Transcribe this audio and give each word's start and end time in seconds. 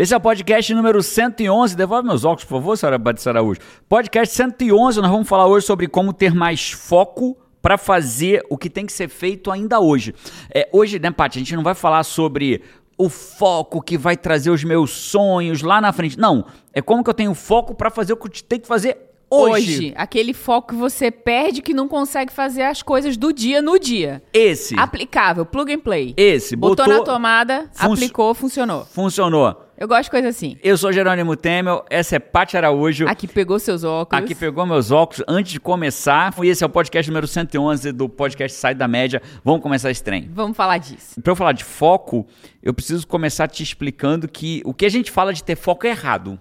Esse 0.00 0.14
é 0.14 0.16
o 0.16 0.20
podcast 0.20 0.72
número 0.72 1.02
111. 1.02 1.76
Devolve 1.76 2.08
meus 2.08 2.24
óculos, 2.24 2.44
por 2.44 2.54
favor, 2.54 2.74
senhora 2.74 2.96
Batista 2.96 3.28
Araújo. 3.28 3.60
Podcast 3.86 4.34
111, 4.34 4.98
nós 4.98 5.10
vamos 5.10 5.28
falar 5.28 5.46
hoje 5.46 5.66
sobre 5.66 5.86
como 5.88 6.14
ter 6.14 6.34
mais 6.34 6.70
foco 6.70 7.36
para 7.60 7.76
fazer 7.76 8.42
o 8.48 8.56
que 8.56 8.70
tem 8.70 8.86
que 8.86 8.94
ser 8.94 9.10
feito 9.10 9.50
ainda 9.50 9.78
hoje. 9.78 10.14
É, 10.54 10.66
hoje, 10.72 10.98
né, 10.98 11.10
Paty, 11.10 11.36
a 11.36 11.40
gente 11.40 11.54
não 11.54 11.62
vai 11.62 11.74
falar 11.74 12.02
sobre 12.04 12.62
o 12.96 13.10
foco 13.10 13.82
que 13.82 13.98
vai 13.98 14.16
trazer 14.16 14.48
os 14.48 14.64
meus 14.64 14.90
sonhos 14.90 15.60
lá 15.60 15.82
na 15.82 15.92
frente. 15.92 16.18
Não, 16.18 16.46
é 16.72 16.80
como 16.80 17.04
que 17.04 17.10
eu 17.10 17.14
tenho 17.14 17.34
foco 17.34 17.74
para 17.74 17.90
fazer 17.90 18.14
o 18.14 18.16
que 18.16 18.42
tem 18.42 18.58
que 18.58 18.66
fazer 18.66 18.96
hoje. 19.30 19.76
Hoje, 19.76 19.94
aquele 19.96 20.34
foco 20.34 20.68
que 20.68 20.74
você 20.74 21.10
perde 21.10 21.62
que 21.62 21.72
não 21.72 21.86
consegue 21.86 22.32
fazer 22.32 22.62
as 22.62 22.82
coisas 22.82 23.16
do 23.16 23.32
dia 23.32 23.62
no 23.62 23.78
dia. 23.78 24.22
Esse. 24.32 24.78
Aplicável, 24.78 25.46
plug 25.46 25.72
and 25.72 25.80
play. 25.80 26.14
Esse. 26.16 26.56
Botou, 26.56 26.84
botou 26.84 26.98
na 27.00 27.04
tomada, 27.04 27.70
Fun- 27.72 27.92
aplicou, 27.92 28.34
funcionou. 28.34 28.84
Funcionou. 28.86 29.69
Eu 29.80 29.88
gosto 29.88 30.04
de 30.04 30.10
coisa 30.10 30.28
assim. 30.28 30.58
Eu 30.62 30.76
sou 30.76 30.92
Jerônimo 30.92 31.34
Temel, 31.34 31.82
essa 31.88 32.16
é 32.16 32.18
Paty 32.18 32.54
Araújo. 32.54 33.08
Aqui 33.08 33.26
pegou 33.26 33.58
seus 33.58 33.82
óculos. 33.82 34.22
Aqui 34.22 34.34
pegou 34.34 34.66
meus 34.66 34.90
óculos 34.90 35.24
antes 35.26 35.52
de 35.52 35.58
começar. 35.58 36.34
E 36.42 36.48
esse 36.48 36.62
é 36.62 36.66
o 36.66 36.68
podcast 36.68 37.10
número 37.10 37.26
111 37.26 37.90
do 37.90 38.06
podcast 38.06 38.58
Sai 38.58 38.74
da 38.74 38.86
Média. 38.86 39.22
Vamos 39.42 39.62
começar 39.62 39.90
esse 39.90 40.04
trem. 40.04 40.28
Vamos 40.34 40.54
falar 40.54 40.76
disso. 40.76 41.18
Para 41.22 41.32
eu 41.32 41.34
falar 41.34 41.52
de 41.52 41.64
foco, 41.64 42.26
eu 42.62 42.74
preciso 42.74 43.06
começar 43.06 43.48
te 43.48 43.62
explicando 43.62 44.28
que 44.28 44.60
o 44.66 44.74
que 44.74 44.84
a 44.84 44.90
gente 44.90 45.10
fala 45.10 45.32
de 45.32 45.42
ter 45.42 45.56
foco 45.56 45.86
é 45.86 45.90
errado. 45.90 46.38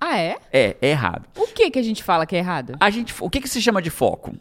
Ah, 0.00 0.16
é? 0.16 0.36
É, 0.52 0.76
é 0.80 0.90
errado. 0.90 1.26
O 1.36 1.48
que 1.48 1.68
que 1.72 1.80
a 1.80 1.82
gente 1.82 2.04
fala 2.04 2.24
que 2.24 2.36
é 2.36 2.38
errado? 2.38 2.76
A 2.78 2.88
gente, 2.88 3.12
o 3.18 3.28
que, 3.28 3.40
que 3.40 3.48
se 3.48 3.60
chama 3.60 3.82
de 3.82 3.90
foco? 3.90 4.36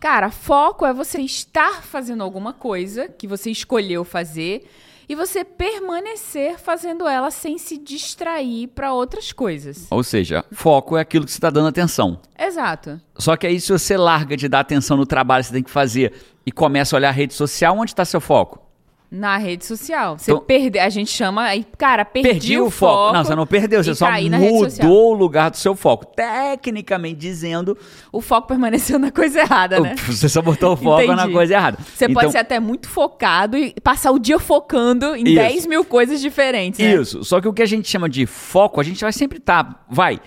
Cara, 0.00 0.30
foco 0.30 0.86
é 0.86 0.94
você 0.94 1.20
estar 1.20 1.82
fazendo 1.82 2.22
alguma 2.22 2.54
coisa 2.54 3.06
que 3.06 3.26
você 3.26 3.50
escolheu 3.50 4.02
fazer 4.02 4.66
e 5.10 5.14
você 5.16 5.44
permanecer 5.44 6.56
fazendo 6.56 7.08
ela 7.08 7.32
sem 7.32 7.58
se 7.58 7.76
distrair 7.76 8.68
para 8.68 8.94
outras 8.94 9.32
coisas. 9.32 9.88
Ou 9.90 10.04
seja, 10.04 10.44
foco 10.52 10.96
é 10.96 11.00
aquilo 11.00 11.24
que 11.24 11.32
você 11.32 11.38
está 11.38 11.50
dando 11.50 11.66
atenção. 11.66 12.20
Exato. 12.38 13.00
Só 13.18 13.36
que 13.36 13.44
aí, 13.44 13.60
se 13.60 13.72
você 13.72 13.96
larga 13.96 14.36
de 14.36 14.48
dar 14.48 14.60
atenção 14.60 14.96
no 14.96 15.04
trabalho 15.04 15.42
que 15.42 15.48
você 15.48 15.54
tem 15.54 15.64
que 15.64 15.70
fazer 15.70 16.12
e 16.46 16.52
começa 16.52 16.94
a 16.94 16.96
olhar 16.96 17.08
a 17.08 17.12
rede 17.12 17.34
social, 17.34 17.76
onde 17.76 17.90
está 17.90 18.04
seu 18.04 18.20
foco? 18.20 18.69
Na 19.10 19.36
rede 19.38 19.64
social. 19.64 20.16
Você 20.16 20.30
Então- 20.30 20.44
perde, 20.44 20.78
a 20.78 20.88
gente 20.88 21.10
chama 21.10 21.42
aí, 21.42 21.66
cara, 21.76 22.04
perdi, 22.04 22.28
Perdi 22.28 22.58
o 22.60 22.70
foco. 22.70 23.12
Não, 23.12 23.24
você 23.24 23.34
não 23.34 23.44
perdeu, 23.44 23.82
você 23.82 23.92
só 23.92 24.08
na 24.08 24.38
mudou 24.38 25.10
o 25.10 25.14
lugar 25.14 25.50
do 25.50 25.56
seu 25.56 25.74
foco. 25.74 26.06
Tecnicamente 26.06 27.16
dizendo, 27.18 27.76
O 28.12 28.20
foco 28.20 28.46
permaneceu 28.46 28.98
na 29.00 29.10
coisa 29.10 29.40
errada, 29.40 29.80
né? 29.80 29.94
você 30.06 30.28
só 30.28 30.40
botou 30.40 30.74
o 30.74 30.76
foco 30.76 31.06
na 31.08 31.14
Entendi. 31.22 31.32
coisa 31.32 31.54
errada. 31.54 31.78
Você 31.94 32.04
Então, 32.04 32.14
pode 32.14 32.30
ser 32.32 32.38
até 32.38 32.60
muito 32.60 32.88
focado 32.88 33.56
e 33.56 33.74
passar 33.82 34.12
o 34.12 34.18
dia 34.18 34.38
focando 34.38 35.16
em 35.16 35.24
Isso. 35.24 35.34
10 35.34 35.66
mil 35.66 35.84
coisas 35.84 36.20
diferentes, 36.20 36.78
né? 36.78 36.94
Isso. 36.94 37.24
Só 37.24 37.40
que 37.40 37.48
o 37.48 37.52
que 37.52 37.62
a 37.62 37.66
gente 37.66 37.88
chama 37.88 38.08
de 38.08 38.26
foco, 38.26 38.80
a 38.80 38.84
gente 38.84 39.00
vai 39.00 39.12
sempre 39.12 39.38
estar, 39.38 39.84
vai, 39.90 40.20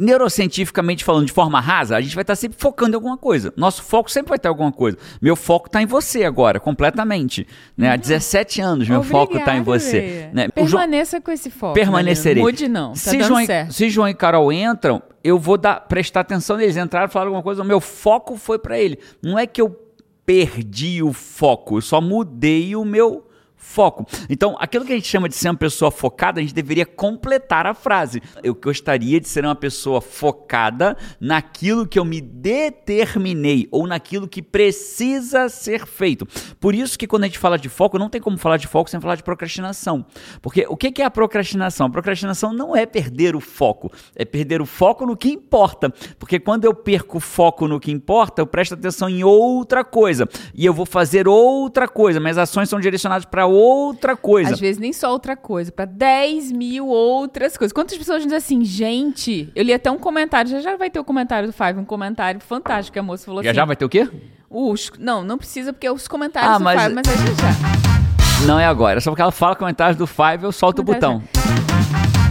neurocientificamente 0.00 1.04
falando 1.04 1.26
de 1.26 1.32
forma 1.32 1.60
rasa, 1.60 1.96
a 1.96 2.00
gente 2.00 2.14
vai 2.14 2.22
estar 2.22 2.34
sempre 2.34 2.58
focando 2.58 2.92
em 2.92 2.94
alguma 2.96 3.16
coisa. 3.18 3.52
Nosso 3.56 3.82
foco 3.82 4.10
sempre 4.10 4.30
vai 4.30 4.38
ter 4.38 4.48
alguma 4.48 4.72
coisa. 4.72 4.96
Meu 5.20 5.36
foco 5.36 5.66
está 5.66 5.82
em 5.82 5.86
você 5.86 6.24
agora, 6.24 6.58
completamente. 6.58 7.46
Né? 7.76 7.90
Há 7.90 7.96
17 7.96 8.60
anos, 8.60 8.88
meu 8.88 9.02
foco 9.02 9.36
está 9.36 9.54
em 9.54 9.60
Obrigada, 9.60 9.78
você. 9.78 10.30
Né? 10.32 10.48
João- 10.56 10.68
Permaneça 10.82 11.20
com 11.20 11.30
esse 11.30 11.50
foco. 11.50 11.74
Permanecerei. 11.74 12.42
Mude 12.42 12.66
não, 12.66 12.90
tá 12.90 12.96
se, 12.96 13.22
João, 13.22 13.40
e- 13.40 13.46
se 13.72 13.90
João 13.90 14.08
e 14.08 14.14
Carol 14.14 14.52
entram, 14.52 15.02
eu 15.22 15.38
vou 15.38 15.58
dar, 15.58 15.80
prestar 15.82 16.20
atenção 16.20 16.56
neles. 16.56 16.76
Entraram, 16.76 17.08
falaram 17.08 17.28
alguma 17.30 17.42
coisa, 17.42 17.62
o 17.62 17.66
meu 17.66 17.80
foco 17.80 18.36
foi 18.36 18.58
para 18.58 18.78
ele. 18.78 18.98
Não 19.22 19.38
é 19.38 19.46
que 19.46 19.60
eu 19.60 19.76
perdi 20.24 21.02
o 21.02 21.12
foco, 21.12 21.78
eu 21.78 21.82
só 21.82 22.00
mudei 22.00 22.74
o 22.76 22.84
meu 22.84 23.26
foco. 23.60 24.06
Então, 24.28 24.56
aquilo 24.58 24.84
que 24.84 24.92
a 24.92 24.96
gente 24.96 25.06
chama 25.06 25.28
de 25.28 25.36
ser 25.36 25.48
uma 25.48 25.56
pessoa 25.56 25.90
focada, 25.90 26.40
a 26.40 26.42
gente 26.42 26.54
deveria 26.54 26.86
completar 26.86 27.66
a 27.66 27.74
frase. 27.74 28.22
Eu 28.42 28.54
gostaria 28.54 29.20
de 29.20 29.28
ser 29.28 29.44
uma 29.44 29.54
pessoa 29.54 30.00
focada 30.00 30.96
naquilo 31.20 31.86
que 31.86 31.98
eu 31.98 32.04
me 32.04 32.20
determinei 32.20 33.68
ou 33.70 33.86
naquilo 33.86 34.26
que 34.26 34.42
precisa 34.42 35.48
ser 35.48 35.86
feito. 35.86 36.26
Por 36.58 36.74
isso 36.74 36.98
que 36.98 37.06
quando 37.06 37.24
a 37.24 37.26
gente 37.26 37.38
fala 37.38 37.58
de 37.58 37.68
foco, 37.68 37.98
não 37.98 38.08
tem 38.08 38.20
como 38.20 38.38
falar 38.38 38.56
de 38.56 38.66
foco 38.66 38.88
sem 38.88 38.98
falar 39.00 39.14
de 39.14 39.22
procrastinação. 39.22 40.06
Porque 40.40 40.66
o 40.68 40.76
que 40.76 41.02
é 41.02 41.04
a 41.04 41.10
procrastinação? 41.10 41.86
A 41.86 41.90
procrastinação 41.90 42.52
não 42.52 42.74
é 42.74 42.86
perder 42.86 43.36
o 43.36 43.40
foco, 43.40 43.92
é 44.16 44.24
perder 44.24 44.62
o 44.62 44.66
foco 44.66 45.04
no 45.04 45.16
que 45.16 45.28
importa. 45.28 45.92
Porque 46.18 46.40
quando 46.40 46.64
eu 46.64 46.74
perco 46.74 47.18
o 47.18 47.20
foco 47.20 47.68
no 47.68 47.78
que 47.78 47.92
importa, 47.92 48.40
eu 48.40 48.46
presto 48.46 48.74
atenção 48.74 49.08
em 49.08 49.22
outra 49.22 49.84
coisa. 49.84 50.26
E 50.54 50.64
eu 50.64 50.72
vou 50.72 50.86
fazer 50.86 51.28
outra 51.28 51.86
coisa. 51.86 52.18
Minhas 52.18 52.38
ações 52.38 52.68
são 52.68 52.80
direcionadas 52.80 53.26
para 53.26 53.49
outra 53.50 54.16
coisa. 54.16 54.52
Às 54.52 54.60
vezes 54.60 54.78
nem 54.80 54.92
só 54.92 55.10
outra 55.12 55.36
coisa, 55.36 55.70
pra 55.72 55.84
10 55.84 56.52
mil 56.52 56.86
outras 56.88 57.56
coisas. 57.56 57.72
Quantas 57.72 57.96
pessoas 57.98 58.22
dizem 58.22 58.36
assim, 58.36 58.64
gente, 58.64 59.50
eu 59.54 59.62
li 59.64 59.72
até 59.72 59.90
um 59.90 59.98
comentário, 59.98 60.50
já 60.50 60.60
já 60.60 60.76
vai 60.76 60.90
ter 60.90 60.98
o 61.00 61.04
comentário 61.04 61.48
do 61.48 61.52
Five, 61.52 61.78
um 61.78 61.84
comentário 61.84 62.40
fantástico 62.40 62.92
que 62.94 62.98
a 62.98 63.02
moça 63.02 63.24
falou 63.26 63.42
Já 63.42 63.50
assim. 63.50 63.56
já 63.56 63.64
vai 63.64 63.76
ter 63.76 63.84
o 63.84 63.88
quê? 63.88 64.08
Os, 64.48 64.90
não, 64.98 65.22
não 65.22 65.38
precisa, 65.38 65.72
porque 65.72 65.88
os 65.88 66.08
comentários 66.08 66.54
Ah, 66.54 66.58
do 66.58 66.64
mas- 66.64 66.82
Five, 66.82 66.94
mas 66.94 67.06
é 67.08 67.16
já 67.16 67.24
já. 67.34 68.46
Não 68.46 68.58
é 68.58 68.64
agora. 68.66 68.98
É 68.98 69.00
só 69.00 69.10
porque 69.10 69.22
ela 69.22 69.30
fala 69.30 69.54
comentários 69.54 69.96
do 69.96 70.06
Five, 70.06 70.42
eu 70.42 70.50
solto 70.52 70.80
o 70.80 70.82
botão. 70.82 71.22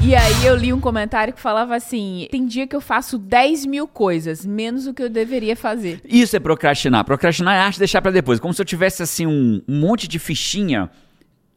E 0.02 0.16
aí 0.16 0.46
eu 0.46 0.56
li 0.56 0.72
um 0.74 0.80
comentário 0.80 1.34
que 1.34 1.40
falava 1.42 1.76
assim: 1.76 2.28
tem 2.32 2.46
dia 2.46 2.66
que 2.66 2.76
eu 2.76 2.82
faço 2.82 3.18
10 3.18 3.66
mil 3.66 3.88
coisas, 3.88 4.46
menos 4.46 4.88
o 4.88 4.94
que 4.94 5.04
eu 5.04 5.10
deveria 5.10 5.56
fazer. 5.56 6.02
Isso 6.06 6.36
é 6.36 6.40
procrastinar. 6.40 7.04
Procrastinar 7.04 7.56
é 7.56 7.60
arte 7.60 7.74
de 7.74 7.80
deixar 7.80 8.02
pra 8.02 8.10
depois. 8.10 8.40
Como 8.40 8.54
se 8.54 8.62
eu 8.62 8.66
tivesse 8.66 9.04
assim 9.04 9.28
um, 9.28 9.62
um 9.68 9.80
monte 9.80 10.08
de 10.08 10.18
fichinha 10.18 10.90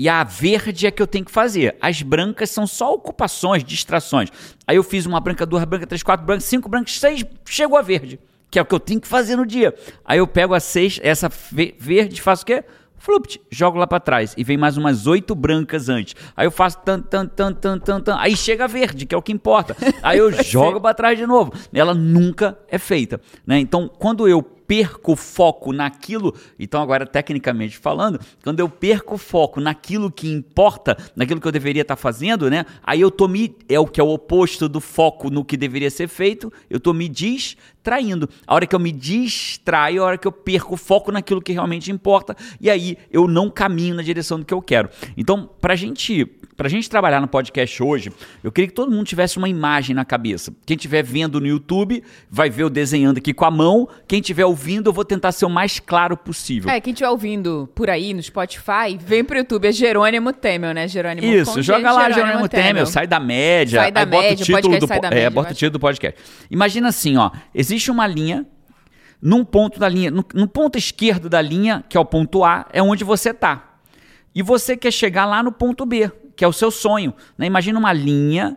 e 0.03 0.09
a 0.09 0.25
verde 0.25 0.85
é 0.85 0.91
que 0.91 1.01
eu 1.01 1.07
tenho 1.07 1.25
que 1.25 1.31
fazer. 1.31 1.77
As 1.81 2.03
brancas 2.03 2.51
são 2.51 2.67
só 2.67 2.93
ocupações, 2.93 3.63
distrações. 3.63 4.31
Aí 4.67 4.75
eu 4.75 4.83
fiz 4.83 5.07
uma 5.07 5.21
branca, 5.21 5.47
duas 5.47 5.63
brancas, 5.65 5.87
três, 5.87 6.03
quatro 6.03 6.27
brancas, 6.27 6.43
cinco 6.45 6.69
brancas, 6.69 6.99
seis, 6.99 7.25
chegou 7.49 7.79
a 7.79 7.83
verde, 7.83 8.19
que 8.51 8.59
é 8.59 8.63
o 8.63 8.65
que 8.65 8.75
eu 8.75 8.81
tenho 8.81 9.01
que 9.01 9.07
fazer 9.07 9.37
no 9.37 9.47
dia. 9.47 9.73
Aí 10.05 10.19
eu 10.19 10.27
pego 10.27 10.55
a 10.55 10.59
seis, 10.61 10.99
essa 11.05 11.29
ve- 11.53 11.77
verde, 11.79 12.21
faço 12.21 12.43
o 12.43 12.47
quê? 12.47 12.65
Flupt, 12.99 13.41
jogo 13.51 13.79
lá 13.79 13.87
pra 13.87 14.01
trás 14.01 14.35
e 14.37 14.43
vem 14.43 14.57
mais 14.57 14.77
umas 14.77 15.07
oito 15.07 15.35
brancas 15.37 15.89
antes. 15.89 16.17
Aí 16.37 16.47
eu 16.47 16.51
faço 16.53 16.79
tan, 16.85 17.01
tan, 17.01 17.27
tan, 17.27 17.53
tan, 17.53 17.79
tan, 17.79 18.01
tan. 18.01 18.17
Aí 18.19 18.37
chega 18.37 18.65
a 18.65 18.67
verde, 18.69 19.07
que 19.07 19.15
é 19.15 19.19
o 19.19 19.23
que 19.23 19.33
importa. 19.33 19.77
Aí 20.03 20.19
eu 20.19 20.33
jogo 20.43 20.81
pra 20.81 20.95
trás 20.95 21.17
de 21.17 21.27
novo. 21.27 21.53
Ela 21.73 21.95
nunca 21.95 22.59
é 22.69 22.79
feita, 22.79 23.21
né? 23.47 23.59
Então, 23.61 23.89
quando 23.89 24.27
eu 24.29 24.43
perco 24.73 25.15
foco 25.15 25.71
naquilo, 25.71 26.35
então 26.59 26.81
agora 26.81 27.05
tecnicamente 27.05 27.77
falando, 27.77 28.19
quando 28.43 28.61
eu 28.61 28.71
perco 28.71 29.19
foco 29.19 29.61
naquilo 29.61 30.11
que 30.11 30.33
importa, 30.33 30.97
naquilo 31.15 31.43
que 31.43 31.47
eu 31.47 31.53
deveria 31.53 31.83
estar 31.83 31.95
fazendo, 31.95 32.49
né? 32.49 32.65
Aí 32.83 33.03
eu 33.03 33.11
tô 33.11 33.29
me 33.29 33.55
é 33.69 33.79
o 33.79 33.87
que 33.87 34.01
é 34.01 34.03
o 34.03 34.09
oposto 34.09 34.71
do 34.71 34.81
foco 34.81 35.29
no 35.29 35.45
que 35.45 35.59
deveria 35.59 35.91
ser 35.91 36.09
feito, 36.09 36.51
eu 36.71 36.81
tô 36.81 36.95
me 36.95 37.07
distraindo. 37.83 38.29
A 38.47 38.55
hora 38.55 38.67
que 38.67 38.75
eu 38.75 38.79
me 38.79 38.93
distraio, 38.93 40.03
a 40.03 40.07
hora 40.07 40.19
que 40.19 40.27
eu 40.27 40.33
perco 40.33 40.75
o 40.75 40.77
foco 40.77 41.11
naquilo 41.11 41.43
que 41.43 41.53
realmente 41.53 41.91
importa, 41.91 42.37
e 42.61 42.71
aí 42.71 42.97
eu 43.11 43.27
não 43.27 43.51
caminho 43.51 43.97
na 43.97 44.03
direção 44.03 44.39
do 44.39 44.47
que 44.47 44.55
eu 44.55 44.63
quero. 44.63 44.89
Então, 45.17 45.51
pra 45.61 45.75
gente 45.75 46.31
Pra 46.63 46.69
gente 46.69 46.89
trabalhar 46.89 47.21
no 47.21 47.27
podcast 47.27 47.83
hoje, 47.83 48.13
eu 48.45 48.53
queria 48.53 48.69
que 48.69 48.75
todo 48.75 48.93
mundo 48.93 49.07
tivesse 49.07 49.39
uma 49.39 49.49
imagem 49.49 49.97
na 49.97 50.05
cabeça. 50.05 50.53
Quem 50.67 50.77
estiver 50.77 51.03
vendo 51.03 51.41
no 51.41 51.47
YouTube 51.47 52.05
vai 52.31 52.51
ver 52.51 52.63
eu 52.63 52.71
desenhando 52.71 53.19
aqui 53.19 53.33
com 53.33 53.45
a 53.47 53.51
mão. 53.51 53.89
Quem 54.07 54.21
estiver 54.21 54.45
ouvindo, 54.45 54.91
eu 54.91 54.93
vou 54.93 55.05
tentar 55.05 55.33
ser 55.33 55.47
o 55.47 55.51
mais 55.51 55.81
claro 55.81 56.15
possível. 56.15 56.71
É, 56.71 56.79
quem 56.79 56.93
estiver 56.93 57.09
ouvindo 57.09 57.69
por 57.75 57.89
aí 57.89 58.13
no 58.13 58.23
Spotify, 58.23 58.99
vem 59.01 59.25
pro 59.25 59.39
YouTube, 59.39 59.67
é 59.67 59.73
Jerônimo 59.73 60.31
Temel, 60.33 60.75
né? 60.75 60.87
Jerônimo 60.87 61.27
Isso, 61.27 61.63
joga 61.63 61.91
lá 61.91 62.11
Jerônimo 62.11 62.49
Temer, 62.49 62.87
sai 62.87 63.07
da 63.07 63.19
média, 63.19 63.81
Sai 63.81 63.91
da 63.91 64.01
aí 64.01 64.07
bota 64.07 64.23
média, 64.23 64.43
o 64.43 64.47
título 64.47 64.79
do 64.79 64.87
da 64.87 64.95
é, 64.95 65.11
média, 65.11 65.31
bota 65.31 65.51
o 65.53 65.55
título 65.55 65.71
do 65.73 65.81
podcast. 65.81 66.21
Imagina 66.51 66.89
assim, 66.89 67.17
ó, 67.17 67.31
existe 67.55 67.72
uma 67.91 68.07
linha 68.07 68.47
num 69.21 69.45
ponto 69.45 69.79
da 69.79 69.89
linha, 69.89 70.11
no, 70.11 70.25
no 70.35 70.49
ponto 70.49 70.77
esquerdo 70.77 71.29
da 71.29 71.41
linha, 71.41 71.85
que 71.89 71.97
é 71.97 72.01
o 72.01 72.05
ponto 72.05 72.45
A, 72.45 72.67
é 72.73 72.83
onde 72.83 73.05
você 73.05 73.33
tá. 73.33 73.79
E 74.35 74.43
você 74.43 74.77
quer 74.77 74.91
chegar 74.91 75.27
lá 75.27 75.43
no 75.43 75.53
ponto 75.53 75.87
B, 75.87 76.11
que 76.35 76.45
é 76.45 76.49
o 76.49 76.53
seu 76.53 76.71
sonho. 76.71 77.15
Né? 77.39 77.47
Imagina 77.47 77.79
uma 77.79 77.93
linha 77.93 78.57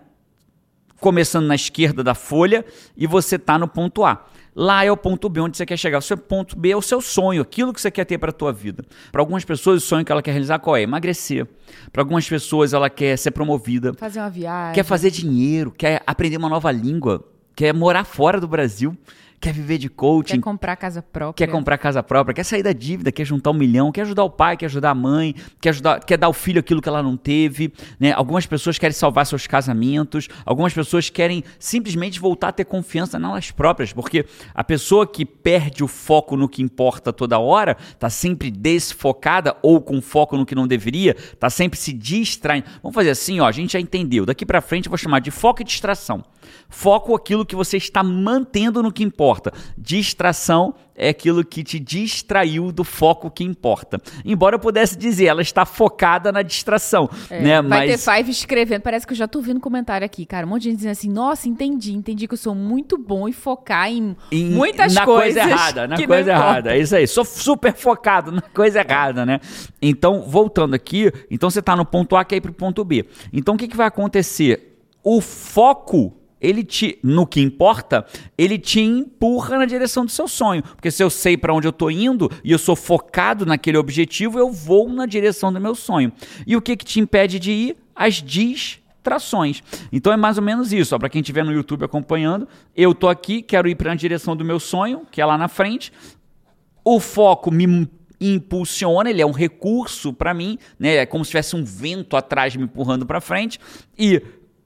começando 0.99 1.45
na 1.45 1.53
esquerda 1.55 2.03
da 2.03 2.15
folha 2.15 2.65
e 2.97 3.05
você 3.05 3.37
tá 3.37 3.59
no 3.59 3.67
ponto 3.67 4.03
A. 4.03 4.25
Lá 4.55 4.85
é 4.85 4.91
o 4.91 4.95
ponto 4.95 5.27
B 5.27 5.41
onde 5.41 5.57
você 5.57 5.65
quer 5.65 5.77
chegar. 5.77 5.97
O 5.97 6.01
seu 6.01 6.17
ponto 6.17 6.57
B 6.57 6.71
é 6.71 6.77
o 6.77 6.81
seu 6.81 7.01
sonho, 7.01 7.41
aquilo 7.41 7.73
que 7.73 7.81
você 7.81 7.91
quer 7.91 8.05
ter 8.05 8.17
para 8.17 8.29
a 8.29 8.33
tua 8.33 8.53
vida. 8.53 8.85
Para 9.11 9.21
algumas 9.21 9.43
pessoas, 9.43 9.83
o 9.83 9.85
sonho 9.85 10.05
que 10.05 10.11
ela 10.11 10.21
quer 10.21 10.31
realizar 10.31 10.59
qual 10.59 10.77
é? 10.77 10.81
Emagrecer. 10.81 11.45
Para 11.91 12.01
algumas 12.01 12.27
pessoas, 12.27 12.73
ela 12.73 12.89
quer 12.89 13.17
ser 13.17 13.31
promovida, 13.31 13.93
Fazer 13.95 14.19
uma 14.21 14.29
viagem. 14.29 14.73
quer 14.73 14.83
fazer 14.83 15.11
dinheiro, 15.11 15.71
quer 15.71 16.01
aprender 16.07 16.37
uma 16.37 16.47
nova 16.47 16.71
língua, 16.71 17.21
quer 17.55 17.73
morar 17.73 18.03
fora 18.03 18.39
do 18.39 18.47
Brasil, 18.47 18.97
quer 19.39 19.53
viver 19.53 19.77
de 19.77 19.89
coaching, 19.89 20.35
Quer 20.35 20.41
comprar 20.41 20.75
casa 20.75 21.01
própria. 21.01 21.45
quer 21.45 21.51
comprar 21.51 21.77
casa 21.77 22.01
própria, 22.01 22.33
quer 22.33 22.43
sair 22.43 22.63
da 22.63 22.73
dívida, 22.73 23.11
quer 23.11 23.25
juntar 23.25 23.51
um 23.51 23.53
milhão, 23.53 23.91
quer 23.91 24.01
ajudar 24.01 24.23
o 24.23 24.29
pai, 24.29 24.57
quer 24.57 24.65
ajudar 24.65 24.91
a 24.91 24.95
mãe, 24.95 25.35
quer, 25.61 25.69
ajudar, 25.69 25.99
quer 26.03 26.17
dar 26.17 26.27
ao 26.27 26.33
filho 26.33 26.59
aquilo 26.59 26.81
que 26.81 26.89
ela 26.89 27.03
não 27.03 27.15
teve. 27.17 27.71
Né? 27.99 28.11
Algumas 28.11 28.45
pessoas 28.45 28.77
querem 28.77 28.93
salvar 28.93 29.25
seus 29.25 29.47
casamentos, 29.47 30.27
algumas 30.45 30.73
pessoas 30.73 31.09
querem 31.09 31.43
simplesmente 31.59 32.19
voltar 32.19 32.49
a 32.49 32.51
ter 32.51 32.65
confiança 32.65 33.19
nelas 33.19 33.51
próprias, 33.51 33.93
porque 33.93 34.25
a 34.53 34.63
pessoa 34.63 35.05
que 35.05 35.25
perde 35.25 35.83
o 35.83 35.87
foco 35.87 36.35
no 36.35 36.49
que 36.49 36.61
importa 36.61 37.13
toda 37.13 37.39
hora, 37.39 37.75
tá 37.99 38.09
sempre 38.09 38.49
desfocada 38.49 39.55
ou 39.61 39.81
com 39.81 40.01
foco 40.01 40.37
no 40.37 40.45
que 40.45 40.55
não 40.55 40.67
deveria, 40.67 41.15
tá 41.39 41.49
sempre 41.49 41.77
se 41.77 41.93
distraindo. 41.93 42.67
Vamos 42.81 42.95
fazer 42.95 43.09
assim, 43.09 43.39
ó, 43.39 43.47
a 43.47 43.51
gente 43.51 43.73
já 43.73 43.79
entendeu. 43.79 44.25
Daqui 44.25 44.45
para 44.45 44.61
frente 44.61 44.85
eu 44.85 44.89
vou 44.89 44.97
chamar 44.97 45.19
de 45.19 45.31
foco 45.31 45.61
e 45.61 45.65
distração. 45.65 46.23
Foco 46.69 47.15
aquilo 47.15 47.45
que 47.45 47.55
você 47.55 47.77
está 47.77 48.03
mantendo 48.03 48.81
no 48.81 48.91
que 48.91 49.03
importa. 49.03 49.24
Distração 49.77 50.73
é 50.97 51.09
aquilo 51.09 51.43
que 51.43 51.61
te 51.63 51.77
distraiu 51.79 52.71
do 52.71 52.83
foco 52.83 53.29
que 53.29 53.43
importa. 53.43 54.01
Embora 54.23 54.55
eu 54.55 54.59
pudesse 54.59 54.97
dizer, 54.97 55.25
ela 55.25 55.41
está 55.41 55.65
focada 55.65 56.31
na 56.31 56.41
distração, 56.41 57.09
É, 57.29 57.41
né? 57.41 57.61
Vai 57.61 57.87
Mas 57.89 58.01
ter 58.01 58.13
Five 58.15 58.31
escrevendo. 58.31 58.81
Parece 58.81 59.05
que 59.05 59.11
eu 59.11 59.17
já 59.17 59.27
tô 59.27 59.39
ouvindo 59.39 59.59
comentário 59.59 60.05
aqui, 60.05 60.25
cara. 60.25 60.45
Um 60.45 60.49
monte 60.49 60.61
de 60.63 60.69
gente 60.69 60.77
dizendo 60.77 60.91
assim: 60.93 61.09
nossa, 61.09 61.49
entendi, 61.49 61.93
entendi 61.93 62.27
que 62.27 62.33
eu 62.33 62.37
sou 62.37 62.55
muito 62.55 62.97
bom 62.97 63.27
em 63.27 63.33
focar 63.33 63.89
em, 63.91 64.15
em- 64.31 64.51
muitas 64.51 64.93
na 64.93 65.05
coisas. 65.05 65.35
coisa 65.43 65.49
errada, 65.53 65.87
na 65.87 66.05
coisa 66.07 66.31
errada. 66.31 66.75
É 66.75 66.79
isso 66.79 66.95
aí. 66.95 67.05
Sou 67.07 67.25
super 67.25 67.73
focado 67.73 68.31
na 68.31 68.41
coisa 68.41 68.79
errada, 68.79 69.25
né? 69.25 69.39
Então, 69.81 70.21
voltando 70.21 70.73
aqui, 70.75 71.11
então 71.29 71.49
você 71.49 71.59
está 71.59 71.75
no 71.75 71.85
ponto 71.85 72.15
A 72.15 72.23
quer 72.23 72.37
ir 72.37 72.41
para 72.41 72.51
o 72.51 72.53
ponto 72.53 72.83
B. 72.85 73.05
Então, 73.33 73.55
o 73.55 73.57
que, 73.57 73.67
que 73.67 73.75
vai 73.75 73.87
acontecer? 73.87 74.77
O 75.03 75.19
foco 75.21 76.13
ele 76.45 76.63
te, 76.63 76.99
no 77.01 77.25
que 77.25 77.41
importa, 77.41 78.05
ele 78.37 78.57
te 78.59 78.79
empurra 78.79 79.57
na 79.57 79.65
direção 79.65 80.05
do 80.05 80.11
seu 80.11 80.27
sonho. 80.27 80.61
Porque 80.61 80.91
se 80.91 81.03
eu 81.03 81.09
sei 81.09 81.35
para 81.35 81.53
onde 81.53 81.67
eu 81.67 81.73
tô 81.73 81.89
indo 81.89 82.29
e 82.43 82.51
eu 82.51 82.59
sou 82.59 82.75
focado 82.75 83.45
naquele 83.45 83.77
objetivo, 83.77 84.37
eu 84.37 84.51
vou 84.51 84.87
na 84.89 85.05
direção 85.05 85.51
do 85.51 85.59
meu 85.59 85.73
sonho. 85.73 86.11
E 86.45 86.55
o 86.55 86.61
que 86.61 86.77
que 86.77 86.85
te 86.85 86.99
impede 86.99 87.39
de 87.39 87.51
ir? 87.51 87.77
As 87.95 88.21
distrações. 88.21 89.63
Então 89.91 90.13
é 90.13 90.17
mais 90.17 90.37
ou 90.37 90.43
menos 90.43 90.71
isso. 90.71 90.97
Para 90.99 91.09
quem 91.09 91.21
estiver 91.21 91.43
no 91.43 91.51
YouTube 91.51 91.83
acompanhando, 91.83 92.47
eu 92.75 92.93
tô 92.93 93.07
aqui, 93.07 93.41
quero 93.41 93.67
ir 93.67 93.75
para 93.75 93.91
a 93.91 93.95
direção 93.95 94.35
do 94.35 94.45
meu 94.45 94.59
sonho, 94.59 95.01
que 95.11 95.19
é 95.19 95.25
lá 95.25 95.37
na 95.37 95.47
frente. 95.47 95.91
O 96.83 96.99
foco 96.99 97.49
me 97.49 97.89
impulsiona, 98.21 99.09
ele 99.09 99.21
é 99.21 99.25
um 99.25 99.31
recurso 99.31 100.13
para 100.13 100.33
mim, 100.33 100.57
né? 100.79 100.97
É 100.97 101.05
como 101.05 101.25
se 101.25 101.31
tivesse 101.31 101.55
um 101.55 101.63
vento 101.63 102.15
atrás 102.15 102.55
me 102.55 102.63
empurrando 102.63 103.05
para 103.05 103.19
frente 103.19 103.59
e 103.97 104.21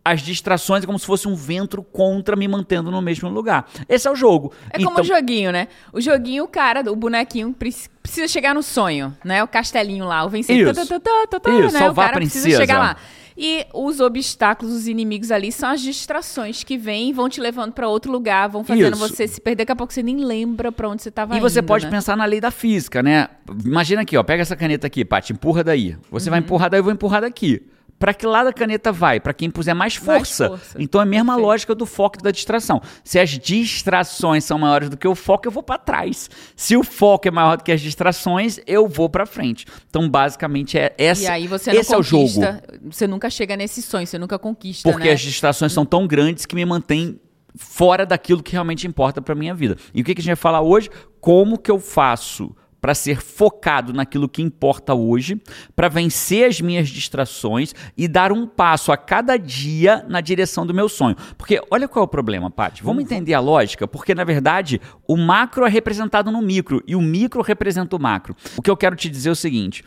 as 0.09 0.21
distrações 0.21 0.83
é 0.83 0.85
como 0.85 0.97
se 1.00 1.06
fosse 1.06 1.27
um 1.27 1.35
vento 1.35 1.81
contra 1.83 2.35
me 2.35 2.47
mantendo 2.47 2.89
no 2.91 3.01
mesmo 3.01 3.29
lugar. 3.29 3.67
Esse 3.88 4.07
é 4.07 4.11
o 4.11 4.15
jogo. 4.15 4.51
É 4.71 4.83
como 4.83 5.00
o 5.00 5.03
joguinho, 5.03 5.51
né? 5.51 5.67
O 5.94 6.01
joguinho, 6.01 6.44
o 6.44 6.47
cara, 6.47 6.81
o 6.91 6.95
bonequinho 6.95 7.53
preci- 7.53 7.89
precisa 8.01 8.27
chegar 8.27 8.53
no 8.56 8.63
sonho, 8.63 9.15
né? 9.23 9.44
O 9.44 9.47
castelinho 9.47 10.06
lá, 10.06 10.23
o 10.25 10.29
vencedor. 10.29 10.71
Isso. 10.73 10.88
tá, 10.88 11.00
tá, 11.00 11.00
tá, 11.00 11.27
tá, 11.31 11.39
tá, 11.39 11.50
Isso, 11.51 11.73
né? 11.73 11.79
salvar 11.79 11.91
o 11.91 11.95
cara 11.95 12.17
a 12.17 12.19
precisa 12.21 12.44
princesa. 12.45 12.61
chegar 12.61 12.79
lá. 12.79 12.95
E 13.41 13.65
os 13.73 14.01
obstáculos, 14.01 14.73
os 14.73 14.85
inimigos 14.88 15.31
ali 15.31 15.50
são 15.50 15.69
as 15.69 15.79
distrações 15.79 16.62
que 16.62 16.77
vêm 16.77 17.09
e 17.09 17.13
vão 17.13 17.29
te 17.29 17.39
levando 17.39 17.71
pra 17.71 17.88
outro 17.88 18.12
lugar, 18.12 18.50
vão 18.50 18.65
fazendo 18.65 18.97
Isso. 18.97 19.07
você 19.07 19.25
se 19.29 19.39
perder. 19.39 19.59
Daqui 19.63 19.71
a 19.71 19.75
pouco 19.77 19.94
você 19.94 20.03
nem 20.03 20.17
lembra 20.25 20.73
pra 20.73 20.89
onde 20.89 21.01
você 21.01 21.09
tava 21.09 21.38
E 21.38 21.39
você 21.39 21.59
indo, 21.59 21.65
pode 21.65 21.85
né? 21.85 21.91
pensar 21.91 22.17
na 22.17 22.25
lei 22.25 22.41
da 22.41 22.51
física, 22.51 23.01
né? 23.01 23.29
Imagina 23.63 24.01
aqui, 24.01 24.17
ó, 24.17 24.23
pega 24.23 24.41
essa 24.41 24.57
caneta 24.57 24.88
aqui, 24.88 25.05
Paty, 25.05 25.31
empurra 25.31 25.63
daí. 25.63 25.95
Você 26.12 26.27
Uhum. 26.27 26.31
vai 26.31 26.39
empurrar 26.39 26.69
daí, 26.69 26.79
eu 26.79 26.83
vou 26.83 26.91
empurrar 26.91 27.21
daqui. 27.21 27.62
Para 28.00 28.13
que 28.13 28.25
lado 28.25 28.48
a 28.48 28.54
caneta 28.54 28.92
vai? 28.92 29.19
Para 29.19 29.34
quem 29.34 29.51
puser 29.51 29.75
mais 29.75 30.00
Mais 30.00 30.19
força. 30.30 30.48
força. 30.48 30.78
Então 30.81 31.01
é 31.01 31.04
a 31.04 31.06
mesma 31.06 31.34
Perfeito. 31.34 31.46
lógica 31.48 31.75
do 31.75 31.86
foco 31.86 32.18
e 32.19 32.24
da 32.24 32.31
distração. 32.31 32.81
Se 33.04 33.19
as 33.19 33.30
distrações 33.31 34.46
são 34.46 34.57
maiores 34.57 34.90
do 34.90 34.96
que 34.98 35.07
o 35.07 35.13
foco, 35.16 35.48
eu 35.48 35.51
vou 35.51 35.62
para 35.62 35.78
trás. 35.78 36.30
Se 36.56 36.78
o 36.78 36.84
foco 36.84 37.28
é 37.28 37.31
maior 37.31 37.57
do 37.57 37.63
que 37.63 37.72
as 37.72 37.81
distrações, 37.81 38.60
eu 38.66 38.88
vou 38.88 39.10
para 39.10 39.25
frente. 39.25 39.66
Então 39.90 40.10
basicamente 40.10 40.78
é 40.78 40.96
essa. 40.98 41.24
E 41.24 41.28
aí 41.28 41.48
você 41.48 41.74
não 41.74 41.80
esse 41.81 41.94
é 41.94 41.98
o 41.98 42.01
jogo. 42.01 42.24
conquista, 42.24 42.63
você 42.90 43.06
nunca 43.06 43.30
chega 43.30 43.57
nesse 43.57 43.81
sonho, 43.81 44.07
você 44.07 44.18
nunca 44.18 44.40
conquista, 44.40 44.90
Porque 44.90 45.07
né? 45.07 45.13
as 45.13 45.19
distrações 45.22 45.74
são 45.74 45.86
tão 45.86 46.07
grandes 46.07 46.46
que 46.46 46.56
me 46.56 46.63
mantêm 46.66 47.19
fora 47.56 48.06
daquilo 48.06 48.42
que 48.42 48.54
realmente 48.54 48.88
importa 48.88 49.22
para 49.22 49.36
minha 49.36 49.54
vida. 49.54 49.75
E 49.94 50.01
o 50.01 50.06
que, 50.06 50.13
que 50.16 50.22
a 50.22 50.24
gente 50.24 50.30
vai 50.30 50.36
falar 50.38 50.62
hoje? 50.62 50.90
Como 51.19 51.57
que 51.57 51.69
eu 51.69 51.80
faço 51.80 52.56
para 52.81 52.93
ser 52.93 53.21
focado 53.21 53.93
naquilo 53.93 54.29
que 54.29 54.41
importa 54.41 54.93
hoje, 54.93 55.41
para 55.75 55.89
vencer 55.89 56.47
as 56.47 56.61
minhas 56.61 56.89
distrações 56.89 57.73
e 57.97 58.07
dar 58.07 58.31
um 58.31 58.47
passo 58.47 58.91
a 58.91 58.97
cada 58.97 59.37
dia 59.37 60.05
na 60.07 60.21
direção 60.21 60.65
do 60.65 60.73
meu 60.73 60.87
sonho. 60.87 61.15
Porque 61.37 61.61
olha 61.69 61.87
qual 61.87 62.03
é 62.03 62.05
o 62.05 62.07
problema, 62.07 62.49
Paty. 62.49 62.83
Vamos 62.83 63.03
entender 63.03 63.33
a 63.33 63.39
lógica? 63.39 63.87
Porque 63.87 64.15
na 64.15 64.23
verdade, 64.23 64.81
o 65.07 65.17
macro 65.17 65.65
é 65.65 65.69
representado 65.69 66.31
no 66.31 66.41
micro 66.41 66.83
e 66.87 66.95
o 66.95 67.01
micro 67.01 67.41
representa 67.41 67.95
o 67.95 67.99
macro. 67.99 68.35
O 68.57 68.61
que 68.61 68.69
eu 68.69 68.77
quero 68.77 68.95
te 68.95 69.09
dizer 69.09 69.29
é 69.29 69.31
o 69.31 69.35
seguinte: 69.35 69.83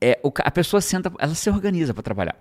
é, 0.00 0.20
a 0.44 0.50
pessoa 0.50 0.80
senta, 0.80 1.10
ela 1.18 1.34
se 1.34 1.48
organiza 1.48 1.94
para 1.94 2.02
trabalhar. 2.02 2.36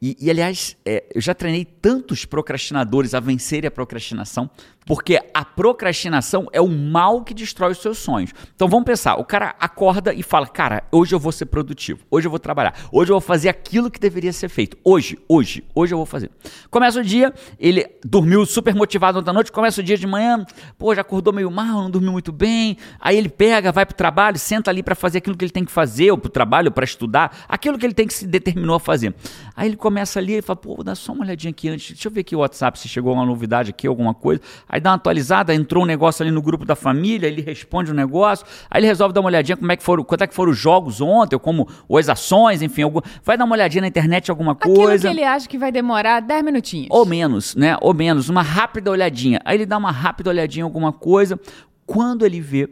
E, 0.00 0.16
e, 0.20 0.30
aliás, 0.30 0.76
é, 0.84 1.04
eu 1.14 1.20
já 1.20 1.34
treinei 1.34 1.64
tantos 1.64 2.24
procrastinadores 2.24 3.14
a 3.14 3.20
vencerem 3.20 3.68
a 3.68 3.70
procrastinação, 3.70 4.50
porque 4.84 5.18
a 5.34 5.44
procrastinação 5.44 6.46
é 6.52 6.60
o 6.60 6.68
mal 6.68 7.24
que 7.24 7.34
destrói 7.34 7.72
os 7.72 7.78
seus 7.78 7.98
sonhos. 7.98 8.32
Então 8.54 8.68
vamos 8.68 8.84
pensar: 8.84 9.16
o 9.16 9.24
cara 9.24 9.54
acorda 9.58 10.14
e 10.14 10.22
fala, 10.22 10.46
cara, 10.46 10.84
hoje 10.92 11.14
eu 11.14 11.18
vou 11.18 11.32
ser 11.32 11.46
produtivo, 11.46 12.04
hoje 12.10 12.26
eu 12.26 12.30
vou 12.30 12.38
trabalhar, 12.38 12.74
hoje 12.92 13.10
eu 13.10 13.14
vou 13.14 13.20
fazer 13.20 13.48
aquilo 13.48 13.90
que 13.90 13.98
deveria 13.98 14.32
ser 14.32 14.48
feito. 14.48 14.76
Hoje, 14.84 15.18
hoje, 15.28 15.64
hoje 15.74 15.92
eu 15.92 15.98
vou 15.98 16.06
fazer. 16.06 16.30
Começa 16.70 17.00
o 17.00 17.02
dia, 17.02 17.34
ele 17.58 17.84
dormiu 18.04 18.46
super 18.46 18.74
motivado 18.74 19.18
ontem 19.18 19.30
à 19.30 19.32
noite, 19.32 19.50
começa 19.50 19.80
o 19.80 19.84
dia 19.84 19.96
de 19.96 20.06
manhã, 20.06 20.44
pô, 20.78 20.94
já 20.94 21.00
acordou 21.00 21.32
meio 21.32 21.50
mal, 21.50 21.82
não 21.82 21.90
dormiu 21.90 22.12
muito 22.12 22.30
bem. 22.30 22.76
Aí 23.00 23.16
ele 23.16 23.28
pega, 23.28 23.72
vai 23.72 23.84
pro 23.84 23.96
trabalho, 23.96 24.38
senta 24.38 24.70
ali 24.70 24.82
para 24.82 24.94
fazer 24.94 25.18
aquilo 25.18 25.36
que 25.36 25.44
ele 25.44 25.52
tem 25.52 25.64
que 25.64 25.72
fazer, 25.72 26.12
ou 26.12 26.18
pro 26.18 26.30
trabalho, 26.30 26.70
para 26.70 26.84
estudar, 26.84 27.44
aquilo 27.48 27.76
que 27.76 27.84
ele 27.84 27.94
tem 27.94 28.06
que 28.06 28.14
se 28.14 28.26
determinou 28.26 28.76
a 28.76 28.80
fazer. 28.80 29.14
Aí 29.56 29.68
ele 29.68 29.76
começa 29.76 30.18
ali 30.18 30.36
e 30.36 30.42
fala, 30.42 30.56
pô, 30.56 30.84
dá 30.84 30.94
só 30.94 31.12
uma 31.12 31.24
olhadinha 31.24 31.50
aqui 31.50 31.68
antes, 31.68 31.92
deixa 31.92 32.08
eu 32.08 32.12
ver 32.12 32.20
aqui 32.20 32.36
o 32.36 32.40
WhatsApp 32.40 32.78
se 32.78 32.88
chegou 32.88 33.14
uma 33.14 33.24
novidade 33.24 33.70
aqui, 33.70 33.86
alguma 33.86 34.12
coisa. 34.12 34.42
Aí 34.68 34.78
dá 34.80 34.90
uma 34.90 34.96
atualizada, 34.96 35.54
entrou 35.54 35.84
um 35.84 35.86
negócio 35.86 36.22
ali 36.22 36.30
no 36.30 36.42
grupo 36.42 36.66
da 36.66 36.76
família, 36.76 37.26
ele 37.26 37.40
responde 37.40 37.90
um 37.90 37.94
negócio, 37.94 38.46
aí 38.70 38.80
ele 38.80 38.86
resolve 38.86 39.14
dar 39.14 39.20
uma 39.20 39.28
olhadinha 39.28 39.56
como 39.56 39.72
é 39.72 39.76
que 39.76 39.82
foram, 39.82 40.04
quanto 40.04 40.22
é 40.24 40.26
que 40.26 40.34
foram 40.34 40.52
os 40.52 40.58
jogos 40.58 41.00
ontem, 41.00 41.34
ou 41.34 41.40
como 41.40 41.66
ou 41.88 41.96
as 41.96 42.08
ações, 42.10 42.60
enfim, 42.60 42.82
algum, 42.82 43.00
vai 43.24 43.38
dar 43.38 43.44
uma 43.46 43.54
olhadinha 43.54 43.80
na 43.80 43.88
internet 43.88 44.30
alguma 44.30 44.52
Aquilo 44.52 44.74
coisa. 44.74 45.08
que 45.08 45.14
ele 45.14 45.24
acha 45.24 45.48
que 45.48 45.56
vai 45.56 45.72
demorar 45.72 46.20
10 46.20 46.44
minutinhos. 46.44 46.88
Ou 46.90 47.06
menos, 47.06 47.56
né? 47.56 47.78
Ou 47.80 47.94
menos, 47.94 48.28
uma 48.28 48.42
rápida 48.42 48.90
olhadinha. 48.90 49.40
Aí 49.42 49.56
ele 49.56 49.64
dá 49.66 49.78
uma 49.78 49.90
rápida 49.90 50.28
olhadinha 50.28 50.62
em 50.62 50.64
alguma 50.64 50.92
coisa. 50.92 51.40
Quando 51.86 52.26
ele 52.26 52.40
vê, 52.40 52.68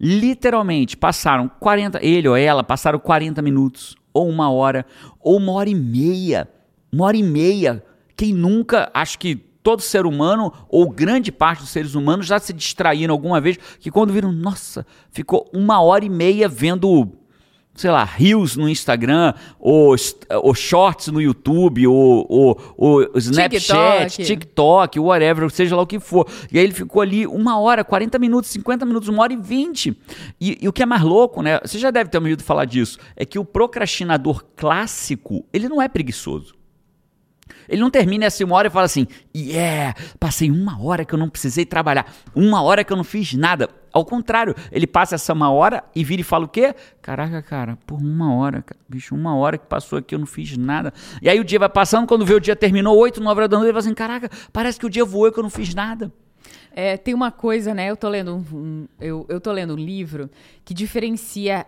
literalmente 0.00 0.96
passaram 0.96 1.48
40, 1.60 2.04
ele 2.04 2.28
ou 2.28 2.36
ela 2.36 2.64
passaram 2.64 2.98
40 2.98 3.40
minutos, 3.42 3.94
ou 4.14 4.28
uma 4.28 4.50
hora, 4.50 4.86
ou 5.20 5.36
uma 5.36 5.52
hora 5.52 5.68
e 5.68 5.74
meia. 5.74 6.48
Uma 6.92 7.06
hora 7.06 7.16
e 7.16 7.22
meia. 7.22 7.84
Quem 8.16 8.32
nunca, 8.32 8.90
acho 8.94 9.18
que 9.18 9.34
todo 9.34 9.82
ser 9.82 10.06
humano, 10.06 10.52
ou 10.68 10.88
grande 10.88 11.32
parte 11.32 11.60
dos 11.60 11.70
seres 11.70 11.94
humanos, 11.94 12.26
já 12.26 12.38
se 12.38 12.52
distraíram 12.52 13.12
alguma 13.12 13.40
vez, 13.40 13.58
que 13.80 13.90
quando 13.90 14.12
viram, 14.12 14.30
nossa, 14.30 14.86
ficou 15.10 15.50
uma 15.52 15.82
hora 15.82 16.04
e 16.04 16.10
meia 16.10 16.48
vendo 16.48 17.10
sei 17.74 17.90
lá, 17.90 18.04
Reels 18.04 18.56
no 18.56 18.68
Instagram, 18.68 19.34
ou, 19.58 19.96
ou 20.30 20.54
Shorts 20.54 21.08
no 21.08 21.20
YouTube, 21.20 21.86
ou, 21.86 22.26
ou, 22.28 22.74
ou 22.76 23.18
Snapchat, 23.18 24.16
TikTok. 24.16 24.24
TikTok, 24.24 25.00
whatever, 25.00 25.50
seja 25.50 25.74
lá 25.74 25.82
o 25.82 25.86
que 25.86 25.98
for. 25.98 26.28
E 26.52 26.58
aí 26.58 26.64
ele 26.64 26.72
ficou 26.72 27.02
ali 27.02 27.26
uma 27.26 27.58
hora, 27.58 27.84
40 27.84 28.18
minutos, 28.18 28.50
50 28.50 28.86
minutos, 28.86 29.08
uma 29.08 29.22
hora 29.22 29.32
e 29.32 29.36
20. 29.36 29.96
E, 30.40 30.58
e 30.62 30.68
o 30.68 30.72
que 30.72 30.82
é 30.82 30.86
mais 30.86 31.02
louco, 31.02 31.42
né? 31.42 31.58
Você 31.64 31.78
já 31.78 31.90
deve 31.90 32.10
ter 32.10 32.18
ouvido 32.18 32.42
falar 32.42 32.64
disso, 32.64 32.98
é 33.16 33.24
que 33.24 33.38
o 33.38 33.44
procrastinador 33.44 34.44
clássico, 34.56 35.44
ele 35.52 35.68
não 35.68 35.82
é 35.82 35.88
preguiçoso. 35.88 36.54
Ele 37.68 37.80
não 37.80 37.90
termina 37.90 38.26
essa 38.26 38.44
uma 38.44 38.56
hora 38.56 38.68
e 38.68 38.70
fala 38.70 38.86
assim: 38.86 39.06
yeah, 39.34 39.94
passei 40.18 40.50
uma 40.50 40.82
hora 40.82 41.04
que 41.04 41.14
eu 41.14 41.18
não 41.18 41.28
precisei 41.28 41.64
trabalhar, 41.64 42.06
uma 42.34 42.62
hora 42.62 42.84
que 42.84 42.92
eu 42.92 42.96
não 42.96 43.04
fiz 43.04 43.34
nada. 43.34 43.68
Ao 43.94 44.04
contrário, 44.04 44.56
ele 44.72 44.88
passa 44.88 45.14
essa 45.14 45.32
uma 45.32 45.52
hora 45.52 45.84
e 45.94 46.02
vira 46.02 46.20
e 46.20 46.24
fala 46.24 46.46
o 46.46 46.48
quê? 46.48 46.74
Caraca, 47.00 47.40
cara, 47.40 47.78
por 47.86 48.00
uma 48.00 48.34
hora, 48.34 48.60
cara, 48.60 48.80
bicho, 48.88 49.14
uma 49.14 49.36
hora 49.36 49.56
que 49.56 49.66
passou 49.66 50.00
aqui 50.00 50.16
eu 50.16 50.18
não 50.18 50.26
fiz 50.26 50.56
nada. 50.56 50.92
E 51.22 51.28
aí 51.28 51.38
o 51.38 51.44
dia 51.44 51.60
vai 51.60 51.68
passando, 51.68 52.04
quando 52.04 52.26
vê 52.26 52.34
o 52.34 52.40
dia 52.40 52.56
terminou, 52.56 52.98
8, 52.98 53.22
9 53.22 53.38
horas 53.38 53.48
da 53.48 53.56
noite, 53.56 53.68
ele 53.68 53.72
fala 53.72 53.86
assim: 53.86 53.94
caraca, 53.94 54.28
parece 54.52 54.80
que 54.80 54.86
o 54.86 54.90
dia 54.90 55.04
voou 55.04 55.30
que 55.30 55.38
eu 55.38 55.44
não 55.44 55.50
fiz 55.50 55.72
nada. 55.72 56.12
É, 56.76 56.96
tem 56.96 57.14
uma 57.14 57.30
coisa, 57.30 57.72
né? 57.72 57.90
Eu 57.90 57.96
tô 57.96 58.08
lendo 58.08 58.34
um, 58.34 58.56
um- 58.56 58.88
eu, 59.00 59.24
eu 59.28 59.40
tô 59.40 59.52
lendo 59.52 59.74
um 59.74 59.78
livro 59.78 60.28
que 60.64 60.72
diferencia 60.74 61.66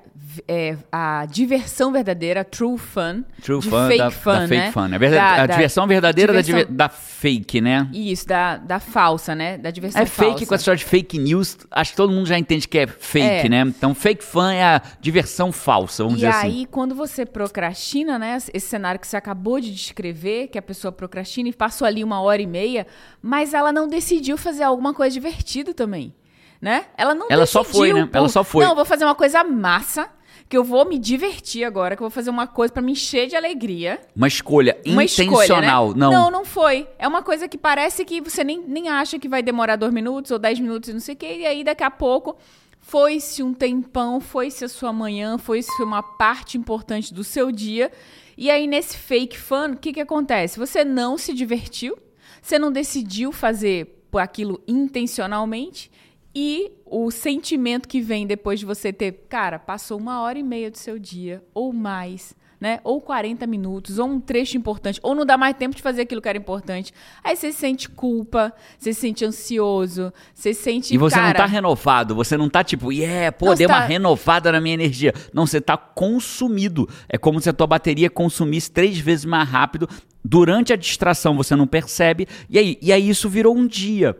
é, 0.48 0.76
a 0.90 1.26
diversão 1.26 1.92
verdadeira, 1.92 2.42
true 2.44 2.78
fun, 2.78 3.22
True 3.42 3.60
de 3.60 3.68
fun 3.68 3.86
fake 3.88 3.98
da, 3.98 4.10
fun, 4.10 4.30
da 4.32 4.40
né? 4.40 4.48
fake 4.48 4.72
fun. 4.72 4.86
É 4.86 4.98
verdade, 4.98 5.36
Da- 5.36 5.42
a 5.42 5.46
da 5.46 5.54
diversão 5.54 5.86
verdadeira 5.86 6.32
da 6.32 6.40
diversão- 6.40 6.64
diver- 6.70 6.76
da 6.76 6.88
fake, 6.88 7.60
né? 7.60 7.88
Isso, 7.92 8.26
da, 8.26 8.56
da 8.56 8.80
falsa, 8.80 9.34
né? 9.34 9.58
Da 9.58 9.70
diversão 9.70 10.00
É 10.02 10.06
fake 10.06 10.30
falsa. 10.30 10.46
com 10.46 10.54
essa 10.54 10.62
história 10.62 10.78
de 10.78 10.84
fake 10.84 11.18
news, 11.18 11.58
acho 11.70 11.90
que 11.92 11.96
todo 11.96 12.12
mundo 12.12 12.26
já 12.26 12.38
entende 12.38 12.66
que 12.66 12.78
é 12.78 12.86
fake, 12.86 13.46
É. 13.46 13.48
né? 13.48 13.60
Então, 13.62 13.94
fake 13.94 14.24
fun 14.24 14.48
é 14.48 14.64
a 14.64 14.82
diversão 15.00 15.52
falsa, 15.52 16.02
vamos 16.02 16.18
E 16.20 16.24
dizer 16.24 16.34
aí, 16.34 16.50
assim. 16.62 16.66
quando 16.70 16.94
você 16.94 17.24
procrastina, 17.26 18.18
né? 18.18 18.38
Esse 18.52 18.66
cenário 18.66 18.98
que 18.98 19.06
você 19.06 19.16
acabou 19.16 19.60
de 19.60 19.72
descrever, 19.74 20.48
que 20.48 20.58
a 20.58 20.62
pessoa 20.62 20.90
procrastina 20.90 21.48
e 21.48 21.52
passou 21.52 21.86
ali 21.86 22.02
uma 22.02 22.20
hora 22.20 22.40
e 22.42 22.46
meia, 22.46 22.86
mas 23.22 23.52
ela 23.54 23.72
não 23.72 23.86
decidiu 23.88 24.36
fazer 24.36 24.62
alguma 24.62 24.94
coisa 24.96 25.14
divertida 25.14 25.72
também. 25.72 26.12
né? 26.60 26.86
Ela 26.96 27.14
não 27.14 27.26
Ela 27.30 27.44
só 27.46 27.62
foi, 27.62 27.92
né? 27.92 28.06
por- 28.06 28.16
Ela 28.16 28.28
só 28.30 28.42
foi. 28.42 28.64
Não, 28.64 28.70
eu 28.72 28.76
vou 28.76 28.84
fazer 28.86 29.04
uma 29.04 29.14
coisa 29.14 29.44
massa, 29.44 30.08
que 30.48 30.56
eu 30.56 30.64
vou 30.64 30.84
me 30.88 30.98
divertir 30.98 31.64
agora, 31.64 31.94
que 31.94 32.02
eu 32.02 32.06
vou 32.08 32.10
fazer 32.10 32.30
uma 32.30 32.46
coisa 32.46 32.72
pra 32.72 32.80
me 32.82 32.92
encher 32.92 33.26
de 33.28 33.36
alegria. 33.36 34.00
Uma 34.16 34.26
escolha 34.26 34.76
Uma 34.86 35.04
intencional. 35.04 35.88
escolha, 35.88 35.94
né? 35.94 36.00
Não. 36.00 36.12
não, 36.12 36.30
não 36.30 36.44
foi. 36.46 36.88
É 36.98 37.06
uma 37.06 37.22
coisa 37.22 37.46
que 37.46 37.58
parece 37.58 38.04
que 38.06 38.20
você 38.22 38.42
nem, 38.42 38.60
nem 38.66 38.88
acha 38.88 39.18
que 39.18 39.28
vai 39.28 39.42
demorar 39.42 39.76
dois 39.76 39.92
minutos 39.92 40.30
ou 40.30 40.38
dez 40.38 40.58
minutos 40.58 40.88
e 40.88 40.92
não 40.94 41.00
sei 41.00 41.14
o 41.14 41.18
quê. 41.18 41.36
E 41.40 41.46
aí, 41.46 41.62
daqui 41.62 41.84
a 41.84 41.90
pouco, 41.90 42.36
foi-se 42.80 43.42
um 43.42 43.52
tempão, 43.52 44.20
foi-se 44.20 44.64
a 44.64 44.68
sua 44.68 44.92
manhã, 44.92 45.36
foi-se 45.38 45.82
uma 45.82 46.02
parte 46.02 46.56
importante 46.56 47.12
do 47.12 47.22
seu 47.24 47.50
dia. 47.52 47.90
E 48.38 48.50
aí, 48.50 48.66
nesse 48.66 48.96
fake 48.96 49.36
fun, 49.36 49.72
o 49.72 49.76
que, 49.76 49.92
que 49.92 50.00
acontece? 50.00 50.58
Você 50.58 50.84
não 50.84 51.18
se 51.18 51.32
divertiu, 51.34 51.98
você 52.40 52.58
não 52.58 52.70
decidiu 52.72 53.32
fazer 53.32 53.95
por 54.16 54.22
aquilo 54.22 54.62
intencionalmente. 54.66 55.90
E 56.34 56.72
o 56.86 57.10
sentimento 57.10 57.86
que 57.86 58.00
vem 58.00 58.26
depois 58.26 58.58
de 58.58 58.64
você 58.64 58.90
ter, 58.90 59.26
cara, 59.28 59.58
passou 59.58 59.98
uma 59.98 60.22
hora 60.22 60.38
e 60.38 60.42
meia 60.42 60.70
do 60.70 60.78
seu 60.78 60.98
dia, 60.98 61.42
ou 61.54 61.72
mais, 61.72 62.34
né? 62.58 62.80
Ou 62.84 63.00
40 63.00 63.46
minutos, 63.46 63.98
ou 63.98 64.06
um 64.06 64.20
trecho 64.20 64.56
importante, 64.56 64.98
ou 65.02 65.14
não 65.14 65.24
dá 65.26 65.36
mais 65.36 65.54
tempo 65.56 65.74
de 65.74 65.82
fazer 65.82 66.02
aquilo 66.02 66.22
que 66.22 66.28
era 66.28 66.38
importante. 66.38 66.92
Aí 67.22 67.36
você 67.36 67.52
sente 67.52 67.88
culpa, 67.90 68.52
você 68.78 68.92
se 68.94 69.00
sente 69.00 69.24
ansioso, 69.24 70.10
você 70.34 70.54
sente. 70.54 70.94
E 70.94 70.98
você 70.98 71.16
cara, 71.16 71.28
não 71.28 71.34
tá 71.34 71.46
renovado, 71.46 72.14
você 72.14 72.36
não 72.38 72.48
tá 72.48 72.64
tipo, 72.64 72.90
yeah, 72.92 73.32
pô, 73.32 73.54
dei 73.54 73.66
você 73.66 73.66
uma 73.66 73.80
tá- 73.80 73.86
renovada 73.86 74.50
na 74.50 74.60
minha 74.60 74.74
energia. 74.74 75.12
Não, 75.32 75.46
você 75.46 75.60
tá 75.60 75.76
consumido. 75.76 76.88
É 77.08 77.18
como 77.18 77.38
se 77.40 77.50
a 77.50 77.52
tua 77.52 77.66
bateria 77.66 78.08
consumisse 78.08 78.70
três 78.70 78.98
vezes 78.98 79.26
mais 79.26 79.46
rápido. 79.46 79.86
Durante 80.28 80.72
a 80.72 80.76
distração 80.76 81.36
você 81.36 81.54
não 81.54 81.66
percebe. 81.68 82.26
E 82.50 82.58
aí, 82.58 82.76
e 82.82 82.92
aí 82.92 83.08
isso 83.08 83.28
virou 83.28 83.56
um 83.56 83.64
dia. 83.66 84.16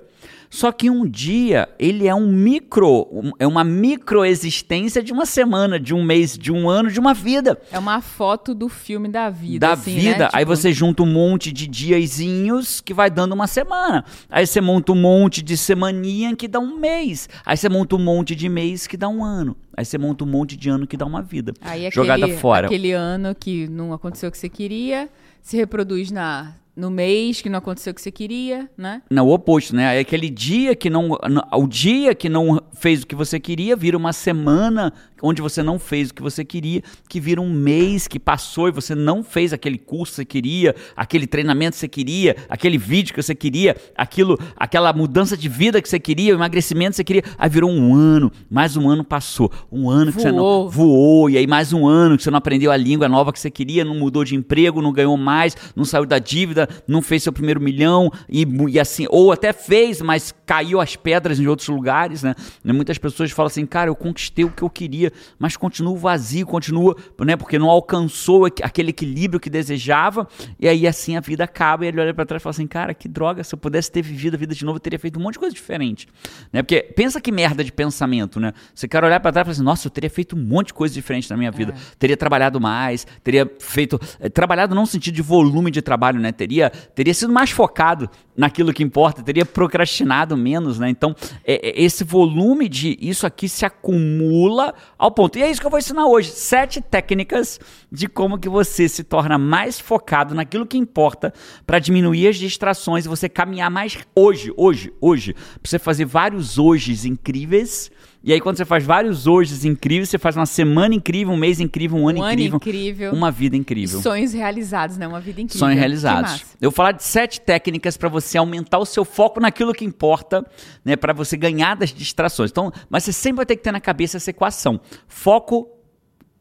Só 0.48 0.70
que 0.70 0.88
um 0.88 1.04
dia, 1.04 1.68
ele 1.76 2.06
é 2.06 2.14
um 2.14 2.28
micro, 2.30 3.08
um- 3.10 3.32
é 3.36 3.46
uma 3.48 3.64
microexistência 3.64 5.02
de 5.02 5.12
uma 5.12 5.26
semana, 5.26 5.78
de 5.78 5.92
um 5.92 6.04
mês, 6.04 6.38
de 6.38 6.52
um 6.52 6.70
ano, 6.70 6.88
de 6.88 7.00
uma 7.00 7.12
vida. 7.12 7.60
É 7.72 7.78
uma 7.78 8.00
foto 8.00 8.54
do 8.54 8.68
filme 8.68 9.08
da 9.08 9.28
vida. 9.28 9.66
da 9.66 9.72
assim, 9.72 9.96
né? 9.96 10.12
vida. 10.12 10.30
Aí 10.32 10.44
Tipo, 10.44 10.56
você 10.56 10.72
junta 10.72 11.02
um 11.02 11.06
monte 11.12 11.50
de 11.52 11.66
diazinhos 11.66 12.80
que 12.80 12.94
vai 12.94 13.10
dando 13.10 13.32
uma 13.32 13.48
semana. 13.48 14.04
Aí 14.30 14.46
você 14.46 14.60
monta 14.60 14.92
um 14.92 14.96
monte 15.00 15.42
de 15.42 15.56
semaninha 15.56 16.34
que 16.36 16.46
dá 16.46 16.60
um 16.60 16.78
mês. 16.78 17.28
Aí 17.44 17.56
você 17.56 17.68
monta 17.68 17.96
um 17.96 17.98
monte 17.98 18.34
de 18.36 18.48
mês 18.48 18.86
que 18.86 18.96
dá 18.96 19.08
um 19.08 19.24
ano. 19.24 19.56
Aí 19.76 19.84
você 19.84 19.98
monta 19.98 20.22
um 20.24 20.28
monte 20.28 20.56
de 20.56 20.68
ano 20.70 20.86
que 20.86 20.96
dá 20.96 21.04
uma 21.04 21.22
vida. 21.22 21.52
Aí 21.60 21.90
jogada 21.90 22.24
aquele, 22.24 22.38
fora. 22.40 22.66
Aquele 22.68 22.92
ano 22.92 23.34
que 23.34 23.66
não 23.68 23.92
aconteceu 23.92 24.28
o 24.28 24.32
que 24.32 24.38
você 24.38 24.48
queria, 24.48 25.08
se 25.46 25.56
reproduz 25.56 26.10
na, 26.10 26.56
no 26.74 26.90
mês 26.90 27.40
que 27.40 27.48
não 27.48 27.60
aconteceu 27.60 27.92
o 27.92 27.94
que 27.94 28.02
você 28.02 28.10
queria, 28.10 28.68
né? 28.76 29.00
Não, 29.08 29.28
o 29.28 29.32
oposto, 29.32 29.76
né? 29.76 29.86
Aí 29.86 30.00
aquele 30.00 30.28
dia 30.28 30.74
que 30.74 30.90
não. 30.90 31.16
O 31.52 31.68
dia 31.68 32.16
que 32.16 32.28
não 32.28 32.60
fez 32.72 33.04
o 33.04 33.06
que 33.06 33.14
você 33.14 33.38
queria, 33.38 33.76
vira 33.76 33.96
uma 33.96 34.12
semana 34.12 34.92
onde 35.22 35.40
você 35.40 35.62
não 35.62 35.78
fez 35.78 36.10
o 36.10 36.14
que 36.14 36.22
você 36.22 36.44
queria, 36.44 36.82
que 37.08 37.20
vira 37.20 37.40
um 37.40 37.50
mês 37.50 38.06
que 38.06 38.18
passou 38.18 38.68
e 38.68 38.70
você 38.70 38.94
não 38.94 39.22
fez 39.22 39.52
aquele 39.52 39.78
curso 39.78 40.12
que 40.12 40.16
você 40.16 40.24
queria, 40.24 40.74
aquele 40.96 41.26
treinamento 41.26 41.72
que 41.72 41.80
você 41.80 41.88
queria, 41.88 42.36
aquele 42.48 42.78
vídeo 42.78 43.14
que 43.14 43.22
você 43.22 43.34
queria, 43.34 43.76
aquilo, 43.96 44.38
aquela 44.56 44.92
mudança 44.92 45.36
de 45.36 45.48
vida 45.48 45.80
que 45.80 45.88
você 45.88 45.98
queria, 45.98 46.34
o 46.34 46.38
emagrecimento 46.38 46.90
que 46.90 46.96
você 46.96 47.04
queria. 47.04 47.24
Aí 47.38 47.48
virou 47.48 47.70
um 47.70 47.94
ano, 47.94 48.30
mais 48.50 48.76
um 48.76 48.88
ano 48.88 49.04
passou. 49.04 49.50
Um 49.70 49.88
ano 49.88 50.12
que 50.12 50.20
você 50.20 50.30
não 50.30 50.38
Voou. 50.38 50.70
voou, 50.70 51.30
e 51.30 51.36
aí 51.36 51.46
mais 51.46 51.72
um 51.72 51.86
ano 51.86 52.16
que 52.16 52.22
você 52.22 52.30
não 52.30 52.38
aprendeu 52.38 52.70
a 52.70 52.76
língua 52.76 53.08
nova 53.08 53.32
que 53.32 53.40
você 53.40 53.50
queria, 53.50 53.84
não 53.84 53.94
mudou 53.94 54.24
de 54.24 54.34
emprego, 54.34 54.82
não 54.82 54.92
ganhou 54.92 55.16
mais, 55.16 55.56
não 55.74 55.84
saiu 55.84 56.06
da 56.06 56.18
dívida, 56.18 56.68
não 56.86 57.02
fez 57.02 57.22
seu 57.22 57.32
primeiro 57.32 57.60
milhão, 57.60 58.10
e, 58.28 58.46
e 58.68 58.78
assim, 58.78 59.06
ou 59.10 59.32
até 59.32 59.52
fez, 59.52 60.00
mas 60.02 60.34
caiu 60.44 60.80
as 60.80 60.96
pedras 60.96 61.40
em 61.40 61.46
outros 61.46 61.68
lugares, 61.68 62.22
né? 62.22 62.34
Muitas 62.64 62.98
pessoas 62.98 63.30
falam 63.30 63.46
assim, 63.46 63.66
cara, 63.66 63.90
eu 63.90 63.96
conquistei 63.96 64.44
o 64.44 64.50
que 64.50 64.62
eu 64.62 64.70
queria, 64.70 65.05
mas 65.38 65.56
continuo 65.56 65.96
vazio, 65.96 66.46
continua, 66.46 66.96
né? 67.24 67.36
Porque 67.36 67.58
não 67.58 67.68
alcançou 67.70 68.44
aqu- 68.46 68.62
aquele 68.64 68.90
equilíbrio 68.90 69.38
que 69.40 69.50
desejava, 69.50 70.26
e 70.58 70.68
aí 70.68 70.86
assim 70.86 71.16
a 71.16 71.20
vida 71.20 71.44
acaba, 71.44 71.84
e 71.84 71.88
ele 71.88 72.00
olha 72.00 72.14
pra 72.14 72.24
trás 72.24 72.40
e 72.40 72.44
fala 72.44 72.50
assim, 72.52 72.66
cara, 72.66 72.94
que 72.94 73.08
droga, 73.08 73.42
se 73.44 73.54
eu 73.54 73.58
pudesse 73.58 73.90
ter 73.90 74.02
vivido 74.02 74.34
a 74.34 74.38
vida 74.38 74.54
de 74.54 74.64
novo, 74.64 74.76
eu 74.76 74.80
teria 74.80 74.98
feito 74.98 75.18
um 75.18 75.22
monte 75.22 75.34
de 75.34 75.38
coisa 75.40 75.54
diferente, 75.54 76.08
né? 76.52 76.62
Porque 76.62 76.82
pensa 76.82 77.20
que 77.20 77.30
merda 77.32 77.62
de 77.64 77.72
pensamento, 77.72 78.38
né? 78.40 78.52
Você 78.74 78.86
quer 78.88 79.02
olhar 79.04 79.20
pra 79.20 79.32
trás 79.32 79.44
e 79.44 79.46
falar 79.46 79.52
assim, 79.52 79.62
nossa, 79.62 79.86
eu 79.86 79.90
teria 79.90 80.10
feito 80.10 80.36
um 80.36 80.40
monte 80.42 80.68
de 80.68 80.74
coisa 80.74 80.94
diferente 80.94 81.28
na 81.30 81.36
minha 81.36 81.50
vida, 81.50 81.74
teria 81.98 82.16
trabalhado 82.16 82.60
mais, 82.60 83.06
teria 83.22 83.50
feito, 83.58 83.98
eh, 84.20 84.28
trabalhado 84.28 84.74
não 84.74 84.82
no 84.82 84.86
sentido 84.86 85.14
de 85.14 85.22
volume 85.22 85.70
de 85.70 85.82
trabalho, 85.82 86.20
né? 86.20 86.32
Teria, 86.32 86.70
teria 86.70 87.12
sido 87.14 87.32
mais 87.32 87.50
focado 87.50 88.08
naquilo 88.36 88.72
que 88.72 88.82
importa, 88.82 89.22
teria 89.22 89.44
procrastinado 89.44 90.36
menos, 90.36 90.78
né? 90.78 90.88
Então, 90.90 91.14
é- 91.44 91.70
é- 91.70 91.82
esse 91.82 92.04
volume 92.04 92.68
de 92.68 92.96
isso 93.00 93.26
aqui 93.26 93.48
se 93.48 93.64
acumula 93.64 94.74
ao 94.98 95.10
ponto. 95.10 95.38
E 95.38 95.42
é 95.42 95.50
isso 95.50 95.60
que 95.60 95.66
eu 95.66 95.70
vou 95.70 95.78
ensinar 95.78 96.06
hoje. 96.06 96.30
Sete 96.30 96.80
técnicas 96.80 97.60
de 97.90 98.08
como 98.08 98.38
que 98.38 98.48
você 98.48 98.88
se 98.88 99.04
torna 99.04 99.38
mais 99.38 99.78
focado 99.78 100.34
naquilo 100.34 100.66
que 100.66 100.78
importa 100.78 101.32
para 101.66 101.78
diminuir 101.78 102.28
as 102.28 102.36
distrações 102.36 103.04
e 103.04 103.08
você 103.08 103.28
caminhar 103.28 103.70
mais 103.70 103.98
hoje, 104.14 104.52
hoje, 104.56 104.92
hoje. 105.00 105.34
Pra 105.34 105.42
você 105.64 105.78
fazer 105.78 106.04
vários 106.04 106.58
hojes 106.58 107.04
incríveis. 107.04 107.90
E 108.26 108.32
aí, 108.32 108.40
quando 108.40 108.56
você 108.56 108.64
faz 108.64 108.84
vários 108.84 109.28
hojes 109.28 109.64
incríveis, 109.64 110.08
você 110.08 110.18
faz 110.18 110.36
uma 110.36 110.46
semana 110.46 110.92
incrível, 110.92 111.32
um 111.32 111.36
mês 111.36 111.60
incrível, 111.60 111.96
um 111.96 112.08
ano 112.08 112.18
Um 112.18 112.22
ano 112.24 112.32
incrível, 112.32 112.56
incrível. 112.56 113.12
uma 113.12 113.30
vida 113.30 113.56
incrível. 113.56 114.02
Sonhos 114.02 114.32
realizados, 114.32 114.98
né? 114.98 115.06
Uma 115.06 115.20
vida 115.20 115.40
incrível. 115.40 115.60
Sonhos 115.60 115.78
realizados. 115.78 116.44
Eu 116.60 116.70
vou 116.70 116.74
falar 116.74 116.90
de 116.90 117.04
sete 117.04 117.40
técnicas 117.40 117.96
para 117.96 118.08
você 118.08 118.36
aumentar 118.36 118.78
o 118.78 118.84
seu 118.84 119.04
foco 119.04 119.38
naquilo 119.38 119.72
que 119.72 119.84
importa, 119.84 120.44
né, 120.84 120.96
para 120.96 121.12
você 121.12 121.36
ganhar 121.36 121.76
das 121.76 121.90
distrações. 121.90 122.50
Então, 122.50 122.72
mas 122.90 123.04
você 123.04 123.12
sempre 123.12 123.36
vai 123.36 123.46
ter 123.46 123.54
que 123.54 123.62
ter 123.62 123.70
na 123.70 123.80
cabeça 123.80 124.16
essa 124.16 124.30
equação. 124.30 124.80
Foco 125.06 125.68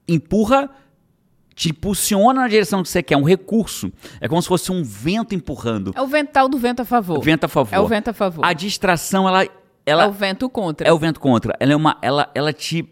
empurra 0.08 0.72
te 1.54 1.70
impulsiona 1.70 2.42
na 2.42 2.48
direção 2.50 2.84
que 2.84 2.90
você 2.90 3.02
quer, 3.02 3.16
um 3.16 3.24
recurso. 3.24 3.90
É 4.20 4.28
como 4.28 4.42
se 4.42 4.48
fosse 4.48 4.72
um 4.72 4.84
vento 4.84 5.34
empurrando. 5.34 5.94
É 5.96 6.02
o 6.02 6.08
vento 6.08 6.32
tal 6.32 6.50
do 6.50 6.58
vento 6.58 6.82
a 6.82 6.86
favor. 6.86 7.22
Vento 7.24 7.46
a 7.46 7.48
favor. 7.48 7.74
É 7.74 7.80
o 7.80 7.88
vento 7.88 8.10
a 8.10 8.14
favor. 8.14 8.44
A 8.44 8.52
distração, 8.52 9.26
ela, 9.26 9.48
ela 9.86 10.04
É 10.04 10.08
o 10.08 10.12
vento 10.12 10.50
contra. 10.50 10.88
é 10.88 10.92
o 10.94 10.98
vento 10.98 11.20
contra. 11.20 11.56
Ela 11.60 11.74
é 11.74 11.76
uma, 11.76 11.98
ela, 12.02 12.30
ela 12.34 12.52
te 12.54 12.88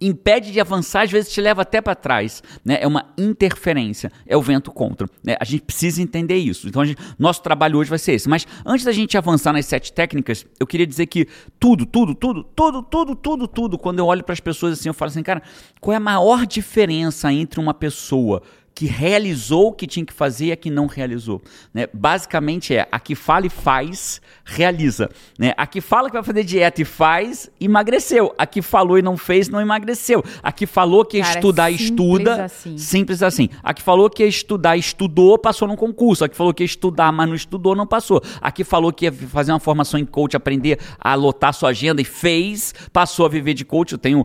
impede 0.00 0.52
de 0.52 0.60
avançar, 0.60 1.02
às 1.02 1.10
vezes 1.10 1.32
te 1.32 1.40
leva 1.40 1.62
até 1.62 1.80
para 1.80 1.92
trás, 1.96 2.40
né? 2.64 2.78
É 2.80 2.86
uma 2.86 3.06
interferência, 3.18 4.12
é 4.28 4.36
o 4.36 4.40
vento 4.40 4.70
contra. 4.70 5.08
né? 5.24 5.36
A 5.40 5.44
gente 5.44 5.62
precisa 5.62 6.00
entender 6.00 6.36
isso. 6.36 6.68
Então, 6.68 6.84
gente- 6.84 7.02
nosso 7.18 7.42
trabalho 7.42 7.76
hoje 7.78 7.90
vai 7.90 7.98
ser 7.98 8.12
esse. 8.12 8.28
Mas 8.28 8.46
antes 8.64 8.84
da 8.84 8.92
gente 8.92 9.18
avançar 9.18 9.52
nas 9.52 9.66
sete 9.66 9.92
técnicas, 9.92 10.46
eu 10.60 10.66
queria 10.68 10.86
dizer 10.86 11.06
que 11.06 11.26
tudo, 11.58 11.84
tudo, 11.84 12.14
tudo, 12.14 12.44
tudo, 12.44 12.82
tudo, 12.84 13.16
tudo, 13.16 13.48
tudo. 13.48 13.76
Quando 13.78 13.98
eu 13.98 14.06
olho 14.06 14.22
para 14.22 14.34
as 14.34 14.40
pessoas 14.40 14.74
assim, 14.78 14.88
eu 14.88 14.94
falo 14.94 15.10
assim, 15.10 15.22
cara, 15.22 15.42
qual 15.80 15.92
é 15.92 15.96
a 15.96 16.00
maior 16.00 16.46
diferença 16.46 17.32
entre 17.32 17.58
uma 17.58 17.74
pessoa 17.74 18.40
que 18.78 18.86
realizou 18.86 19.70
o 19.70 19.72
que 19.72 19.88
tinha 19.88 20.06
que 20.06 20.12
fazer 20.12 20.46
e 20.46 20.52
a 20.52 20.56
que 20.56 20.70
não 20.70 20.86
realizou. 20.86 21.42
Né? 21.74 21.88
Basicamente 21.92 22.76
é 22.76 22.86
a 22.92 23.00
que 23.00 23.16
fala 23.16 23.44
e 23.44 23.50
faz, 23.50 24.22
realiza. 24.44 25.10
Né? 25.36 25.52
A 25.56 25.66
que 25.66 25.80
fala 25.80 26.08
que 26.08 26.12
vai 26.12 26.22
fazer 26.22 26.44
dieta 26.44 26.80
e 26.80 26.84
faz, 26.84 27.50
emagreceu. 27.60 28.32
A 28.38 28.46
que 28.46 28.62
falou 28.62 28.96
e 28.96 29.02
não 29.02 29.16
fez, 29.16 29.48
não 29.48 29.60
emagreceu. 29.60 30.22
A 30.44 30.52
que 30.52 30.64
falou 30.64 31.04
que 31.04 31.18
Cara, 31.18 31.32
é 31.32 31.34
estudar, 31.34 31.72
simples 31.72 31.90
estuda. 31.90 32.44
assim. 32.44 32.78
Simples 32.78 33.20
assim. 33.20 33.48
A 33.64 33.74
que 33.74 33.82
falou 33.82 34.08
que 34.08 34.22
ia 34.22 34.28
estudar, 34.28 34.76
estudou, 34.76 35.36
passou 35.36 35.66
num 35.66 35.74
concurso. 35.74 36.24
A 36.24 36.28
que 36.28 36.36
falou 36.36 36.54
que 36.54 36.62
ia 36.62 36.66
estudar, 36.66 37.10
mas 37.10 37.26
não 37.28 37.34
estudou, 37.34 37.74
não 37.74 37.84
passou. 37.84 38.22
A 38.40 38.52
que 38.52 38.62
falou 38.62 38.92
que 38.92 39.06
ia 39.06 39.12
fazer 39.12 39.50
uma 39.50 39.58
formação 39.58 39.98
em 39.98 40.06
coach, 40.06 40.36
aprender 40.36 40.78
a 41.00 41.16
lotar 41.16 41.52
sua 41.52 41.70
agenda 41.70 42.00
e 42.00 42.04
fez, 42.04 42.72
passou 42.92 43.26
a 43.26 43.28
viver 43.28 43.54
de 43.54 43.64
coach. 43.64 43.90
Eu 43.90 43.98
tenho 43.98 44.24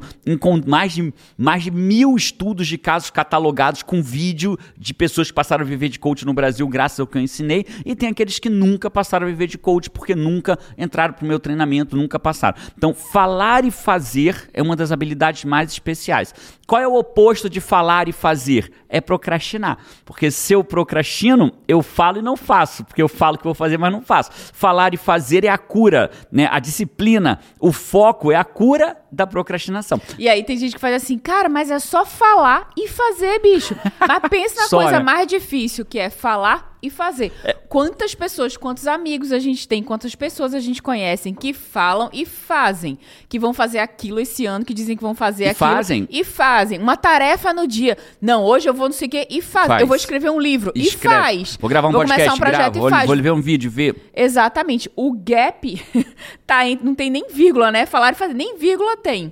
mais 0.67 0.93
de, 0.93 1.11
mais 1.35 1.63
de 1.63 1.71
mil 1.71 2.15
estudos 2.15 2.67
de 2.67 2.77
casos 2.77 3.09
catalogados 3.09 3.81
com 3.81 3.99
vídeo 3.99 4.42
de 4.77 4.93
pessoas 4.93 5.29
que 5.29 5.33
passaram 5.33 5.63
a 5.63 5.67
viver 5.67 5.89
de 5.89 5.99
coach 5.99 6.25
no 6.25 6.33
Brasil 6.33 6.67
graças 6.67 6.99
ao 6.99 7.07
que 7.07 7.17
eu 7.17 7.21
ensinei. 7.21 7.65
E 7.85 7.95
tem 7.95 8.09
aqueles 8.09 8.39
que 8.39 8.49
nunca 8.49 8.89
passaram 8.89 9.27
a 9.27 9.29
viver 9.29 9.47
de 9.47 9.57
coach 9.57 9.89
porque 9.89 10.15
nunca 10.15 10.57
entraram 10.77 11.13
pro 11.13 11.27
meu 11.27 11.39
treinamento, 11.39 11.95
nunca 11.95 12.19
passaram. 12.19 12.57
Então, 12.77 12.93
falar 12.93 13.65
e 13.65 13.71
fazer 13.71 14.49
é 14.53 14.61
uma 14.61 14.75
das 14.75 14.91
habilidades 14.91 15.45
mais 15.45 15.71
especiais. 15.71 16.33
Qual 16.65 16.81
é 16.81 16.87
o 16.87 16.95
oposto 16.95 17.49
de 17.49 17.59
falar 17.59 18.07
e 18.07 18.11
fazer? 18.11 18.71
É 18.87 19.01
procrastinar. 19.01 19.77
Porque 20.05 20.31
se 20.31 20.53
eu 20.53 20.63
procrastino, 20.63 21.51
eu 21.67 21.81
falo 21.81 22.19
e 22.19 22.21
não 22.21 22.37
faço. 22.37 22.85
Porque 22.85 23.01
eu 23.01 23.09
falo 23.09 23.37
que 23.37 23.43
vou 23.43 23.53
fazer, 23.53 23.77
mas 23.77 23.91
não 23.91 24.01
faço. 24.01 24.31
Falar 24.53 24.93
e 24.93 24.97
fazer 24.97 25.43
é 25.43 25.49
a 25.49 25.57
cura, 25.57 26.09
né? 26.31 26.47
A 26.51 26.59
disciplina, 26.59 27.39
o 27.59 27.71
foco 27.71 28.31
é 28.31 28.35
a 28.35 28.43
cura 28.43 28.97
da 29.11 29.27
procrastinação. 29.27 30.01
E 30.17 30.27
aí 30.29 30.43
tem 30.43 30.57
gente 30.57 30.75
que 30.75 30.81
faz 30.81 30.95
assim, 30.95 31.17
cara, 31.17 31.49
mas 31.49 31.69
é 31.69 31.79
só 31.79 32.05
falar 32.05 32.69
e 32.77 32.87
fazer, 32.87 33.39
bicho. 33.39 33.75
Mas 33.99 34.19
pensa 34.33 34.61
na 34.63 34.69
coisa 34.69 34.91
né? 34.93 34.99
mais 34.99 35.27
difícil, 35.27 35.85
que 35.85 35.99
é 35.99 36.09
falar 36.09 36.77
e 36.81 36.89
fazer. 36.89 37.31
quantas 37.69 38.13
pessoas, 38.13 38.57
quantos 38.57 38.87
amigos 38.87 39.31
a 39.31 39.39
gente 39.39 39.67
tem, 39.67 39.81
quantas 39.81 40.15
pessoas 40.15 40.53
a 40.53 40.59
gente 40.59 40.81
conhece 40.81 41.31
que 41.31 41.53
falam 41.53 42.09
e 42.11 42.25
fazem, 42.25 42.97
que 43.29 43.39
vão 43.39 43.53
fazer 43.53 43.79
aquilo 43.79 44.19
esse 44.19 44.45
ano, 44.45 44.65
que 44.65 44.73
dizem 44.73 44.97
que 44.97 45.03
vão 45.03 45.15
fazer 45.15 45.45
E 45.45 45.49
aquilo. 45.49 45.69
fazem. 45.69 46.07
E 46.09 46.23
fazem. 46.23 46.79
Uma 46.79 46.97
tarefa 46.97 47.53
no 47.53 47.65
dia. 47.67 47.97
Não, 48.19 48.43
hoje 48.43 48.67
eu 48.67 48.73
vou 48.73 48.87
não 48.87 48.93
sei 48.93 49.07
o 49.07 49.11
quê 49.11 49.27
e 49.29 49.41
faz. 49.41 49.67
Faz. 49.67 49.81
Eu 49.81 49.87
vou 49.87 49.95
escrever 49.95 50.29
um 50.29 50.39
livro 50.39 50.71
Escreve. 50.75 51.15
e 51.15 51.19
faz. 51.19 51.57
Vou 51.61 51.69
gravar 51.69 51.87
um 51.87 51.91
podcast, 51.93 52.19
começar 52.21 52.33
um 52.35 52.39
projeto 52.39 52.59
gravo. 52.73 52.77
e 52.77 52.81
Vou, 52.81 52.89
faz. 52.89 53.07
vou 53.07 53.15
ver 53.17 53.31
um 53.31 53.41
vídeo, 53.41 53.71
ver. 53.71 53.95
Exatamente. 54.15 54.91
O 54.95 55.13
gap 55.13 55.81
tá 56.45 56.67
em, 56.67 56.77
não 56.81 56.95
tem 56.95 57.09
nem 57.09 57.27
vírgula, 57.29 57.71
né? 57.71 57.85
Falaram 57.85 58.17
fazer 58.17 58.33
nem 58.33 58.57
vírgula 58.57 58.97
tem. 58.97 59.31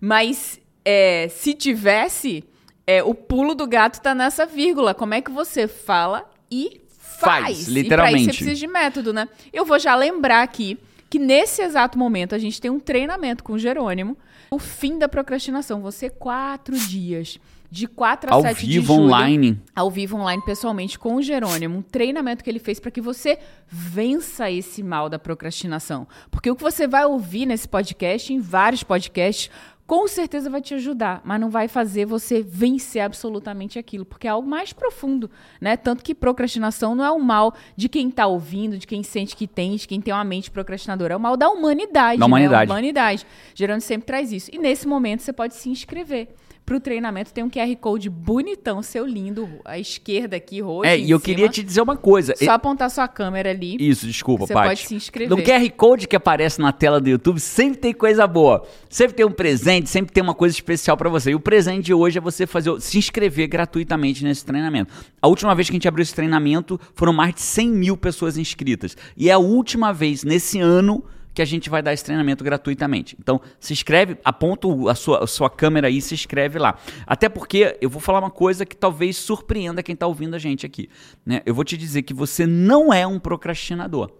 Mas 0.00 0.60
é, 0.84 1.28
se 1.30 1.54
tivesse, 1.54 2.44
é, 2.86 3.02
o 3.02 3.14
pulo 3.14 3.54
do 3.54 3.66
gato 3.66 4.00
tá 4.00 4.14
nessa 4.14 4.44
vírgula. 4.46 4.94
Como 4.94 5.14
é 5.14 5.20
que 5.20 5.30
você 5.30 5.66
fala 5.68 6.28
e 6.50 6.80
faz? 6.98 7.42
Faz, 7.42 7.42
E 7.42 7.44
pra 7.44 7.50
isso 7.52 7.70
literalmente. 7.72 8.24
você 8.24 8.30
precisa 8.30 8.54
de 8.54 8.66
método, 8.66 9.12
né? 9.12 9.28
Eu 9.52 9.64
vou 9.64 9.78
já 9.78 9.94
lembrar 9.94 10.42
aqui 10.42 10.78
que 11.08 11.18
nesse 11.18 11.60
exato 11.62 11.98
momento 11.98 12.34
a 12.34 12.38
gente 12.38 12.60
tem 12.60 12.70
um 12.70 12.80
treinamento 12.80 13.44
com 13.44 13.54
o 13.54 13.58
Jerônimo. 13.58 14.16
O 14.50 14.58
fim 14.58 14.98
da 14.98 15.08
procrastinação. 15.08 15.80
Você 15.82 16.08
quatro 16.10 16.76
dias. 16.78 17.38
De 17.72 17.86
4 17.86 18.32
a 18.32 18.34
Ao 18.34 18.42
7 18.42 18.66
de 18.66 18.80
vivo, 18.80 18.94
julho 18.94 19.04
online. 19.06 19.60
ao 19.76 19.88
vivo 19.88 20.16
online 20.16 20.42
pessoalmente 20.44 20.98
com 20.98 21.14
o 21.14 21.22
Jerônimo, 21.22 21.78
um 21.78 21.82
treinamento 21.82 22.42
que 22.42 22.50
ele 22.50 22.58
fez 22.58 22.80
para 22.80 22.90
que 22.90 23.00
você 23.00 23.38
vença 23.68 24.50
esse 24.50 24.82
mal 24.82 25.08
da 25.08 25.20
procrastinação. 25.20 26.04
Porque 26.32 26.50
o 26.50 26.56
que 26.56 26.62
você 26.64 26.88
vai 26.88 27.04
ouvir 27.06 27.46
nesse 27.46 27.68
podcast, 27.68 28.32
em 28.32 28.40
vários 28.40 28.82
podcasts, 28.82 29.48
com 29.90 30.06
certeza 30.06 30.48
vai 30.48 30.62
te 30.62 30.72
ajudar, 30.74 31.20
mas 31.24 31.40
não 31.40 31.50
vai 31.50 31.66
fazer 31.66 32.04
você 32.04 32.40
vencer 32.40 33.02
absolutamente 33.02 33.76
aquilo, 33.76 34.04
porque 34.04 34.28
é 34.28 34.30
algo 34.30 34.48
mais 34.48 34.72
profundo, 34.72 35.28
né? 35.60 35.76
Tanto 35.76 36.04
que 36.04 36.14
procrastinação 36.14 36.94
não 36.94 37.04
é 37.04 37.10
o 37.10 37.18
mal 37.18 37.52
de 37.74 37.88
quem 37.88 38.08
tá 38.08 38.24
ouvindo, 38.24 38.78
de 38.78 38.86
quem 38.86 39.02
sente 39.02 39.34
que 39.34 39.48
tem, 39.48 39.74
de 39.74 39.88
quem 39.88 40.00
tem 40.00 40.14
uma 40.14 40.22
mente 40.22 40.48
procrastinadora, 40.48 41.14
é 41.14 41.16
o 41.16 41.20
mal 41.20 41.36
da 41.36 41.50
humanidade, 41.50 42.20
Da 42.20 42.26
humanidade. 42.26 42.68
né? 42.68 42.72
A 42.72 42.76
humanidade. 42.76 43.26
Jerônimo 43.52 43.80
sempre 43.80 44.06
traz 44.06 44.30
isso. 44.30 44.48
E 44.54 44.60
nesse 44.60 44.86
momento 44.86 45.22
você 45.22 45.32
pode 45.32 45.54
se 45.54 45.68
inscrever. 45.68 46.28
Pro 46.70 46.78
treinamento 46.78 47.32
tem 47.32 47.42
um 47.42 47.50
QR 47.50 47.74
Code 47.80 48.08
bonitão, 48.08 48.80
seu 48.80 49.04
lindo, 49.04 49.48
à 49.64 49.76
esquerda 49.76 50.36
aqui, 50.36 50.60
roxo. 50.60 50.88
É, 50.88 50.96
e 50.96 51.10
eu 51.10 51.18
cima. 51.18 51.20
queria 51.20 51.48
te 51.48 51.64
dizer 51.64 51.80
uma 51.80 51.96
coisa. 51.96 52.32
Só 52.36 52.52
apontar 52.52 52.88
sua 52.88 53.08
câmera 53.08 53.50
ali. 53.50 53.76
Isso, 53.80 54.06
desculpa, 54.06 54.46
Você 54.46 54.54
Paty. 54.54 54.68
pode 54.68 54.80
se 54.86 54.94
inscrever. 54.94 55.36
No 55.36 55.42
QR 55.42 55.68
Code 55.72 56.06
que 56.06 56.14
aparece 56.14 56.60
na 56.60 56.70
tela 56.70 57.00
do 57.00 57.08
YouTube, 57.08 57.40
sempre 57.40 57.76
tem 57.76 57.92
coisa 57.92 58.24
boa. 58.24 58.64
Sempre 58.88 59.16
tem 59.16 59.26
um 59.26 59.32
presente, 59.32 59.90
sempre 59.90 60.12
tem 60.12 60.22
uma 60.22 60.32
coisa 60.32 60.54
especial 60.54 60.96
pra 60.96 61.10
você. 61.10 61.32
E 61.32 61.34
o 61.34 61.40
presente 61.40 61.86
de 61.86 61.92
hoje 61.92 62.18
é 62.18 62.20
você 62.20 62.46
fazer, 62.46 62.80
se 62.80 62.96
inscrever 62.96 63.48
gratuitamente 63.48 64.22
nesse 64.22 64.44
treinamento. 64.44 64.94
A 65.20 65.26
última 65.26 65.52
vez 65.56 65.68
que 65.68 65.72
a 65.72 65.74
gente 65.74 65.88
abriu 65.88 66.04
esse 66.04 66.14
treinamento, 66.14 66.80
foram 66.94 67.12
mais 67.12 67.34
de 67.34 67.40
100 67.40 67.68
mil 67.68 67.96
pessoas 67.96 68.38
inscritas. 68.38 68.96
E 69.16 69.28
é 69.28 69.32
a 69.32 69.38
última 69.38 69.92
vez 69.92 70.22
nesse 70.22 70.60
ano 70.60 71.02
que 71.40 71.42
a 71.42 71.46
gente 71.46 71.70
vai 71.70 71.82
dar 71.82 71.94
esse 71.94 72.04
treinamento 72.04 72.44
gratuitamente. 72.44 73.16
Então, 73.18 73.40
se 73.58 73.72
inscreve, 73.72 74.18
aponta 74.22 74.68
a 74.90 74.94
sua, 74.94 75.24
a 75.24 75.26
sua 75.26 75.48
câmera 75.48 75.88
aí 75.88 75.96
e 75.96 76.02
se 76.02 76.12
inscreve 76.12 76.58
lá. 76.58 76.78
Até 77.06 77.30
porque 77.30 77.78
eu 77.80 77.88
vou 77.88 77.98
falar 77.98 78.18
uma 78.18 78.30
coisa 78.30 78.66
que 78.66 78.76
talvez 78.76 79.16
surpreenda 79.16 79.82
quem 79.82 79.94
está 79.94 80.06
ouvindo 80.06 80.34
a 80.34 80.38
gente 80.38 80.66
aqui. 80.66 80.90
Né? 81.24 81.40
Eu 81.46 81.54
vou 81.54 81.64
te 81.64 81.78
dizer 81.78 82.02
que 82.02 82.12
você 82.12 82.46
não 82.46 82.92
é 82.92 83.06
um 83.06 83.18
procrastinador. 83.18 84.19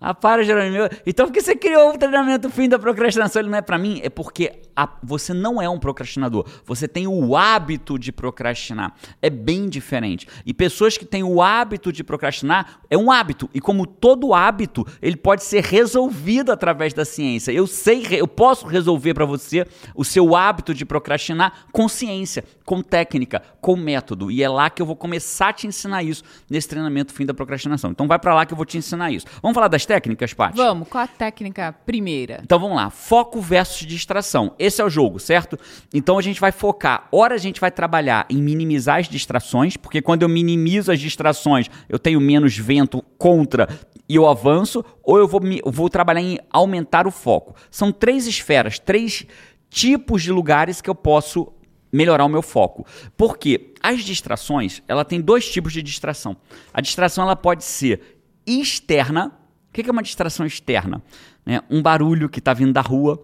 Ah, 0.00 0.14
para, 0.14 0.44
Jerônimo. 0.44 0.88
Então, 1.04 1.26
por 1.26 1.32
que 1.32 1.40
você 1.40 1.56
criou 1.56 1.92
o 1.92 1.98
treinamento 1.98 2.48
fim 2.50 2.68
da 2.68 2.78
procrastinação? 2.78 3.42
Ele 3.42 3.48
não 3.50 3.58
é 3.58 3.62
pra 3.62 3.76
mim? 3.76 4.00
É 4.04 4.08
porque 4.08 4.60
a- 4.76 4.88
você 5.02 5.34
não 5.34 5.60
é 5.60 5.68
um 5.68 5.76
procrastinador. 5.78 6.46
Você 6.64 6.86
tem 6.86 7.08
o 7.08 7.36
hábito 7.36 7.98
de 7.98 8.12
procrastinar. 8.12 8.94
É 9.20 9.28
bem 9.28 9.68
diferente. 9.68 10.28
E 10.46 10.54
pessoas 10.54 10.96
que 10.96 11.04
têm 11.04 11.24
o 11.24 11.42
hábito 11.42 11.90
de 11.92 12.04
procrastinar, 12.04 12.78
é 12.88 12.96
um 12.96 13.10
hábito. 13.10 13.50
E 13.52 13.60
como 13.60 13.84
todo 13.88 14.32
hábito, 14.32 14.86
ele 15.02 15.16
pode 15.16 15.42
ser 15.42 15.64
resolvido 15.64 16.52
através 16.52 16.94
da 16.94 17.04
ciência. 17.04 17.50
Eu 17.50 17.66
sei, 17.66 18.06
eu 18.12 18.28
posso 18.28 18.68
resolver 18.68 19.14
pra 19.14 19.24
você 19.24 19.66
o 19.96 20.04
seu 20.04 20.36
hábito 20.36 20.72
de 20.72 20.84
procrastinar 20.84 21.66
com 21.72 21.88
ciência, 21.88 22.44
com 22.64 22.82
técnica, 22.82 23.42
com 23.60 23.74
método. 23.74 24.30
E 24.30 24.44
é 24.44 24.48
lá 24.48 24.70
que 24.70 24.80
eu 24.80 24.86
vou 24.86 24.94
começar 24.94 25.48
a 25.48 25.52
te 25.52 25.66
ensinar 25.66 26.04
isso 26.04 26.22
nesse 26.48 26.68
treinamento 26.68 27.12
fim 27.12 27.26
da 27.26 27.34
procrastinação. 27.34 27.90
Então 27.90 28.06
vai 28.06 28.18
pra 28.20 28.32
lá 28.32 28.46
que 28.46 28.52
eu 28.52 28.56
vou 28.56 28.64
te 28.66 28.78
ensinar 28.78 29.10
isso. 29.10 29.26
Vamos 29.42 29.56
falar 29.56 29.66
das 29.66 29.87
técnicas, 29.88 30.34
Paty? 30.34 30.58
Vamos, 30.58 30.86
qual 30.86 31.04
a 31.04 31.06
técnica 31.06 31.74
primeira? 31.86 32.40
Então 32.44 32.58
vamos 32.58 32.76
lá, 32.76 32.90
foco 32.90 33.40
versus 33.40 33.86
distração. 33.86 34.54
Esse 34.58 34.82
é 34.82 34.84
o 34.84 34.90
jogo, 34.90 35.18
certo? 35.18 35.58
Então 35.94 36.18
a 36.18 36.22
gente 36.22 36.38
vai 36.38 36.52
focar, 36.52 37.08
ora 37.10 37.34
a 37.34 37.38
gente 37.38 37.58
vai 37.58 37.70
trabalhar 37.70 38.26
em 38.28 38.36
minimizar 38.42 38.98
as 38.98 39.08
distrações, 39.08 39.78
porque 39.78 40.02
quando 40.02 40.22
eu 40.22 40.28
minimizo 40.28 40.92
as 40.92 41.00
distrações, 41.00 41.70
eu 41.88 41.98
tenho 41.98 42.20
menos 42.20 42.54
vento 42.56 43.02
contra 43.16 43.66
e 44.06 44.14
eu 44.14 44.28
avanço, 44.28 44.84
ou 45.02 45.18
eu 45.18 45.26
vou, 45.26 45.40
eu 45.64 45.72
vou 45.72 45.88
trabalhar 45.88 46.20
em 46.20 46.38
aumentar 46.50 47.06
o 47.06 47.10
foco. 47.10 47.54
São 47.70 47.90
três 47.90 48.26
esferas, 48.26 48.78
três 48.78 49.24
tipos 49.70 50.22
de 50.22 50.30
lugares 50.30 50.82
que 50.82 50.90
eu 50.90 50.94
posso 50.94 51.50
melhorar 51.90 52.26
o 52.26 52.28
meu 52.28 52.42
foco. 52.42 52.86
Porque 53.16 53.72
as 53.82 54.02
distrações, 54.02 54.82
ela 54.86 55.04
tem 55.04 55.18
dois 55.18 55.50
tipos 55.50 55.72
de 55.72 55.82
distração. 55.82 56.36
A 56.74 56.82
distração 56.82 57.24
ela 57.24 57.36
pode 57.36 57.64
ser 57.64 58.18
externa. 58.46 59.32
O 59.68 59.72
que 59.72 59.88
é 59.88 59.92
uma 59.92 60.02
distração 60.02 60.46
externa? 60.46 61.02
Né? 61.44 61.60
Um 61.70 61.82
barulho 61.82 62.28
que 62.28 62.38
está 62.38 62.52
vindo 62.52 62.72
da 62.72 62.80
rua, 62.80 63.22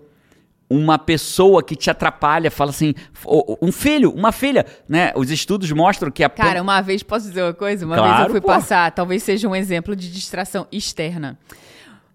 uma 0.68 0.98
pessoa 0.98 1.62
que 1.62 1.76
te 1.76 1.90
atrapalha, 1.90 2.50
fala 2.50 2.70
assim, 2.70 2.94
um 3.60 3.70
filho, 3.70 4.10
uma 4.10 4.32
filha, 4.32 4.64
né? 4.88 5.12
Os 5.14 5.30
estudos 5.30 5.70
mostram 5.72 6.10
que 6.10 6.24
a 6.24 6.28
Cara, 6.28 6.62
uma 6.62 6.80
vez, 6.80 7.02
posso 7.02 7.28
dizer 7.28 7.42
uma 7.42 7.54
coisa? 7.54 7.84
Uma 7.84 7.96
Claro, 7.96 8.14
vez 8.14 8.26
eu 8.26 8.30
fui 8.30 8.40
pô. 8.40 8.48
passar, 8.48 8.90
talvez 8.92 9.22
seja 9.22 9.48
um 9.48 9.54
exemplo 9.54 9.94
de 9.94 10.10
distração 10.10 10.66
externa. 10.72 11.38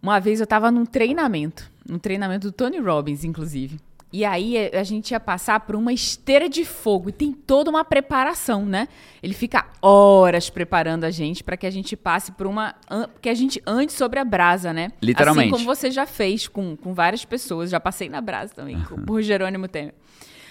Uma 0.01 0.19
vez 0.19 0.39
eu 0.39 0.47
tava 0.47 0.71
num 0.71 0.85
treinamento, 0.85 1.69
num 1.87 1.99
treinamento 1.99 2.47
do 2.47 2.51
Tony 2.51 2.79
Robbins, 2.79 3.23
inclusive. 3.23 3.79
E 4.11 4.25
aí 4.25 4.57
eh, 4.57 4.77
a 4.77 4.83
gente 4.83 5.11
ia 5.11 5.19
passar 5.19 5.59
por 5.59 5.75
uma 5.75 5.93
esteira 5.93 6.49
de 6.49 6.65
fogo 6.65 7.09
e 7.09 7.11
tem 7.11 7.31
toda 7.31 7.69
uma 7.69 7.85
preparação, 7.85 8.65
né? 8.65 8.87
Ele 9.21 9.33
fica 9.33 9.67
horas 9.81 10.49
preparando 10.49 11.03
a 11.03 11.11
gente 11.11 11.43
para 11.43 11.55
que 11.55 11.67
a 11.67 11.69
gente 11.69 11.95
passe 11.95 12.31
por 12.31 12.47
uma 12.47 12.75
que 13.21 13.29
a 13.29 13.35
gente 13.35 13.61
ande 13.67 13.93
sobre 13.93 14.19
a 14.19 14.25
brasa, 14.25 14.73
né? 14.73 14.91
Literalmente. 15.01 15.49
Assim 15.49 15.51
como 15.51 15.65
você 15.65 15.91
já 15.91 16.07
fez 16.07 16.47
com, 16.47 16.75
com 16.75 16.93
várias 16.93 17.23
pessoas, 17.23 17.69
já 17.69 17.79
passei 17.79 18.09
na 18.09 18.19
brasa 18.19 18.53
também, 18.55 18.81
com, 18.83 18.95
por 19.05 19.21
Jerônimo 19.21 19.67
Temer. 19.67 19.93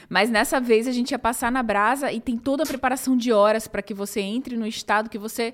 Mas 0.09 0.31
nessa 0.31 0.61
vez 0.61 0.87
a 0.87 0.93
gente 0.93 1.11
ia 1.11 1.19
passar 1.19 1.53
na 1.53 1.63
brasa 1.63 2.13
e 2.13 2.21
tem 2.21 2.37
toda 2.37 2.63
a 2.63 2.67
preparação 2.67 3.17
de 3.17 3.33
horas 3.33 3.67
para 3.67 3.83
que 3.83 3.93
você 3.93 4.21
entre 4.21 4.57
no 4.57 4.67
estado 4.67 5.11
que 5.11 5.19
você. 5.19 5.53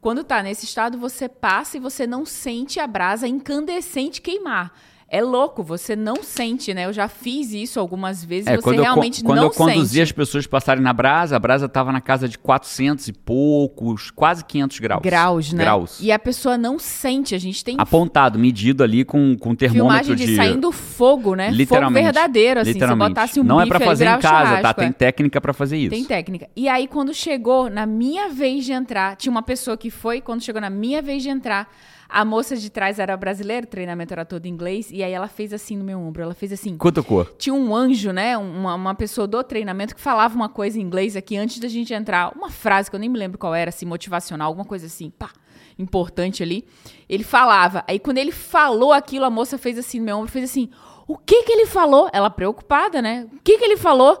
Quando 0.00 0.22
tá 0.22 0.42
nesse 0.42 0.66
estado, 0.66 0.98
você 0.98 1.28
passa 1.28 1.78
e 1.78 1.80
você 1.80 2.06
não 2.06 2.26
sente 2.26 2.78
a 2.78 2.86
brasa 2.86 3.26
incandescente 3.26 4.20
queimar. 4.20 4.70
É 5.14 5.22
louco, 5.22 5.62
você 5.62 5.94
não 5.94 6.24
sente, 6.24 6.74
né? 6.74 6.86
Eu 6.86 6.92
já 6.92 7.06
fiz 7.06 7.52
isso 7.52 7.78
algumas 7.78 8.24
vezes 8.24 8.48
e 8.48 8.50
É, 8.50 8.56
você 8.56 8.62
quando, 8.62 8.78
eu, 8.78 8.82
co- 8.82 8.90
realmente 8.90 9.22
quando 9.22 9.36
não 9.36 9.44
eu 9.44 9.50
conduzi 9.50 9.90
sente. 9.90 10.02
as 10.02 10.10
pessoas 10.10 10.44
passarem 10.44 10.82
na 10.82 10.92
brasa, 10.92 11.36
a 11.36 11.38
brasa 11.38 11.66
estava 11.66 11.92
na 11.92 12.00
casa 12.00 12.28
de 12.28 12.36
400 12.36 13.06
e 13.06 13.12
poucos, 13.12 14.10
quase 14.10 14.44
500 14.44 14.80
graus. 14.80 15.02
Graus, 15.02 15.52
né? 15.52 15.62
Graus. 15.62 16.00
E 16.00 16.10
a 16.10 16.18
pessoa 16.18 16.58
não 16.58 16.80
sente. 16.80 17.32
A 17.32 17.38
gente 17.38 17.64
tem 17.64 17.76
Apontado, 17.78 18.40
medido 18.40 18.82
ali 18.82 19.04
com, 19.04 19.36
com 19.38 19.54
termômetro 19.54 20.16
de, 20.16 20.26
de... 20.26 20.34
saindo 20.34 20.72
fogo, 20.72 21.36
né? 21.36 21.48
Literalmente. 21.52 22.06
Fogo 22.06 22.12
verdadeiro, 22.12 22.60
assim. 22.60 22.72
literalmente. 22.72 23.04
Se 23.04 23.14
botasse 23.14 23.40
um 23.40 23.44
Não 23.44 23.60
é 23.60 23.62
ali, 23.62 23.70
fazer 23.84 24.06
em 24.06 24.18
casa, 24.18 24.62
tá? 24.62 24.74
Tem 24.74 24.88
é. 24.88 24.92
técnica 24.92 25.40
pra 25.40 25.52
fazer 25.52 25.76
isso. 25.76 25.90
Tem 25.90 26.04
técnica. 26.04 26.48
E 26.56 26.68
aí, 26.68 26.88
quando 26.88 27.14
chegou 27.14 27.70
na 27.70 27.86
minha 27.86 28.30
vez 28.30 28.64
de 28.64 28.72
entrar, 28.72 29.14
tinha 29.14 29.30
uma 29.30 29.42
pessoa 29.42 29.76
que 29.76 29.90
foi, 29.90 30.20
quando 30.20 30.42
chegou 30.42 30.60
na 30.60 30.70
minha 30.70 31.00
vez 31.00 31.22
de 31.22 31.28
entrar, 31.28 31.68
a 32.08 32.24
moça 32.24 32.56
de 32.56 32.70
trás 32.70 32.98
era 32.98 33.16
brasileira, 33.16 33.66
o 33.66 33.68
treinamento 33.68 34.12
era 34.12 34.24
todo 34.24 34.46
em 34.46 34.50
inglês, 34.50 34.90
e 34.90 35.02
aí 35.02 35.12
ela 35.12 35.28
fez 35.28 35.52
assim 35.52 35.76
no 35.76 35.84
meu 35.84 35.98
ombro, 35.98 36.22
ela 36.22 36.34
fez 36.34 36.52
assim. 36.52 36.76
Cutucou. 36.76 37.24
Tinha 37.38 37.54
um 37.54 37.74
anjo, 37.74 38.12
né? 38.12 38.36
Uma, 38.36 38.74
uma 38.74 38.94
pessoa 38.94 39.26
do 39.26 39.42
treinamento 39.42 39.94
que 39.94 40.00
falava 40.00 40.34
uma 40.34 40.48
coisa 40.48 40.78
em 40.78 40.82
inglês 40.82 41.16
aqui 41.16 41.36
antes 41.36 41.58
da 41.58 41.68
gente 41.68 41.92
entrar. 41.92 42.32
Uma 42.36 42.50
frase 42.50 42.90
que 42.90 42.96
eu 42.96 43.00
nem 43.00 43.08
me 43.08 43.18
lembro 43.18 43.38
qual 43.38 43.54
era, 43.54 43.70
assim, 43.70 43.86
motivacional, 43.86 44.48
alguma 44.48 44.64
coisa 44.64 44.86
assim, 44.86 45.10
pá, 45.10 45.30
importante 45.78 46.42
ali. 46.42 46.64
Ele 47.08 47.24
falava. 47.24 47.84
Aí 47.88 47.98
quando 47.98 48.18
ele 48.18 48.32
falou 48.32 48.92
aquilo, 48.92 49.24
a 49.24 49.30
moça 49.30 49.58
fez 49.58 49.78
assim 49.78 49.98
no 49.98 50.04
meu 50.04 50.18
ombro, 50.18 50.30
fez 50.30 50.50
assim: 50.50 50.70
O 51.06 51.16
que 51.16 51.42
que 51.44 51.52
ele 51.52 51.66
falou? 51.66 52.08
Ela 52.12 52.30
preocupada, 52.30 53.00
né? 53.02 53.26
O 53.32 53.40
que 53.42 53.58
que 53.58 53.64
ele 53.64 53.76
falou? 53.76 54.20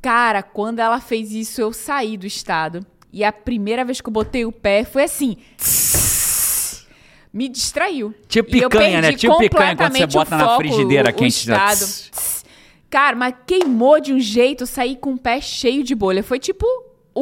Cara, 0.00 0.42
quando 0.42 0.78
ela 0.78 1.00
fez 1.00 1.32
isso, 1.32 1.60
eu 1.60 1.72
saí 1.72 2.16
do 2.16 2.26
estado. 2.26 2.86
E 3.12 3.24
a 3.24 3.32
primeira 3.32 3.84
vez 3.84 4.00
que 4.00 4.08
eu 4.08 4.12
botei 4.12 4.44
o 4.44 4.52
pé 4.52 4.84
foi 4.84 5.04
assim. 5.04 5.36
Me 7.38 7.48
distraiu. 7.48 8.12
Tipo 8.26 8.50
picanha, 8.50 9.00
né? 9.00 9.12
Tipo 9.12 9.38
picanha 9.38 9.76
quando 9.76 9.92
você 9.92 10.06
bota 10.08 10.34
o 10.34 10.38
na 10.38 10.44
foco, 10.44 10.56
frigideira 10.56 11.12
quente, 11.12 11.46
já- 11.46 11.72
estado. 11.72 12.48
Cara, 12.90 13.14
mas 13.14 13.32
queimou 13.46 14.00
de 14.00 14.12
um 14.12 14.18
jeito, 14.18 14.66
saí 14.66 14.96
com 14.96 15.12
o 15.12 15.18
pé 15.18 15.40
cheio 15.40 15.84
de 15.84 15.94
bolha. 15.94 16.24
Foi 16.24 16.40
tipo 16.40 16.66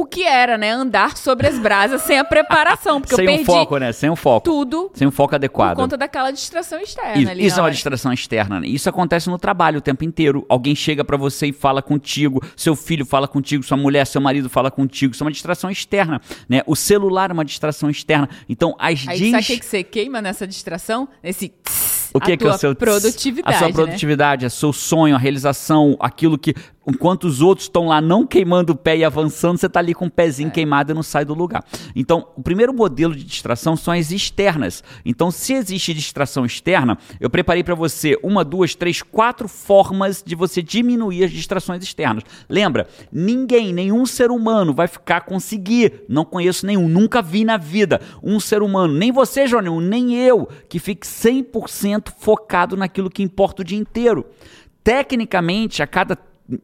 o 0.01 0.05
que 0.05 0.23
era, 0.25 0.59
né? 0.59 0.71
Andar 0.71 1.17
sobre 1.17 1.47
as 1.47 1.59
brasas 1.59 2.03
sem 2.03 2.19
a 2.19 2.25
preparação. 2.25 3.01
Porque 3.01 3.15
Sem 3.17 3.25
eu 3.25 3.31
um 3.31 3.35
perdi 3.37 3.47
foco, 3.47 3.79
né? 3.79 3.93
Sem 3.93 4.11
um 4.11 4.17
foco. 4.17 4.45
tudo 4.45 4.91
Sem 4.95 5.07
um 5.09 5.11
foco 5.11 5.31
por 5.31 5.37
adequado. 5.37 5.77
conta 5.77 5.97
daquela 5.97 6.31
distração 6.31 6.79
externa 6.81 7.19
Isso, 7.21 7.31
ali. 7.31 7.47
isso 7.47 7.59
é 7.59 7.63
uma 7.63 7.71
distração 7.71 8.13
externa. 8.13 8.61
né? 8.61 8.67
Isso 8.67 8.89
acontece 8.89 9.29
no 9.31 9.39
trabalho 9.39 9.79
o 9.79 9.81
tempo 9.81 10.05
inteiro. 10.05 10.45
Alguém 10.49 10.75
chega 10.75 11.05
pra 11.05 11.17
você 11.17 11.47
e 11.49 11.53
fala 11.53 11.81
contigo, 11.83 12.43
seu 12.57 12.77
filho 12.77 13.07
fala 13.07 13.27
contigo, 13.27 13.63
sua 13.63 13.77
mulher, 13.77 14.07
seu 14.07 14.21
marido 14.21 14.49
fala 14.49 14.71
contigo. 14.71 15.15
Isso 15.15 15.23
é 15.23 15.27
uma 15.27 15.33
distração 15.33 15.71
externa, 15.71 16.21
né? 16.49 16.63
O 16.67 16.77
celular 16.77 17.31
é 17.31 17.33
uma 17.33 17.45
distração 17.45 17.89
externa. 17.91 18.29
Então, 18.49 18.75
as 18.79 19.07
Aí 19.09 19.19
dis... 19.19 19.31
sabe 19.31 19.43
o 19.43 19.47
que, 19.47 19.59
que 19.61 19.67
você 19.67 19.83
queima 19.83 20.21
nessa 20.21 20.47
distração? 20.47 21.09
Nesse 21.23 21.49
tss, 21.49 22.11
O 22.15 22.21
que, 22.21 22.33
a 22.33 22.37
que 22.37 22.45
é 22.45 22.47
o 22.47 22.51
tua 22.51 22.59
seu 22.59 22.75
produtividade, 22.75 23.57
A 23.57 23.59
sua 23.59 23.69
né? 23.69 23.73
produtividade, 23.75 24.45
é 24.45 24.49
seu 24.49 24.73
sonho, 24.73 25.15
a 25.15 25.19
realização, 25.19 25.97
aquilo 26.01 26.39
que 26.39 26.55
enquanto 26.87 27.25
os 27.25 27.41
outros 27.41 27.67
estão 27.67 27.87
lá 27.87 28.01
não 28.01 28.27
queimando 28.27 28.73
o 28.73 28.77
pé 28.77 28.97
e 28.97 29.05
avançando, 29.05 29.59
você 29.59 29.69
tá 29.69 29.81
ali 29.81 29.95
com 29.95 30.05
o 30.05 30.09
É. 30.09 30.11
pezinho 30.11 30.51
queimado 30.51 30.93
e 30.93 30.95
não 30.95 31.03
sai 31.03 31.25
do 31.25 31.35
lugar. 31.35 31.65
Então, 31.95 32.29
o 32.37 32.43
primeiro 32.43 32.73
modelo 32.73 33.15
de 33.15 33.25
distração 33.25 33.77
são 33.77 33.93
as 33.93 34.11
externas. 34.11 34.83
Então, 35.05 35.31
se 35.31 35.53
existe 35.55 35.93
distração 35.93 36.45
externa, 36.45 36.99
eu 37.21 37.31
preparei 37.31 37.63
para 37.65 37.75
você 37.75 38.19
uma, 38.23 38.45
duas, 38.45 38.75
três, 38.75 39.03
quatro 39.03 39.49
formas 39.49 40.23
de 40.25 40.35
você 40.35 40.63
diminuir 40.63 41.25
as 41.25 41.33
distrações 41.33 41.83
externas. 41.83 42.25
Lembra? 42.49 42.89
Ninguém, 43.13 43.73
nenhum 43.73 44.07
ser 44.07 44.31
humano 44.31 44.73
vai 44.73 44.87
ficar 44.89 45.23
conseguir. 45.23 46.05
Não 46.09 46.25
conheço 46.25 46.67
nenhum, 46.67 46.89
nunca 46.89 47.21
vi 47.23 47.45
na 47.45 47.57
vida 47.57 48.01
um 48.23 48.39
ser 48.39 48.63
humano, 48.63 48.95
nem 48.95 49.11
você, 49.13 49.47
Jônio, 49.47 49.81
nem 49.81 50.15
eu, 50.17 50.49
que 50.69 50.79
fique 50.79 51.07
100% 51.07 52.13
focado 52.19 52.77
naquilo 52.77 53.11
que 53.11 53.23
importa 53.23 53.63
o 53.63 53.65
dia 53.65 53.79
inteiro. 53.79 54.25
Tecnicamente, 54.85 55.83
a 55.83 55.87
cada 55.87 56.17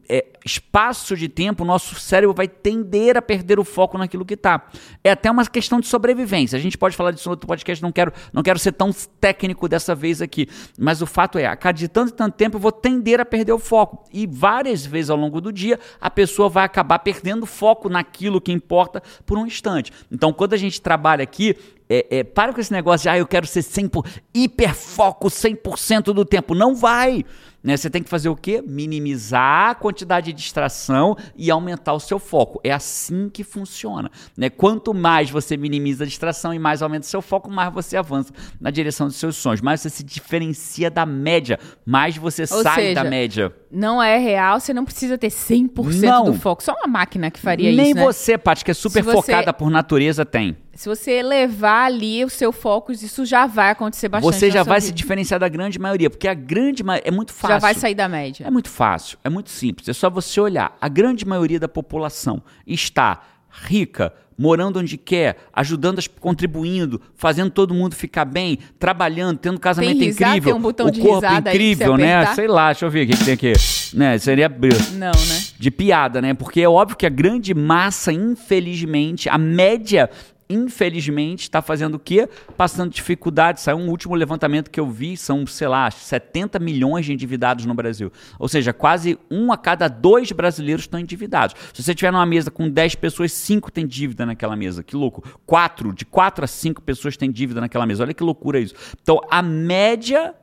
é, 0.08 0.24
espaço 0.44 1.16
de 1.16 1.28
tempo, 1.28 1.64
o 1.64 1.66
nosso 1.66 1.94
cérebro 1.96 2.34
vai 2.34 2.46
tender 2.46 3.16
a 3.16 3.22
perder 3.22 3.58
o 3.58 3.64
foco 3.64 3.98
naquilo 3.98 4.24
que 4.24 4.34
está. 4.34 4.66
É 5.02 5.10
até 5.10 5.30
uma 5.30 5.44
questão 5.46 5.80
de 5.80 5.86
sobrevivência. 5.86 6.56
A 6.56 6.60
gente 6.60 6.78
pode 6.78 6.96
falar 6.96 7.10
disso 7.10 7.28
no 7.28 7.32
outro 7.32 7.46
podcast, 7.46 7.82
não 7.82 7.90
quero, 7.90 8.12
não 8.32 8.42
quero 8.42 8.58
ser 8.58 8.72
tão 8.72 8.92
técnico 9.20 9.68
dessa 9.68 9.94
vez 9.94 10.22
aqui. 10.22 10.48
Mas 10.78 11.02
o 11.02 11.06
fato 11.06 11.38
é, 11.38 11.46
a 11.46 11.56
cada 11.56 11.78
de 11.78 11.88
tanto 11.88 12.10
e 12.10 12.14
tanto 12.14 12.34
tempo 12.36 12.56
eu 12.56 12.60
vou 12.60 12.72
tender 12.72 13.20
a 13.20 13.24
perder 13.24 13.52
o 13.52 13.58
foco. 13.58 14.04
E 14.12 14.26
várias 14.26 14.86
vezes 14.86 15.10
ao 15.10 15.16
longo 15.16 15.40
do 15.40 15.52
dia, 15.52 15.78
a 16.00 16.10
pessoa 16.10 16.48
vai 16.48 16.64
acabar 16.64 16.98
perdendo 17.00 17.46
foco 17.46 17.88
naquilo 17.88 18.40
que 18.40 18.52
importa 18.52 19.02
por 19.26 19.38
um 19.38 19.46
instante. 19.46 19.92
Então, 20.10 20.32
quando 20.32 20.52
a 20.54 20.56
gente 20.56 20.80
trabalha 20.80 21.22
aqui, 21.22 21.56
é, 21.88 22.18
é, 22.18 22.24
para 22.24 22.52
com 22.52 22.60
esse 22.60 22.72
negócio 22.72 23.02
de, 23.02 23.08
ah, 23.10 23.18
eu 23.18 23.26
quero 23.26 23.46
ser 23.46 23.60
100%, 23.60 24.06
hiperfoco 24.32 25.28
100% 25.28 26.04
do 26.14 26.24
tempo. 26.24 26.54
Não 26.54 26.74
vai! 26.74 27.24
Né? 27.62 27.76
Você 27.76 27.88
tem 27.88 28.02
que 28.02 28.10
fazer 28.10 28.28
o 28.28 28.36
quê? 28.36 28.62
Minimizar 28.66 29.70
a 29.70 29.74
quantidade 29.74 30.32
de 30.32 30.32
distração 30.32 31.16
e 31.36 31.50
aumentar 31.50 31.92
o 31.92 32.00
seu 32.00 32.18
foco. 32.18 32.60
É 32.64 32.72
assim 32.72 33.28
que 33.28 33.44
funciona. 33.44 34.10
Né? 34.36 34.50
Quanto 34.50 34.92
mais 34.92 35.30
você 35.30 35.56
minimiza 35.56 36.04
a 36.04 36.06
distração 36.06 36.52
e 36.52 36.58
mais 36.58 36.82
aumenta 36.82 37.06
o 37.06 37.08
seu 37.08 37.22
foco, 37.22 37.50
mais 37.50 37.72
você 37.72 37.96
avança 37.96 38.32
na 38.60 38.70
direção 38.70 39.06
dos 39.06 39.16
seus 39.16 39.36
sonhos. 39.36 39.60
Mais 39.60 39.80
você 39.80 39.90
se 39.90 40.02
diferencia 40.02 40.90
da 40.90 41.06
média, 41.06 41.58
mais 41.86 42.16
você 42.16 42.42
Ou 42.42 42.62
sai 42.62 42.82
seja, 42.82 43.02
da 43.02 43.08
média. 43.08 43.54
Não 43.74 44.02
é 44.02 44.18
real, 44.18 44.60
você 44.60 44.74
não 44.74 44.84
precisa 44.84 45.16
ter 45.16 45.28
100% 45.30 46.00
Não. 46.02 46.24
do 46.24 46.34
foco. 46.34 46.62
Só 46.62 46.74
uma 46.74 46.86
máquina 46.86 47.30
que 47.30 47.40
faria 47.40 47.72
Nem 47.72 47.86
isso, 47.86 47.94
né? 47.94 48.04
você, 48.04 48.36
Paty, 48.36 48.64
que 48.64 48.70
é 48.70 48.74
super 48.74 49.02
Se 49.02 49.10
você- 49.10 49.32
focada 49.32 49.52
por 49.52 49.70
natureza, 49.70 50.26
tem. 50.26 50.56
Se 50.74 50.88
você 50.88 51.12
elevar 51.12 51.86
ali 51.86 52.22
o 52.24 52.28
seu 52.30 52.52
foco, 52.52 52.92
isso 52.92 53.24
já 53.24 53.46
vai 53.46 53.70
acontecer 53.70 54.08
bastante 54.08 54.34
Você 54.34 54.50
já 54.50 54.62
vai 54.62 54.80
se 54.80 54.88
vida. 54.88 54.96
diferenciar 54.96 55.40
da 55.40 55.48
grande 55.48 55.78
maioria, 55.78 56.10
porque 56.10 56.28
a 56.28 56.34
grande 56.34 56.82
maioria 56.82 57.08
é 57.08 57.10
muito 57.10 57.32
fácil. 57.32 57.54
Já 57.54 57.58
vai 57.58 57.74
sair 57.74 57.94
da 57.94 58.08
média. 58.08 58.46
É 58.46 58.50
muito 58.50 58.68
fácil, 58.68 59.16
é 59.24 59.30
muito 59.30 59.48
simples. 59.50 59.88
É 59.88 59.92
só 59.94 60.10
você 60.10 60.38
olhar. 60.40 60.76
A 60.80 60.88
grande 60.88 61.26
maioria 61.26 61.58
da 61.58 61.68
população 61.68 62.42
está 62.66 63.22
rica, 63.52 64.12
morando 64.38 64.78
onde 64.80 64.96
quer, 64.96 65.36
ajudando, 65.52 65.98
as, 65.98 66.08
contribuindo, 66.08 67.00
fazendo 67.14 67.50
todo 67.50 67.74
mundo 67.74 67.94
ficar 67.94 68.24
bem, 68.24 68.58
trabalhando, 68.78 69.38
tendo 69.38 69.56
um 69.56 69.60
casamento 69.60 69.98
Tem 69.98 70.08
risada? 70.08 70.30
incrível, 70.30 70.52
Tem 70.52 70.58
um 70.58 70.62
botão 70.62 70.86
o 70.86 70.90
de 70.90 71.00
corpo 71.00 71.26
incrível, 71.26 71.96
né? 71.96 72.26
Sei 72.34 72.48
lá, 72.48 72.72
deixa 72.72 72.86
eu 72.86 72.90
ver 72.90 73.04
o 73.04 73.06
que, 73.08 73.16
que 73.16 73.24
tem 73.24 73.34
aqui. 73.34 73.52
né? 73.94 74.18
Seria 74.18 74.48
Não, 74.94 75.12
né? 75.12 75.42
de 75.58 75.70
piada, 75.70 76.20
né? 76.20 76.34
Porque 76.34 76.60
é 76.60 76.68
óbvio 76.68 76.96
que 76.96 77.06
a 77.06 77.10
grande 77.10 77.54
massa, 77.54 78.12
infelizmente, 78.12 79.28
a 79.28 79.38
média, 79.38 80.10
infelizmente, 80.52 81.42
está 81.42 81.62
fazendo 81.62 81.94
o 81.94 81.98
quê? 81.98 82.28
Passando 82.56 82.92
dificuldade. 82.92 83.60
Saiu 83.60 83.78
um 83.78 83.88
último 83.88 84.14
levantamento 84.14 84.70
que 84.70 84.78
eu 84.78 84.88
vi, 84.88 85.16
são, 85.16 85.46
sei 85.46 85.68
lá, 85.68 85.90
70 85.90 86.58
milhões 86.58 87.06
de 87.06 87.12
endividados 87.12 87.64
no 87.64 87.74
Brasil. 87.74 88.12
Ou 88.38 88.48
seja, 88.48 88.72
quase 88.72 89.18
um 89.30 89.52
a 89.52 89.56
cada 89.56 89.88
dois 89.88 90.30
brasileiros 90.32 90.84
estão 90.84 91.00
endividados. 91.00 91.56
Se 91.72 91.82
você 91.82 91.94
tiver 91.94 92.12
numa 92.12 92.26
mesa 92.26 92.50
com 92.50 92.68
10 92.68 92.96
pessoas, 92.96 93.32
5 93.32 93.70
têm 93.70 93.86
dívida 93.86 94.26
naquela 94.26 94.56
mesa. 94.56 94.82
Que 94.82 94.96
louco. 94.96 95.22
4, 95.46 95.92
de 95.92 96.04
4 96.04 96.44
a 96.44 96.48
5 96.48 96.82
pessoas 96.82 97.16
têm 97.16 97.30
dívida 97.30 97.60
naquela 97.60 97.86
mesa. 97.86 98.02
Olha 98.02 98.14
que 98.14 98.22
loucura 98.22 98.58
isso. 98.58 98.74
Então, 99.02 99.20
a 99.30 99.42
média 99.42 100.34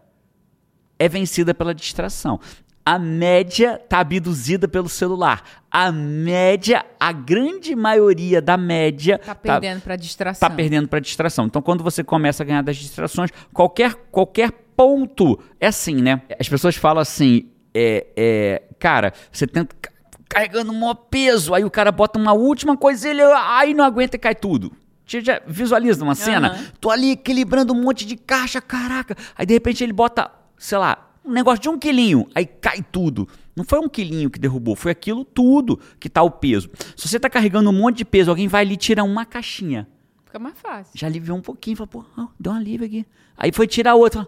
é 0.97 1.07
vencida 1.07 1.53
pela 1.53 1.73
distração. 1.73 2.39
A 2.85 2.97
média 2.97 3.79
está 3.83 3.99
abduzida 3.99 4.67
pelo 4.67 4.89
celular. 4.89 5.43
A 5.69 5.91
média, 5.91 6.83
a 6.99 7.11
grande 7.11 7.75
maioria 7.75 8.41
da 8.41 8.57
média 8.57 9.19
Tá 9.19 9.35
perdendo 9.35 9.81
pra 9.81 9.95
distração. 9.95 10.49
tá 10.49 10.55
perdendo 10.55 10.87
para 10.87 10.99
distração. 10.99 11.45
Então, 11.45 11.61
quando 11.61 11.83
você 11.83 12.03
começa 12.03 12.41
a 12.41 12.45
ganhar 12.45 12.63
das 12.63 12.77
distrações, 12.77 13.29
qualquer, 13.53 13.93
qualquer 14.11 14.51
ponto 14.75 15.39
é 15.59 15.67
assim, 15.67 15.95
né? 16.01 16.21
As 16.39 16.49
pessoas 16.49 16.75
falam 16.75 17.01
assim, 17.01 17.49
é, 17.75 18.07
é, 18.17 18.63
cara, 18.79 19.13
você 19.31 19.45
tenta 19.45 19.75
ca- 19.79 19.91
carregando 20.27 20.71
um 20.71 20.79
maior 20.79 20.95
peso, 20.95 21.53
aí 21.53 21.63
o 21.63 21.69
cara 21.69 21.91
bota 21.91 22.17
uma 22.17 22.33
última 22.33 22.75
coisa, 22.75 23.07
ele 23.09 23.21
aí 23.21 23.73
não 23.75 23.83
aguenta 23.83 24.15
e 24.15 24.19
cai 24.19 24.33
tudo. 24.33 24.71
Já 25.05 25.41
visualiza 25.45 26.03
uma 26.03 26.13
cena? 26.15 26.49
Aham. 26.53 26.65
Tô 26.79 26.89
ali 26.91 27.11
equilibrando 27.11 27.73
um 27.73 27.81
monte 27.81 28.05
de 28.05 28.15
caixa, 28.15 28.61
caraca. 28.61 29.15
Aí 29.35 29.43
de 29.45 29.53
repente 29.53 29.83
ele 29.83 29.91
bota, 29.93 30.29
sei 30.57 30.77
lá, 30.77 31.08
um 31.29 31.33
negócio 31.33 31.61
de 31.61 31.69
um 31.69 31.77
quilinho, 31.77 32.27
aí 32.33 32.45
cai 32.45 32.83
tudo. 32.91 33.27
Não 33.55 33.63
foi 33.63 33.79
um 33.79 33.87
quilinho 33.87 34.29
que 34.29 34.39
derrubou, 34.39 34.75
foi 34.75 34.91
aquilo 34.91 35.23
tudo 35.23 35.79
que 35.99 36.09
tá 36.09 36.23
o 36.23 36.31
peso. 36.31 36.69
Se 36.95 37.07
você 37.07 37.19
tá 37.19 37.29
carregando 37.29 37.69
um 37.69 37.73
monte 37.73 37.97
de 37.97 38.05
peso, 38.05 38.29
alguém 38.29 38.47
vai 38.47 38.61
ali 38.61 38.73
e 38.73 38.77
tira 38.77 39.03
uma 39.03 39.25
caixinha. 39.25 39.87
Fica 40.25 40.39
mais 40.39 40.57
fácil. 40.59 40.91
Já 40.95 41.07
aliviou 41.07 41.37
um 41.37 41.41
pouquinho, 41.41 41.75
falou, 41.75 41.87
pô, 41.87 42.05
ó, 42.17 42.27
deu 42.39 42.51
um 42.51 42.55
alívio 42.55 42.85
aqui. 42.85 43.05
Aí 43.35 43.51
foi 43.51 43.65
tirar 43.67 43.95
outra, 43.95 44.27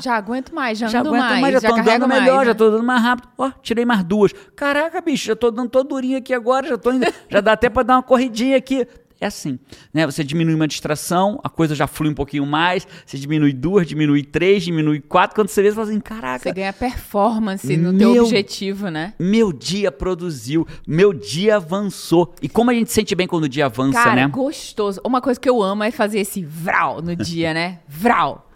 Já 0.00 0.14
aguento 0.16 0.54
mais, 0.54 0.78
já, 0.78 0.88
já 0.88 1.00
ando 1.00 1.10
aguento 1.10 1.22
mais, 1.22 1.40
mais, 1.40 1.54
já 1.54 1.60
tô 1.60 1.76
carrego 1.76 1.90
andando 1.90 2.08
mais, 2.08 2.22
melhor, 2.22 2.38
né? 2.40 2.44
já 2.46 2.54
tô 2.54 2.64
andando 2.64 2.84
mais 2.84 3.02
rápido. 3.02 3.28
Ó, 3.38 3.50
tirei 3.62 3.84
mais 3.84 4.04
duas. 4.04 4.32
Caraca, 4.54 5.00
bicho, 5.00 5.26
já 5.26 5.36
tô 5.36 5.50
dando 5.50 5.70
todo 5.70 5.88
durinho 5.88 6.18
aqui 6.18 6.34
agora, 6.34 6.66
já 6.66 6.76
tô 6.76 6.92
indo, 6.92 7.06
já 7.30 7.40
dá 7.40 7.52
até 7.52 7.70
pra 7.70 7.82
dar 7.82 7.96
uma 7.96 8.02
corridinha 8.02 8.56
aqui. 8.56 8.86
É 9.20 9.26
assim, 9.26 9.58
né? 9.92 10.06
Você 10.06 10.22
diminui 10.22 10.54
uma 10.54 10.68
distração, 10.68 11.40
a 11.42 11.48
coisa 11.48 11.74
já 11.74 11.88
flui 11.88 12.08
um 12.10 12.14
pouquinho 12.14 12.46
mais, 12.46 12.86
você 13.04 13.18
diminui 13.18 13.52
duas, 13.52 13.84
diminui 13.86 14.22
três, 14.22 14.62
diminui 14.62 15.00
quatro, 15.00 15.34
quando 15.34 15.48
você 15.48 15.60
vê, 15.60 15.70
você 15.70 15.74
fala 15.74 15.88
assim, 15.88 15.98
caraca, 16.00 16.38
Você 16.44 16.52
ganha 16.52 16.72
performance 16.72 17.76
no 17.76 17.96
teu 17.98 18.12
Meu- 18.12 18.24
objetivo, 18.24 18.88
né? 18.90 19.14
meu 19.18 19.52
dia 19.52 19.90
produziu, 19.90 20.66
meu 20.86 21.12
dia 21.12 21.56
avançou. 21.56 22.32
E 22.40 22.48
como 22.48 22.70
a 22.70 22.74
gente 22.74 22.88
se 22.90 22.94
sente 22.94 23.14
bem 23.16 23.26
quando 23.26 23.44
o 23.44 23.48
dia 23.48 23.66
avança, 23.66 24.02
Cara, 24.04 24.14
né? 24.14 24.28
gostoso. 24.28 25.00
Uma 25.04 25.20
coisa 25.20 25.40
que 25.40 25.48
eu 25.48 25.60
amo 25.62 25.82
é 25.82 25.90
fazer 25.90 26.20
esse 26.20 26.44
vral 26.44 27.02
no 27.02 27.16
dia, 27.16 27.52
né? 27.52 27.80
Vral. 27.88 28.47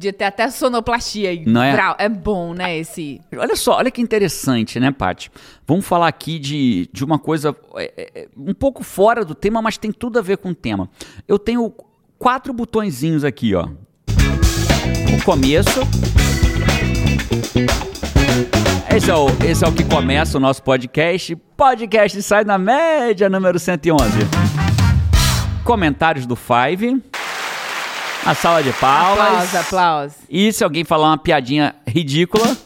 Podia 0.00 0.14
ter 0.14 0.24
até 0.24 0.48
sonoplastia 0.48 1.28
aí. 1.28 1.44
Não 1.44 1.62
é? 1.62 1.76
É 1.98 2.08
bom, 2.08 2.54
né? 2.54 2.78
Esse. 2.78 3.20
Olha 3.36 3.54
só, 3.54 3.76
olha 3.76 3.90
que 3.90 4.00
interessante, 4.00 4.80
né, 4.80 4.90
Paty? 4.90 5.30
Vamos 5.66 5.84
falar 5.84 6.08
aqui 6.08 6.38
de, 6.38 6.88
de 6.90 7.04
uma 7.04 7.18
coisa 7.18 7.54
é, 7.76 8.10
é, 8.14 8.28
um 8.34 8.54
pouco 8.54 8.82
fora 8.82 9.26
do 9.26 9.34
tema, 9.34 9.60
mas 9.60 9.76
tem 9.76 9.92
tudo 9.92 10.18
a 10.18 10.22
ver 10.22 10.38
com 10.38 10.52
o 10.52 10.54
tema. 10.54 10.88
Eu 11.28 11.38
tenho 11.38 11.70
quatro 12.18 12.50
botõezinhos 12.54 13.24
aqui, 13.24 13.54
ó. 13.54 13.68
O 13.68 15.22
começo. 15.22 15.80
Esse 18.96 19.10
é, 19.10 19.14
o, 19.14 19.26
esse 19.44 19.62
é 19.62 19.68
o 19.68 19.72
que 19.74 19.84
começa 19.84 20.38
o 20.38 20.40
nosso 20.40 20.62
podcast. 20.62 21.36
Podcast 21.58 22.22
sai 22.22 22.42
na 22.42 22.56
média, 22.56 23.28
número 23.28 23.58
111. 23.58 24.08
Comentários 25.62 26.24
do 26.24 26.36
Five. 26.36 27.02
A 28.24 28.34
sala 28.34 28.62
de 28.62 28.72
palmas. 28.74 29.26
Aplausos, 29.26 29.54
aplausos. 29.54 30.18
E 30.28 30.52
se 30.52 30.62
alguém 30.62 30.84
falar 30.84 31.08
uma 31.08 31.18
piadinha 31.18 31.74
ridícula, 31.86 32.56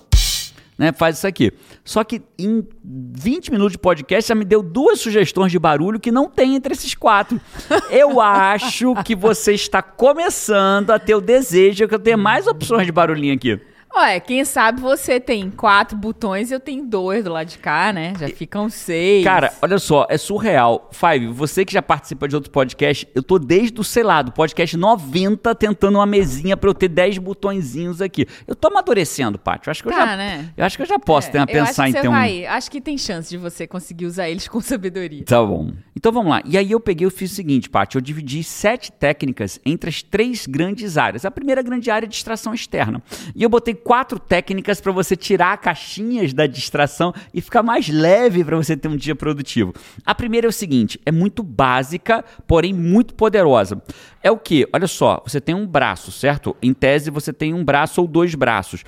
né, 0.77 0.93
faz 0.93 1.19
isso 1.19 1.27
aqui. 1.27 1.53
Só 1.85 2.03
que 2.03 2.23
em 2.39 2.67
20 2.85 3.53
minutos 3.53 3.73
de 3.73 3.79
podcast 3.79 4.29
já 4.29 4.35
me 4.35 4.45
deu 4.45 4.63
duas 4.63 5.01
sugestões 5.01 5.53
de 5.53 5.59
barulho 5.59 6.01
que 6.01 6.11
não 6.11 6.29
tem 6.29 6.57
entre 6.57 6.73
esses 6.73 6.95
quatro. 6.95 7.41
Eu 7.91 8.21
acho 8.21 8.95
que 9.05 9.15
você 9.15 9.53
está 9.53 9.81
começando 9.81 10.91
a 10.91 10.99
ter 10.99 11.15
o 11.15 11.21
desejo 11.21 11.87
que 11.87 11.95
eu 11.95 11.99
tenha 11.99 12.17
mais 12.17 12.47
opções 12.47 12.87
de 12.87 12.93
barulhinho 12.93 13.35
aqui. 13.35 13.61
Ué, 13.97 14.19
quem 14.19 14.45
sabe 14.45 14.81
você 14.81 15.21
tem 15.21 15.49
quatro 15.51 15.97
botões 15.97 16.51
e 16.51 16.55
eu 16.55 16.59
tenho 16.59 16.85
dois 16.85 17.23
do 17.23 17.31
lado 17.33 17.47
de 17.47 17.59
cá, 17.59 17.93
né? 17.93 18.13
Já 18.19 18.29
ficam 18.29 18.69
seis. 18.69 19.23
Cara, 19.23 19.53
olha 19.63 19.79
só, 19.79 20.05
é 20.11 20.19
surreal. 20.19 20.91
Five, 20.93 21.29
você 21.29 21.65
que 21.65 21.73
já 21.73 21.81
participa 21.81 22.27
de 22.27 22.35
outros 22.35 22.51
podcasts, 22.51 23.07
eu 23.15 23.23
tô 23.23 23.39
desde 23.39 23.81
o, 23.81 23.85
sei 23.85 24.03
lá, 24.03 24.21
do 24.21 24.33
podcast 24.33 24.77
90 24.77 25.55
tentando 25.55 25.97
uma 25.99 26.07
mesinha 26.07 26.57
pra 26.57 26.69
eu 26.69 26.75
ter 26.75 26.89
10 26.89 27.19
botõezinhos 27.19 28.03
aqui. 28.03 28.27
Eu 28.49 28.57
tô 28.57 28.67
amadurecendo, 28.67 29.39
Paty. 29.39 29.69
Eu 29.69 29.71
acho 29.71 29.83
que 29.83 29.89
eu 29.89 29.93
Tá, 29.93 30.07
já. 30.07 30.17
né? 30.17 30.53
Eu 30.57 30.65
acho 30.65 30.77
que 30.77 30.83
eu 30.83 30.87
já 30.89 30.99
posso 30.99 31.29
É, 31.29 31.31
ter, 31.31 31.39
eu 31.43 31.47
pensar 31.47 31.89
em 31.89 31.93
ter 31.93 32.09
um. 32.09 32.11
vai, 32.11 32.47
Acho 32.47 32.69
que 32.71 32.81
tem 32.81 32.99
chance 32.99 33.31
de 33.31 33.37
você 33.39 33.65
conseguir 33.65 34.07
usar 34.07 34.29
eles 34.29 34.49
com 34.49 34.61
sabedoria. 34.61 35.25
Tá 35.25 35.41
bom. 35.41 35.71
Então 35.97 36.11
vamos 36.11 36.31
lá. 36.31 36.43
E 36.45 36.59
aí 36.59 36.73
eu 36.73 36.81
peguei 36.81 37.07
e 37.07 37.11
fiz 37.13 37.31
o 37.31 37.35
seguinte, 37.37 37.71
Paty. 37.71 37.95
Eu 37.95 38.01
dividi 38.03 38.43
sete 38.43 38.91
técnicas 38.91 39.61
entre 39.65 39.89
as 39.89 40.03
três 40.03 40.47
grandes 40.47 40.99
áreas. 40.99 41.25
A 41.25 41.31
primeira 41.31 41.63
grande 41.63 41.93
área 41.93 42.07
é 42.07 42.09
distração 42.09 42.53
externa. 42.53 43.01
E 43.37 43.43
eu 43.45 43.49
botei 43.49 43.73
quatro 43.85 44.19
técnicas 44.19 44.81
para 44.81 44.91
você 44.91 45.15
tirar 45.15 45.57
caixinhas 45.59 46.33
da 46.33 46.47
distração 46.47 47.13
e 47.33 47.41
ficar 47.41 47.63
mais 47.63 47.89
leve 47.89 48.43
para 48.43 48.57
você 48.57 48.77
ter 48.77 48.89
um 48.89 48.97
dia 48.97 49.15
produtivo. 49.15 49.75
A 50.05 50.15
primeira 50.15 50.47
é 50.47 50.49
o 50.49 50.53
seguinte: 50.53 50.99
é 51.05 51.13
muito 51.13 51.43
básica, 51.43 52.25
porém 52.47 52.73
muito 52.73 53.15
poderosa. 53.15 53.81
É 54.23 54.31
o 54.31 54.39
que? 54.39 54.67
Olha 54.73 54.87
só, 54.87 55.23
você 55.25 55.41
tem 55.41 55.55
um 55.55 55.67
braço, 55.67 56.11
certo? 56.11 56.57
Em 56.63 56.73
tese, 56.73 57.11
você 57.11 57.33
tem 57.33 57.53
um 57.53 57.63
braço 57.63 58.01
ou 58.01 58.09
dois 58.09 58.35
braços. 58.35 58.83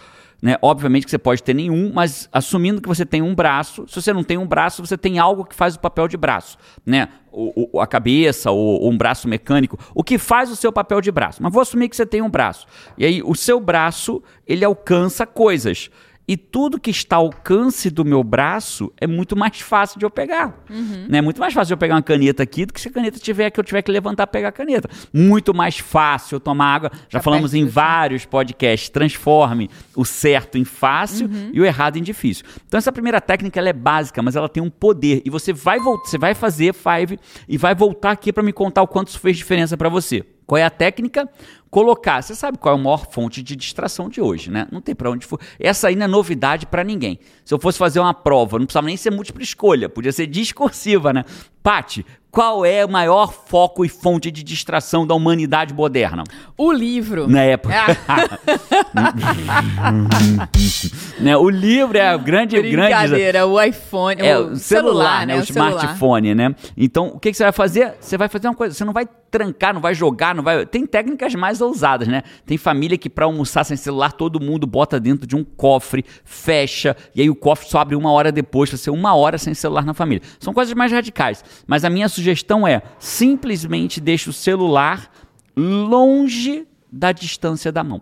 Né? 0.46 0.56
Obviamente 0.62 1.04
que 1.06 1.10
você 1.10 1.18
pode 1.18 1.42
ter 1.42 1.54
nenhum, 1.54 1.90
mas 1.92 2.28
assumindo 2.32 2.80
que 2.80 2.86
você 2.86 3.04
tem 3.04 3.20
um 3.20 3.34
braço, 3.34 3.84
se 3.88 4.00
você 4.00 4.12
não 4.12 4.22
tem 4.22 4.38
um 4.38 4.46
braço, 4.46 4.80
você 4.86 4.96
tem 4.96 5.18
algo 5.18 5.44
que 5.44 5.56
faz 5.56 5.74
o 5.74 5.80
papel 5.80 6.06
de 6.06 6.16
braço, 6.16 6.56
né? 6.86 7.08
O, 7.32 7.68
o- 7.76 7.80
a 7.80 7.86
cabeça 7.88 8.52
ou, 8.52 8.80
ou 8.82 8.92
um 8.92 8.96
braço 8.96 9.26
mecânico, 9.26 9.76
o 9.92 10.04
que 10.04 10.18
faz 10.18 10.48
o 10.48 10.54
seu 10.54 10.70
papel 10.72 11.00
de 11.00 11.10
braço. 11.10 11.42
Mas 11.42 11.52
vou 11.52 11.60
assumir 11.60 11.88
que 11.88 11.96
você 11.96 12.06
tem 12.06 12.22
um 12.22 12.30
braço. 12.30 12.64
E 12.96 13.04
aí 13.04 13.22
o 13.24 13.34
seu 13.34 13.58
braço, 13.58 14.22
ele 14.46 14.64
alcança 14.64 15.26
coisas. 15.26 15.90
E 16.28 16.36
tudo 16.36 16.80
que 16.80 16.90
está 16.90 17.16
ao 17.16 17.26
alcance 17.26 17.88
do 17.88 18.04
meu 18.04 18.24
braço 18.24 18.92
é 19.00 19.06
muito 19.06 19.36
mais 19.36 19.60
fácil 19.60 19.98
de 19.98 20.04
eu 20.04 20.10
pegar. 20.10 20.64
Né? 21.08 21.18
É 21.18 21.22
muito 21.22 21.40
mais 21.40 21.54
fácil 21.54 21.68
de 21.68 21.74
eu 21.74 21.78
pegar 21.78 21.94
uma 21.94 22.02
caneta 22.02 22.42
aqui 22.42 22.66
do 22.66 22.72
que 22.72 22.80
se 22.80 22.88
a 22.88 22.90
caneta 22.90 23.18
tiver 23.18 23.48
que 23.50 23.60
eu 23.60 23.64
tiver 23.64 23.80
que 23.82 23.92
levantar 23.92 24.24
e 24.24 24.26
pegar 24.26 24.48
a 24.48 24.52
caneta. 24.52 24.88
Muito 25.12 25.54
mais 25.54 25.78
fácil 25.78 26.36
eu 26.36 26.40
tomar 26.40 26.74
água. 26.74 26.90
Já 27.08 27.20
Tá 27.20 27.22
falamos 27.22 27.54
em 27.54 27.64
vários 27.64 28.24
podcasts. 28.24 28.88
Transforme 28.88 29.70
o 29.94 30.04
certo 30.04 30.58
em 30.58 30.64
fácil 30.64 31.30
e 31.52 31.60
o 31.60 31.64
errado 31.64 31.96
em 31.96 32.02
difícil. 32.02 32.44
Então 32.66 32.78
essa 32.78 32.90
primeira 32.90 33.20
técnica 33.20 33.60
ela 33.60 33.68
é 33.68 33.72
básica, 33.72 34.20
mas 34.20 34.34
ela 34.34 34.48
tem 34.48 34.62
um 34.62 34.70
poder. 34.70 35.22
E 35.24 35.30
você 35.30 35.52
vai 35.52 35.78
voltar, 35.78 36.10
você 36.10 36.18
vai 36.18 36.34
fazer 36.34 36.74
five 36.74 37.18
e 37.48 37.56
vai 37.56 37.74
voltar 37.74 38.10
aqui 38.10 38.32
para 38.32 38.42
me 38.42 38.52
contar 38.52 38.82
o 38.82 38.88
quanto 38.88 39.08
isso 39.08 39.20
fez 39.20 39.36
diferença 39.36 39.76
para 39.76 39.88
você. 39.88 40.24
Qual 40.44 40.56
é 40.56 40.64
a 40.64 40.70
técnica? 40.70 41.28
Colocar. 41.70 42.22
Você 42.22 42.34
sabe 42.34 42.58
qual 42.58 42.74
é 42.74 42.78
a 42.78 42.82
maior 42.82 43.06
fonte 43.10 43.42
de 43.42 43.56
distração 43.56 44.08
de 44.08 44.20
hoje, 44.20 44.50
né? 44.50 44.66
Não 44.70 44.80
tem 44.80 44.94
para 44.94 45.10
onde 45.10 45.26
for. 45.26 45.40
Essa 45.58 45.88
aí 45.88 45.96
não 45.96 46.04
é 46.04 46.08
novidade 46.08 46.66
para 46.66 46.84
ninguém. 46.84 47.18
Se 47.44 47.52
eu 47.52 47.58
fosse 47.58 47.78
fazer 47.78 48.00
uma 48.00 48.14
prova, 48.14 48.58
não 48.58 48.66
precisava 48.66 48.86
nem 48.86 48.96
ser 48.96 49.10
múltipla 49.10 49.42
escolha, 49.42 49.88
podia 49.88 50.12
ser 50.12 50.26
discursiva, 50.26 51.12
né? 51.12 51.24
Pati, 51.62 52.06
qual 52.36 52.66
é 52.66 52.84
o 52.84 52.88
maior 52.88 53.32
foco 53.32 53.82
e 53.82 53.88
fonte 53.88 54.30
de 54.30 54.42
distração 54.42 55.06
da 55.06 55.14
humanidade 55.14 55.72
moderna? 55.72 56.22
O 56.54 56.70
livro. 56.70 57.26
Na 57.26 57.40
época. 57.40 57.74
Ah, 58.06 58.38
né? 61.18 61.36
O 61.36 61.48
livro 61.48 61.96
é 61.96 62.06
a 62.06 62.16
grande, 62.18 62.56
grande 62.56 62.76
brincadeira, 62.76 63.46
o 63.46 63.60
iPhone, 63.60 64.20
é, 64.20 64.38
o 64.38 64.54
celular, 64.54 65.26
né? 65.26 65.40
O, 65.40 65.46
celular. 65.46 65.70
smartphone, 65.70 66.34
né? 66.34 66.54
Então, 66.76 67.08
o 67.08 67.18
que, 67.18 67.30
que 67.30 67.36
você 67.38 67.44
vai 67.44 67.52
fazer? 67.52 67.94
Você 67.98 68.18
vai 68.18 68.28
fazer 68.28 68.48
uma 68.48 68.54
coisa, 68.54 68.74
você 68.74 68.84
não 68.84 68.92
vai 68.92 69.08
trancar, 69.30 69.72
não 69.72 69.80
vai 69.80 69.94
jogar, 69.94 70.34
não 70.34 70.42
vai. 70.42 70.66
Tem 70.66 70.86
técnicas 70.86 71.34
mais 71.34 71.55
ousadas, 71.60 72.08
né? 72.08 72.22
Tem 72.44 72.56
família 72.58 72.96
que, 72.98 73.08
para 73.10 73.24
almoçar 73.24 73.64
sem 73.64 73.76
celular, 73.76 74.12
todo 74.12 74.40
mundo 74.40 74.66
bota 74.66 74.98
dentro 75.00 75.26
de 75.26 75.34
um 75.36 75.44
cofre, 75.44 76.04
fecha, 76.24 76.96
e 77.14 77.20
aí 77.22 77.30
o 77.30 77.34
cofre 77.34 77.68
só 77.68 77.78
abre 77.78 77.96
uma 77.96 78.10
hora 78.12 78.30
depois, 78.32 78.70
pra 78.70 78.78
ser 78.78 78.90
uma 78.90 79.14
hora 79.14 79.38
sem 79.38 79.54
celular 79.54 79.84
na 79.84 79.94
família. 79.94 80.22
São 80.40 80.52
coisas 80.54 80.74
mais 80.74 80.92
radicais. 80.92 81.44
Mas 81.66 81.84
a 81.84 81.90
minha 81.90 82.08
sugestão 82.08 82.66
é 82.66 82.82
simplesmente 82.98 84.00
deixe 84.00 84.30
o 84.30 84.32
celular 84.32 85.10
longe 85.56 86.66
da 86.90 87.12
distância 87.12 87.72
da 87.72 87.82
mão. 87.82 88.00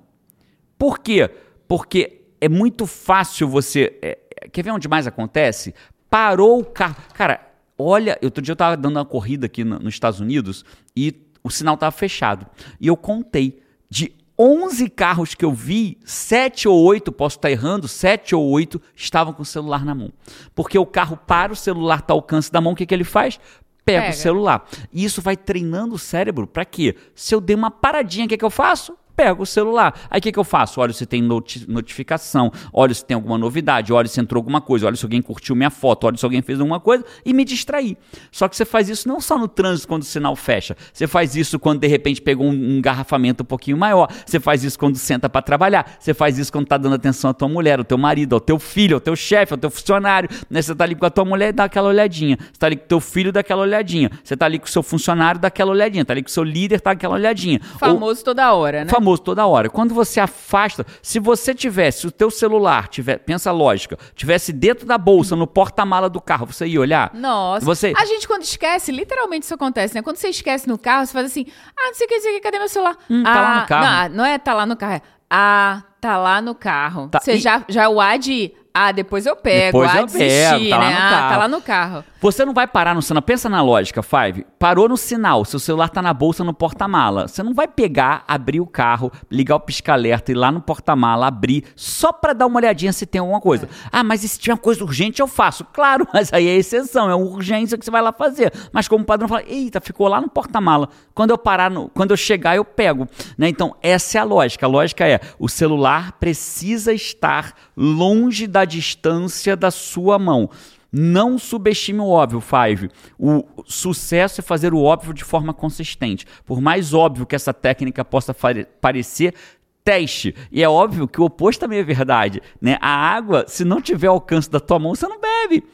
Por 0.78 0.98
quê? 0.98 1.30
Porque 1.66 2.22
é 2.40 2.48
muito 2.48 2.86
fácil 2.86 3.48
você. 3.48 3.98
é, 4.02 4.18
é, 4.42 4.48
quer 4.48 4.62
ver 4.62 4.70
onde 4.70 4.88
mais 4.88 5.06
acontece? 5.06 5.74
Parou 6.10 6.60
o 6.60 6.64
carro. 6.64 6.96
Cara, 7.14 7.40
olha, 7.78 8.18
outro 8.22 8.42
dia 8.42 8.52
eu 8.52 8.56
tava 8.56 8.76
dando 8.76 8.96
uma 8.96 9.04
corrida 9.04 9.46
aqui 9.46 9.64
no- 9.64 9.78
nos 9.78 9.94
Estados 9.94 10.20
Unidos 10.20 10.64
e 10.94 11.10
o 11.44 11.50
sinal 11.50 11.76
tava 11.76 11.92
fechado. 11.92 12.46
E 12.80 12.86
eu 12.88 12.96
contei. 12.96 13.62
De 13.90 14.12
11 14.36 14.88
carros 14.88 15.34
que 15.34 15.44
eu 15.44 15.52
vi, 15.52 15.98
7 16.04 16.66
ou 16.66 16.82
8, 16.82 17.12
posso 17.12 17.36
estar 17.36 17.50
errando, 17.50 17.86
7 17.86 18.34
ou 18.34 18.44
8 18.50 18.82
estavam 18.96 19.32
com 19.32 19.42
o 19.42 19.46
celular 19.46 19.84
na 19.84 19.94
mão. 19.94 20.12
Porque 20.54 20.76
o 20.76 20.86
carro 20.86 21.16
para, 21.16 21.52
o 21.52 21.56
celular 21.56 22.00
está 22.00 22.12
ao 22.12 22.18
alcance 22.18 22.50
da 22.50 22.60
mão, 22.60 22.72
o 22.72 22.76
que, 22.76 22.86
que 22.86 22.94
ele 22.94 23.04
faz? 23.04 23.38
Pega, 23.84 24.00
Pega. 24.00 24.14
o 24.14 24.16
celular. 24.16 24.68
E 24.92 25.04
isso 25.04 25.22
vai 25.22 25.36
treinando 25.36 25.94
o 25.94 25.98
cérebro 25.98 26.46
para 26.46 26.64
quê? 26.64 26.96
Se 27.14 27.34
eu 27.34 27.40
der 27.40 27.54
uma 27.54 27.70
paradinha, 27.70 28.26
o 28.26 28.28
que, 28.28 28.38
que 28.38 28.44
eu 28.44 28.50
faço? 28.50 28.96
Pego 29.16 29.42
o 29.44 29.46
celular. 29.46 29.94
Aí 30.10 30.18
o 30.18 30.22
que, 30.22 30.32
que 30.32 30.38
eu 30.38 30.44
faço? 30.44 30.80
Olho 30.80 30.92
se 30.92 31.06
tem 31.06 31.22
noti- 31.22 31.64
notificação, 31.70 32.50
olho 32.72 32.94
se 32.94 33.04
tem 33.04 33.14
alguma 33.14 33.38
novidade, 33.38 33.92
olho 33.92 34.08
se 34.08 34.20
entrou 34.20 34.40
alguma 34.40 34.60
coisa, 34.60 34.86
olho 34.86 34.96
se 34.96 35.04
alguém 35.04 35.22
curtiu 35.22 35.54
minha 35.54 35.70
foto, 35.70 36.06
olho 36.06 36.18
se 36.18 36.24
alguém 36.24 36.42
fez 36.42 36.58
alguma 36.58 36.80
coisa 36.80 37.04
e 37.24 37.32
me 37.32 37.44
distrair. 37.44 37.96
Só 38.32 38.48
que 38.48 38.56
você 38.56 38.64
faz 38.64 38.88
isso 38.88 39.06
não 39.08 39.20
só 39.20 39.38
no 39.38 39.46
trânsito 39.46 39.86
quando 39.88 40.02
o 40.02 40.04
sinal 40.04 40.34
fecha. 40.34 40.76
Você 40.92 41.06
faz 41.06 41.36
isso 41.36 41.58
quando 41.58 41.80
de 41.80 41.86
repente 41.86 42.20
pegou 42.20 42.46
um, 42.46 42.50
um 42.50 42.78
engarrafamento 42.78 43.42
um 43.42 43.46
pouquinho 43.46 43.76
maior. 43.76 44.08
Você 44.26 44.40
faz 44.40 44.64
isso 44.64 44.78
quando 44.78 44.96
senta 44.96 45.28
para 45.28 45.42
trabalhar. 45.42 45.96
Você 45.98 46.12
faz 46.12 46.38
isso 46.38 46.50
quando 46.52 46.66
tá 46.66 46.76
dando 46.76 46.94
atenção 46.96 47.30
à 47.30 47.34
tua 47.34 47.48
mulher, 47.48 47.78
ao 47.78 47.84
teu 47.84 47.96
marido, 47.98 48.34
ao 48.34 48.40
teu 48.40 48.58
filho, 48.58 48.96
ao 48.96 49.00
teu 49.00 49.14
chefe, 49.14 49.52
ao 49.54 49.58
teu 49.58 49.70
funcionário. 49.70 50.28
Né? 50.50 50.60
Você 50.60 50.74
tá 50.74 50.82
ali 50.84 50.94
com 50.94 51.06
a 51.06 51.10
tua 51.10 51.24
mulher 51.24 51.50
e 51.50 51.52
dá 51.52 51.64
aquela 51.64 51.88
olhadinha. 51.88 52.36
Você 52.40 52.58
tá 52.58 52.66
ali 52.66 52.76
com 52.76 52.84
o 52.84 52.88
teu 52.88 53.00
filho, 53.00 53.30
dá 53.32 53.40
aquela 53.40 53.62
olhadinha. 53.62 54.10
Você 54.24 54.36
tá 54.36 54.46
ali 54.46 54.58
com 54.58 54.66
o 54.66 54.68
seu 54.68 54.82
funcionário, 54.82 55.40
dá 55.40 55.48
aquela 55.48 55.70
olhadinha. 55.70 56.04
Tá 56.04 56.12
ali 56.12 56.22
com 56.22 56.28
o 56.28 56.32
seu 56.32 56.42
líder, 56.42 56.80
dá 56.80 56.90
aquela 56.90 57.14
olhadinha. 57.14 57.60
Ou- 57.74 57.78
Famoso 57.78 58.24
toda 58.24 58.52
hora, 58.52 58.84
né? 58.84 58.90
famoso 58.90 59.03
toda 59.18 59.46
hora. 59.46 59.68
Quando 59.68 59.94
você 59.94 60.20
afasta, 60.20 60.86
se 61.02 61.18
você 61.18 61.54
tivesse 61.54 62.06
o 62.06 62.10
teu 62.10 62.30
celular, 62.30 62.88
tiver, 62.88 63.18
pensa 63.18 63.50
a 63.50 63.52
lógica, 63.52 63.98
tivesse 64.14 64.52
dentro 64.52 64.86
da 64.86 64.96
bolsa, 64.98 65.36
no 65.36 65.46
porta-mala 65.46 66.08
do 66.08 66.20
carro, 66.20 66.46
você 66.46 66.66
ia 66.66 66.80
olhar? 66.80 67.10
Nossa. 67.14 67.64
Você 67.64 67.92
A 67.96 68.04
gente, 68.04 68.26
quando 68.26 68.42
esquece, 68.42 68.90
literalmente 68.90 69.44
isso 69.44 69.54
acontece, 69.54 69.94
né? 69.94 70.02
Quando 70.02 70.16
você 70.16 70.28
esquece 70.28 70.66
no 70.68 70.78
carro, 70.78 71.06
você 71.06 71.12
faz 71.12 71.26
assim: 71.26 71.46
ah, 71.76 71.86
não 71.88 71.94
sei 71.94 72.06
o 72.06 72.08
que, 72.08 72.14
não 72.14 72.22
sei 72.22 72.32
o 72.32 72.34
que, 72.34 72.40
cadê 72.40 72.58
meu 72.58 72.68
celular? 72.68 72.96
Hum, 73.10 73.22
tá 73.22 73.32
ah, 73.32 73.42
lá 73.42 73.60
no 73.60 73.66
carro. 73.66 74.08
Não, 74.08 74.16
não 74.16 74.24
é 74.24 74.38
tá 74.38 74.54
lá 74.54 74.66
no 74.66 74.76
carro, 74.76 74.94
é 74.94 75.02
ah, 75.30 75.82
tá 76.00 76.16
lá 76.16 76.40
no 76.40 76.54
carro. 76.54 77.08
Tá, 77.08 77.20
Você 77.20 77.34
e- 77.34 77.38
já, 77.38 77.64
já 77.68 77.88
o 77.88 78.00
A 78.00 78.16
de 78.16 78.52
ah, 78.76 78.90
depois 78.90 79.24
eu 79.24 79.36
pego, 79.36 79.78
Depois 79.78 79.90
ah, 79.94 80.00
eu 80.00 80.06
desistir, 80.06 80.26
pego, 80.26 80.68
tá 80.70 80.78
lá 80.78 80.88
né? 80.88 80.90
no 80.90 80.96
ah, 80.98 81.10
carro. 81.10 81.28
tá 81.30 81.36
lá 81.36 81.48
no 81.48 81.60
carro. 81.62 82.04
Você 82.20 82.44
não 82.44 82.52
vai 82.52 82.66
parar 82.66 82.92
no 82.92 83.00
sinal. 83.02 83.22
Pensa 83.22 83.48
na 83.48 83.62
lógica, 83.62 84.02
Five. 84.02 84.44
Parou 84.58 84.88
no 84.88 84.96
sinal, 84.96 85.44
seu 85.44 85.60
celular 85.60 85.90
tá 85.90 86.02
na 86.02 86.12
bolsa 86.12 86.42
no 86.42 86.52
porta-mala. 86.52 87.28
Você 87.28 87.40
não 87.44 87.54
vai 87.54 87.68
pegar, 87.68 88.24
abrir 88.26 88.60
o 88.60 88.66
carro, 88.66 89.12
ligar 89.30 89.54
o 89.56 89.60
pisca-alerta, 89.60 90.32
ir 90.32 90.34
lá 90.34 90.50
no 90.50 90.60
porta-mala, 90.60 91.28
abrir, 91.28 91.64
só 91.76 92.12
pra 92.12 92.32
dar 92.32 92.46
uma 92.46 92.56
olhadinha 92.58 92.92
se 92.92 93.06
tem 93.06 93.20
alguma 93.20 93.40
coisa. 93.40 93.68
Ah, 93.92 94.02
mas 94.02 94.24
e 94.24 94.28
se 94.28 94.40
tiver 94.40 94.54
uma 94.54 94.58
coisa 94.58 94.82
urgente, 94.82 95.20
eu 95.20 95.28
faço. 95.28 95.64
Claro, 95.72 96.08
mas 96.12 96.32
aí 96.32 96.48
é 96.48 96.56
exceção, 96.56 97.08
é 97.08 97.14
uma 97.14 97.24
urgência 97.26 97.78
que 97.78 97.84
você 97.84 97.90
vai 97.92 98.02
lá 98.02 98.12
fazer. 98.12 98.52
Mas 98.72 98.88
como 98.88 99.04
o 99.04 99.06
padrão 99.06 99.28
fala, 99.28 99.44
eita, 99.46 99.80
ficou 99.80 100.08
lá 100.08 100.20
no 100.20 100.28
porta-mala. 100.28 100.88
Quando 101.14 101.30
eu 101.30 101.38
parar, 101.38 101.70
no- 101.70 101.88
quando 101.90 102.10
eu 102.10 102.16
chegar, 102.16 102.56
eu 102.56 102.64
pego. 102.64 103.06
Né? 103.38 103.48
Então, 103.48 103.76
essa 103.80 104.18
é 104.18 104.20
a 104.20 104.24
lógica. 104.24 104.66
A 104.66 104.68
lógica 104.68 105.06
é, 105.06 105.20
o 105.38 105.48
celular 105.48 106.12
precisa 106.12 106.92
estar 106.92 107.52
longe 107.76 108.48
da 108.48 108.63
distância 108.64 109.56
da 109.56 109.70
sua 109.70 110.18
mão. 110.18 110.48
Não 110.96 111.38
subestime 111.38 111.98
o 111.98 112.06
óbvio, 112.08 112.40
Five. 112.40 112.88
O 113.18 113.44
sucesso 113.66 114.40
é 114.40 114.44
fazer 114.44 114.72
o 114.72 114.80
óbvio 114.80 115.12
de 115.12 115.24
forma 115.24 115.52
consistente. 115.52 116.24
Por 116.46 116.60
mais 116.60 116.94
óbvio 116.94 117.26
que 117.26 117.34
essa 117.34 117.52
técnica 117.52 118.04
possa 118.04 118.32
parecer, 118.80 119.34
teste. 119.82 120.34
E 120.52 120.62
é 120.62 120.68
óbvio 120.68 121.08
que 121.08 121.20
o 121.20 121.24
oposto 121.24 121.60
também 121.60 121.80
é 121.80 121.82
verdade. 121.82 122.40
Né? 122.60 122.78
A 122.80 122.88
água, 122.90 123.44
se 123.48 123.64
não 123.64 123.80
tiver 123.80 124.06
alcance 124.06 124.48
da 124.48 124.60
tua 124.60 124.78
mão, 124.78 124.94
você 124.94 125.06
não 125.08 125.18
bebe. 125.20 125.64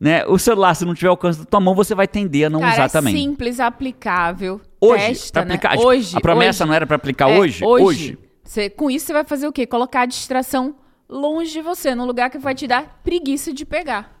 Né? 0.00 0.24
O 0.26 0.38
celular, 0.38 0.74
se 0.76 0.84
não 0.84 0.94
tiver 0.94 1.08
alcance 1.08 1.40
da 1.40 1.44
tua 1.44 1.58
mão, 1.58 1.74
você 1.74 1.92
vai 1.92 2.06
tender 2.06 2.46
a 2.46 2.50
não 2.50 2.60
Cara, 2.60 2.72
usar 2.74 2.84
é 2.84 2.88
também. 2.88 3.16
simples, 3.16 3.58
aplicável. 3.58 4.60
Hoje, 4.80 5.06
testa, 5.08 5.32
pra 5.32 5.54
aplicar, 5.54 5.76
né? 5.76 5.82
Hoje. 5.84 6.16
a 6.16 6.20
promessa 6.20 6.62
hoje. 6.62 6.68
não 6.68 6.74
era 6.76 6.86
para 6.86 6.94
aplicar 6.94 7.28
É, 7.30 7.36
hoje? 7.36 7.64
Hoje. 7.64 8.16
Você- 8.44 8.70
com 8.70 8.88
isso, 8.88 9.06
você 9.06 9.12
vai 9.12 9.24
fazer 9.24 9.48
o 9.48 9.52
quê? 9.52 9.66
Colocar 9.66 10.02
a 10.02 10.06
distração 10.06 10.76
longe 11.08 11.52
de 11.52 11.62
você, 11.62 11.94
num 11.94 12.04
lugar 12.04 12.30
que 12.30 12.38
vai 12.38 12.54
te 12.54 12.66
dar 12.66 13.00
preguiça 13.02 13.52
de 13.52 13.64
pegar. 13.64 14.16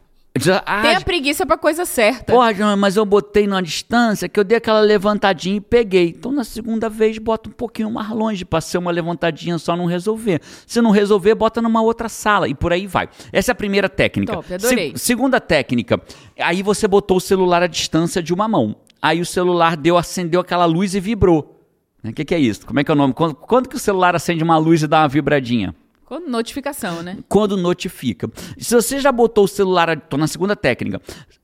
Ah, 0.64 0.82
Tenha 0.82 1.00
preguiça 1.00 1.44
pra 1.44 1.58
coisa 1.58 1.84
certa. 1.84 2.32
Porra, 2.32 2.54
João, 2.54 2.76
mas 2.76 2.96
eu 2.96 3.04
botei 3.04 3.44
numa 3.48 3.62
distância 3.62 4.28
que 4.28 4.38
eu 4.38 4.44
dei 4.44 4.58
aquela 4.58 4.78
levantadinha 4.78 5.56
e 5.56 5.60
peguei. 5.60 6.14
Então 6.16 6.30
na 6.30 6.44
segunda 6.44 6.88
vez 6.88 7.18
bota 7.18 7.48
um 7.48 7.52
pouquinho 7.52 7.90
mais 7.90 8.08
longe 8.10 8.44
pra 8.44 8.60
ser 8.60 8.78
uma 8.78 8.92
levantadinha 8.92 9.58
só 9.58 9.74
não 9.76 9.86
resolver. 9.86 10.40
Se 10.64 10.80
não 10.80 10.92
resolver, 10.92 11.34
bota 11.34 11.60
numa 11.60 11.82
outra 11.82 12.08
sala 12.08 12.46
e 12.48 12.54
por 12.54 12.72
aí 12.72 12.86
vai. 12.86 13.08
Essa 13.32 13.50
é 13.50 13.52
a 13.52 13.54
primeira 13.56 13.88
técnica. 13.88 14.32
Top, 14.34 14.54
adorei. 14.54 14.92
Se- 14.92 14.98
segunda 15.06 15.40
técnica, 15.40 16.00
aí 16.38 16.62
você 16.62 16.86
botou 16.86 17.16
o 17.16 17.20
celular 17.20 17.64
à 17.64 17.66
distância 17.66 18.22
de 18.22 18.32
uma 18.32 18.46
mão. 18.46 18.76
Aí 19.02 19.20
o 19.20 19.26
celular 19.26 19.76
deu, 19.76 19.96
acendeu 19.96 20.40
aquela 20.40 20.66
luz 20.66 20.94
e 20.94 21.00
vibrou. 21.00 21.60
O 22.04 22.12
que, 22.12 22.24
que 22.24 22.34
é 22.34 22.38
isso? 22.38 22.64
Como 22.64 22.78
é 22.78 22.84
que 22.84 22.90
é 22.92 22.94
o 22.94 22.96
nome? 22.96 23.12
Quando, 23.12 23.34
quando 23.34 23.68
que 23.68 23.74
o 23.74 23.78
celular 23.78 24.14
acende 24.14 24.44
uma 24.44 24.56
luz 24.56 24.82
e 24.84 24.86
dá 24.86 25.00
uma 25.00 25.08
vibradinha? 25.08 25.74
Com 26.08 26.20
notificação, 26.20 27.02
né? 27.02 27.18
quando 27.28 27.54
notifica. 27.54 28.30
Se 28.56 28.74
você 28.74 28.98
já 28.98 29.12
botou 29.12 29.44
o 29.44 29.46
celular, 29.46 29.94
tô 30.00 30.16
na 30.16 30.26
segunda 30.26 30.56
técnica, 30.56 31.02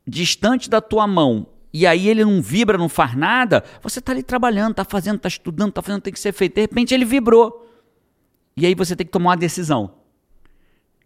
distante 0.09 0.71
da 0.71 0.81
tua 0.81 1.07
mão, 1.07 1.47
e 1.71 1.87
aí 1.87 2.09
ele 2.09 2.25
não 2.25 2.41
vibra, 2.41 2.79
não 2.79 2.89
faz 2.89 3.15
nada, 3.15 3.63
você 3.83 4.01
tá 4.01 4.13
ali 4.13 4.23
trabalhando, 4.23 4.73
tá 4.73 4.83
fazendo, 4.83 5.19
tá 5.19 5.29
estudando, 5.29 5.71
tá 5.71 5.83
fazendo, 5.83 6.01
tem 6.01 6.15
que 6.15 6.19
ser 6.19 6.33
feito. 6.33 6.55
De 6.55 6.63
repente 6.63 6.95
ele 6.95 7.05
vibrou. 7.05 7.69
E 8.57 8.65
aí 8.65 8.75
você 8.75 8.97
tem 8.97 9.05
que 9.05 9.13
tomar 9.13 9.33
uma 9.33 9.37
decisão. 9.37 9.97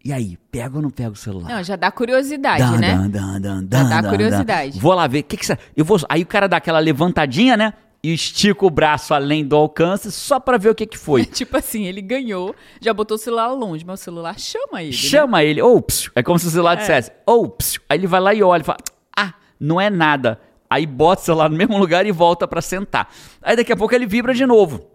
E 0.05 0.13
aí, 0.13 0.37
pega 0.49 0.77
ou 0.77 0.81
não 0.81 0.89
pega 0.89 1.11
o 1.11 1.15
celular? 1.17 1.49
Não, 1.49 1.61
já 1.61 1.75
dá 1.75 1.91
curiosidade, 1.91 2.63
Dan, 2.63 2.77
né? 2.77 3.09
dan, 3.09 3.41
dan, 3.41 3.67
Já 3.69 4.01
dá 4.01 4.09
curiosidade. 4.09 4.79
Vou 4.79 4.93
lá 4.93 5.05
ver. 5.05 5.23
Que 5.23 5.35
que 5.35 5.45
você... 5.45 5.57
eu 5.75 5.83
vou... 5.83 5.99
Aí 6.07 6.23
o 6.23 6.25
cara 6.25 6.47
dá 6.47 6.55
aquela 6.55 6.79
levantadinha, 6.79 7.57
né? 7.57 7.73
E 8.01 8.13
estica 8.13 8.65
o 8.65 8.69
braço 8.69 9.13
além 9.13 9.45
do 9.45 9.55
alcance 9.57 10.09
só 10.11 10.39
pra 10.39 10.57
ver 10.57 10.69
o 10.69 10.75
que, 10.75 10.85
que 10.85 10.97
foi. 10.97 11.25
tipo 11.27 11.57
assim, 11.57 11.85
ele 11.85 12.01
ganhou, 12.01 12.55
já 12.79 12.93
botou 12.93 13.15
o 13.15 13.17
celular 13.17 13.47
longe, 13.51 13.83
mas 13.85 13.99
o 13.99 14.03
celular 14.03 14.39
chama 14.39 14.81
ele. 14.81 14.91
né? 14.91 14.97
Chama 14.97 15.43
ele, 15.43 15.61
ou 15.61 15.81
psiu, 15.81 16.11
é 16.15 16.23
como 16.23 16.39
se 16.39 16.47
o 16.47 16.49
celular 16.49 16.75
dissesse, 16.75 17.11
ou 17.25 17.49
psiu. 17.49 17.81
Aí 17.89 17.97
ele 17.97 18.07
vai 18.07 18.21
lá 18.21 18.33
e 18.33 18.41
olha 18.41 18.61
e 18.61 18.63
fala, 18.63 18.77
ah, 19.17 19.33
não 19.59 19.81
é 19.81 19.89
nada. 19.89 20.39
Aí 20.69 20.85
bota 20.85 21.21
o 21.21 21.25
celular 21.25 21.49
no 21.49 21.57
mesmo 21.57 21.77
lugar 21.77 22.05
e 22.05 22.11
volta 22.11 22.47
pra 22.47 22.61
sentar. 22.61 23.11
Aí 23.41 23.55
daqui 23.57 23.73
a 23.73 23.77
pouco 23.77 23.93
ele 23.93 24.05
vibra 24.05 24.33
de 24.33 24.45
novo. 24.45 24.87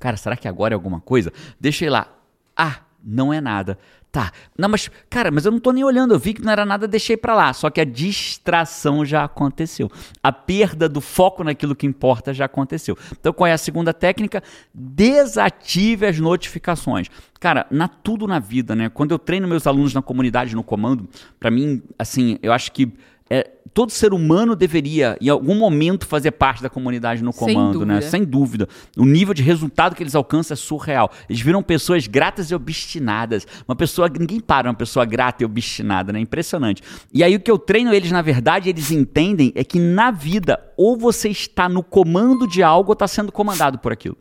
Cara, 0.00 0.16
será 0.16 0.36
que 0.36 0.48
agora 0.48 0.74
é 0.74 0.76
alguma 0.76 1.00
coisa? 1.00 1.32
Deixa 1.60 1.84
ele 1.84 1.90
lá. 1.90 2.08
Ah, 2.56 2.80
não 3.02 3.32
é 3.32 3.40
nada. 3.40 3.78
Tá. 4.14 4.30
Não, 4.56 4.68
mas, 4.68 4.88
cara, 5.10 5.28
mas 5.32 5.44
eu 5.44 5.50
não 5.50 5.58
tô 5.58 5.72
nem 5.72 5.82
olhando. 5.82 6.14
Eu 6.14 6.20
vi 6.20 6.34
que 6.34 6.40
não 6.40 6.52
era 6.52 6.64
nada, 6.64 6.86
deixei 6.86 7.16
pra 7.16 7.34
lá. 7.34 7.52
Só 7.52 7.68
que 7.68 7.80
a 7.80 7.84
distração 7.84 9.04
já 9.04 9.24
aconteceu. 9.24 9.90
A 10.22 10.30
perda 10.30 10.88
do 10.88 11.00
foco 11.00 11.42
naquilo 11.42 11.74
que 11.74 11.84
importa 11.84 12.32
já 12.32 12.44
aconteceu. 12.44 12.96
Então, 13.10 13.32
qual 13.32 13.48
é 13.48 13.52
a 13.52 13.58
segunda 13.58 13.92
técnica? 13.92 14.40
Desative 14.72 16.06
as 16.06 16.20
notificações. 16.20 17.08
Cara, 17.40 17.66
na 17.72 17.88
tudo 17.88 18.28
na 18.28 18.38
vida, 18.38 18.76
né? 18.76 18.88
Quando 18.88 19.10
eu 19.10 19.18
treino 19.18 19.48
meus 19.48 19.66
alunos 19.66 19.92
na 19.92 20.00
comunidade, 20.00 20.54
no 20.54 20.62
comando, 20.62 21.08
pra 21.40 21.50
mim, 21.50 21.82
assim, 21.98 22.38
eu 22.40 22.52
acho 22.52 22.70
que 22.70 22.92
é, 23.30 23.50
todo 23.72 23.90
ser 23.90 24.12
humano 24.12 24.54
deveria, 24.54 25.16
em 25.20 25.28
algum 25.28 25.54
momento, 25.54 26.06
fazer 26.06 26.32
parte 26.32 26.62
da 26.62 26.68
comunidade 26.68 27.22
no 27.22 27.32
Sem 27.32 27.54
comando, 27.54 27.84
né? 27.86 27.94
dúvida. 27.94 28.10
Sem 28.10 28.24
dúvida. 28.24 28.68
O 28.96 29.04
nível 29.04 29.32
de 29.32 29.42
resultado 29.42 29.96
que 29.96 30.02
eles 30.02 30.14
alcançam 30.14 30.54
é 30.54 30.56
surreal. 30.56 31.10
Eles 31.28 31.40
viram 31.40 31.62
pessoas 31.62 32.06
gratas 32.06 32.50
e 32.50 32.54
obstinadas. 32.54 33.46
Uma 33.66 33.74
pessoa. 33.74 34.08
Ninguém 34.08 34.40
para 34.40 34.68
uma 34.68 34.74
pessoa 34.74 35.06
grata 35.06 35.42
e 35.42 35.46
obstinada, 35.46 36.12
né? 36.12 36.20
Impressionante. 36.20 36.82
E 37.12 37.24
aí 37.24 37.34
o 37.34 37.40
que 37.40 37.50
eu 37.50 37.58
treino 37.58 37.94
eles, 37.94 38.12
na 38.12 38.22
verdade, 38.22 38.68
eles 38.68 38.90
entendem 38.90 39.52
é 39.54 39.64
que 39.64 39.78
na 39.78 40.10
vida, 40.10 40.60
ou 40.76 40.96
você 40.96 41.30
está 41.30 41.68
no 41.68 41.82
comando 41.82 42.46
de 42.46 42.62
algo 42.62 42.90
ou 42.90 42.92
está 42.92 43.08
sendo 43.08 43.32
comandado 43.32 43.78
por 43.78 43.92
aquilo. 43.92 44.16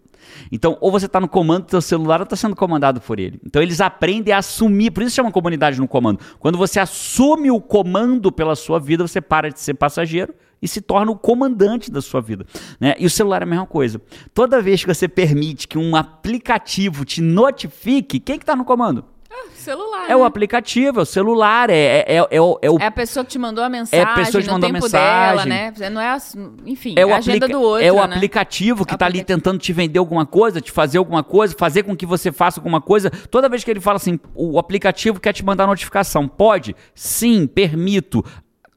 Então, 0.52 0.78
ou 0.82 0.92
você 0.92 1.06
está 1.06 1.20
no 1.20 1.28
comando 1.28 1.66
do 1.66 1.72
seu 1.72 1.82
celular 1.82 2.20
ou 2.20 2.24
está 2.24 2.36
sendo 2.36 2.56
comandado 2.56 3.02
por 3.02 3.20
ele. 3.20 3.40
Então, 3.46 3.62
eles 3.62 3.82
aprendem 3.82 4.34
a 4.34 4.40
assumir, 4.40 4.92
por 4.92 5.04
isso 5.04 5.16
chama 5.16 5.32
comunidade 5.32 5.80
no 5.80 5.88
comando. 5.88 6.20
Quando 6.40 6.58
você 6.58 6.80
assume 6.80 7.52
o 7.52 7.60
comando 7.60 8.32
pela 8.32 8.56
sua 8.56 8.80
vida, 8.80 9.08
você 9.08 9.22
para 9.22 9.50
de 9.50 9.60
ser 9.60 9.74
passageiro 9.74 10.34
e 10.62 10.68
se 10.68 10.80
torna 10.80 11.12
o 11.12 11.18
comandante 11.18 11.92
da 11.92 12.02
sua 12.02 12.22
vida. 12.22 12.46
Né? 12.80 12.96
E 12.98 13.06
o 13.06 13.10
celular 13.10 13.42
é 13.42 13.44
a 13.44 13.48
mesma 13.48 13.68
coisa. 13.68 14.02
Toda 14.34 14.62
vez 14.62 14.82
que 14.82 14.94
você 14.94 15.10
permite 15.10 15.68
que 15.68 15.78
um 15.78 15.94
aplicativo 15.94 17.04
te 17.04 17.22
notifique, 17.22 18.20
quem 18.20 18.38
que 18.38 18.44
está 18.44 18.56
no 18.56 18.64
comando? 18.64 19.13
Celular. 19.56 20.10
É 20.10 20.16
o 20.16 20.20
né? 20.20 20.26
aplicativo, 20.26 21.00
é 21.00 21.04
o 21.04 21.06
celular, 21.06 21.70
é, 21.70 21.76
é, 21.76 22.06
é, 22.18 22.28
é 22.32 22.42
o, 22.42 22.60
é 22.62 22.70
o 22.70 22.78
É 22.80 22.86
a 22.88 22.92
pessoa 22.92 23.24
que 23.24 23.32
te 23.32 23.40
mandou 23.40 23.64
a 23.64 23.70
mensagem, 23.70 24.06
pessoa 24.16 24.42
que 24.42 24.48
te 24.48 24.48
no 24.48 24.54
mandou 24.54 24.70
a 24.70 24.74
tempo 24.74 24.84
mensagem. 24.84 25.36
dela, 25.36 25.46
né? 25.46 25.90
Não 25.90 26.02
é, 26.02 26.08
a- 26.10 26.18
enfim, 26.66 26.96
É 26.98 27.06
o, 27.06 27.14
a 27.14 27.18
agenda 27.18 27.48
do 27.48 27.62
outro, 27.62 27.86
é 27.86 27.92
o 27.92 27.96
né? 27.96 28.16
aplicativo 28.16 28.86
que 28.86 28.94
está 28.94 29.06
ali 29.06 29.20
Aplicativo. 29.20 29.38
tentando 29.40 29.60
te 29.60 29.72
vender 29.72 30.00
alguma 30.00 30.26
coisa, 30.26 30.60
te 30.60 30.72
fazer 30.72 30.98
alguma 30.98 31.24
coisa, 31.24 31.56
fazer 31.58 31.84
com 31.84 31.96
que 31.96 32.06
você 32.06 32.32
faça 32.32 32.60
alguma 32.60 32.82
coisa. 32.82 33.10
Toda 33.10 33.48
vez 33.48 33.64
que 33.64 33.72
ele 33.72 33.80
fala 33.80 33.96
assim, 33.98 34.20
o 34.36 34.60
aplicativo 34.60 35.20
quer 35.20 35.32
te 35.34 35.46
mandar 35.46 35.66
notificação. 35.68 36.28
Pode? 36.28 36.76
Sim, 36.94 37.48
permito. 37.48 38.24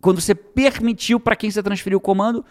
Quando 0.01 0.21
você 0.21 0.35
permitiu 0.37 1.19
para 1.19 1.35
quem 1.35 1.51
você 1.51 1.61
transferiu 1.63 1.99
o 1.99 2.01
comando, 2.01 2.45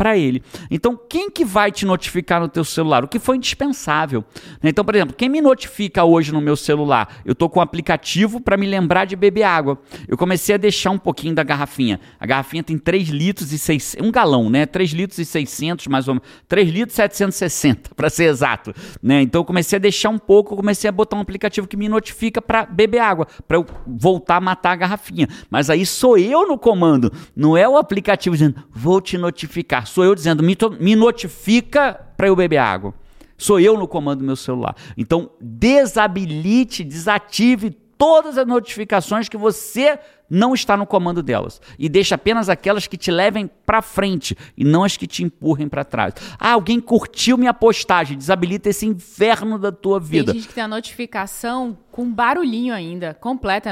para 0.00 0.16
ele. 0.16 0.42
Então, 0.70 0.98
quem 0.98 1.30
que 1.30 1.44
vai 1.44 1.70
te 1.70 1.84
notificar 1.84 2.40
no 2.40 2.48
teu 2.48 2.64
celular? 2.64 3.04
O 3.04 3.08
que 3.08 3.18
foi 3.18 3.36
indispensável. 3.36 4.24
né? 4.62 4.70
Então, 4.70 4.82
por 4.82 4.94
exemplo, 4.94 5.14
quem 5.14 5.28
me 5.28 5.42
notifica 5.42 6.04
hoje 6.04 6.32
no 6.32 6.40
meu 6.40 6.56
celular? 6.56 7.20
Eu 7.22 7.34
tô 7.34 7.50
com 7.50 7.60
um 7.60 7.62
aplicativo 7.62 8.40
para 8.40 8.56
me 8.56 8.66
lembrar 8.66 9.04
de 9.04 9.14
beber 9.14 9.42
água. 9.42 9.78
Eu 10.08 10.16
comecei 10.16 10.54
a 10.54 10.58
deixar 10.58 10.90
um 10.90 10.96
pouquinho 10.96 11.34
da 11.34 11.42
garrafinha. 11.42 12.00
A 12.18 12.24
garrafinha 12.24 12.62
tem 12.62 12.78
3 12.78 13.10
litros 13.10 13.52
e 13.52 13.58
600, 13.58 14.06
um 14.06 14.10
galão, 14.10 14.48
né? 14.48 14.64
3 14.64 14.90
litros 14.92 15.18
e 15.18 15.24
600 15.26 15.86
mais 15.86 16.08
ou 16.08 16.14
menos, 16.14 16.26
3 16.48 16.70
litros 16.70 16.94
e 16.94 16.96
760, 16.96 17.90
para 17.94 18.08
ser 18.08 18.24
exato, 18.24 18.72
né? 19.02 19.20
Então 19.20 19.42
eu 19.42 19.44
comecei 19.44 19.76
a 19.76 19.80
deixar 19.80 20.08
um 20.08 20.18
pouco, 20.18 20.56
comecei 20.56 20.88
a 20.88 20.92
botar 20.92 21.18
um 21.18 21.20
aplicativo 21.20 21.68
que 21.68 21.76
me 21.76 21.90
notifica 21.90 22.40
para 22.40 22.64
beber 22.64 23.00
água, 23.00 23.26
para 23.46 23.58
eu 23.58 23.66
voltar 23.86 24.36
a 24.36 24.40
matar 24.40 24.72
a 24.72 24.76
garrafinha. 24.76 25.28
Mas 25.50 25.68
aí 25.68 25.84
sou 25.84 26.16
eu 26.16 26.48
no 26.48 26.56
comando, 26.56 27.12
não 27.36 27.54
é 27.54 27.68
o 27.68 27.76
aplicativo 27.76 28.34
dizendo, 28.34 28.64
vou 28.72 28.98
te 29.02 29.18
notificar. 29.18 29.89
Sou 29.90 30.04
eu 30.04 30.14
dizendo, 30.14 30.40
me, 30.40 30.56
me 30.78 30.94
notifica 30.94 31.94
para 32.16 32.28
eu 32.28 32.36
beber 32.36 32.58
água. 32.58 32.94
Sou 33.36 33.58
eu 33.58 33.76
no 33.76 33.88
comando 33.88 34.20
do 34.20 34.24
meu 34.24 34.36
celular. 34.36 34.76
Então, 34.96 35.30
desabilite, 35.40 36.84
desative 36.84 37.76
todas 38.00 38.38
as 38.38 38.46
notificações 38.46 39.28
que 39.28 39.36
você 39.36 39.98
não 40.30 40.54
está 40.54 40.74
no 40.74 40.86
comando 40.86 41.22
delas 41.22 41.60
e 41.78 41.86
deixe 41.86 42.14
apenas 42.14 42.48
aquelas 42.48 42.86
que 42.86 42.96
te 42.96 43.10
levem 43.10 43.50
para 43.66 43.82
frente 43.82 44.34
e 44.56 44.64
não 44.64 44.84
as 44.84 44.96
que 44.96 45.06
te 45.06 45.22
empurrem 45.22 45.68
para 45.68 45.84
trás. 45.84 46.14
Ah, 46.38 46.52
alguém 46.52 46.80
curtiu 46.80 47.36
minha 47.36 47.52
postagem, 47.52 48.16
desabilita 48.16 48.70
esse 48.70 48.86
inferno 48.86 49.58
da 49.58 49.70
tua 49.70 50.00
Tem 50.00 50.08
vida. 50.08 50.32
gente 50.32 50.48
que 50.48 50.54
tem 50.54 50.64
a 50.64 50.68
notificação 50.68 51.76
com 51.92 52.10
barulhinho 52.10 52.72
ainda, 52.72 53.12
completa. 53.12 53.70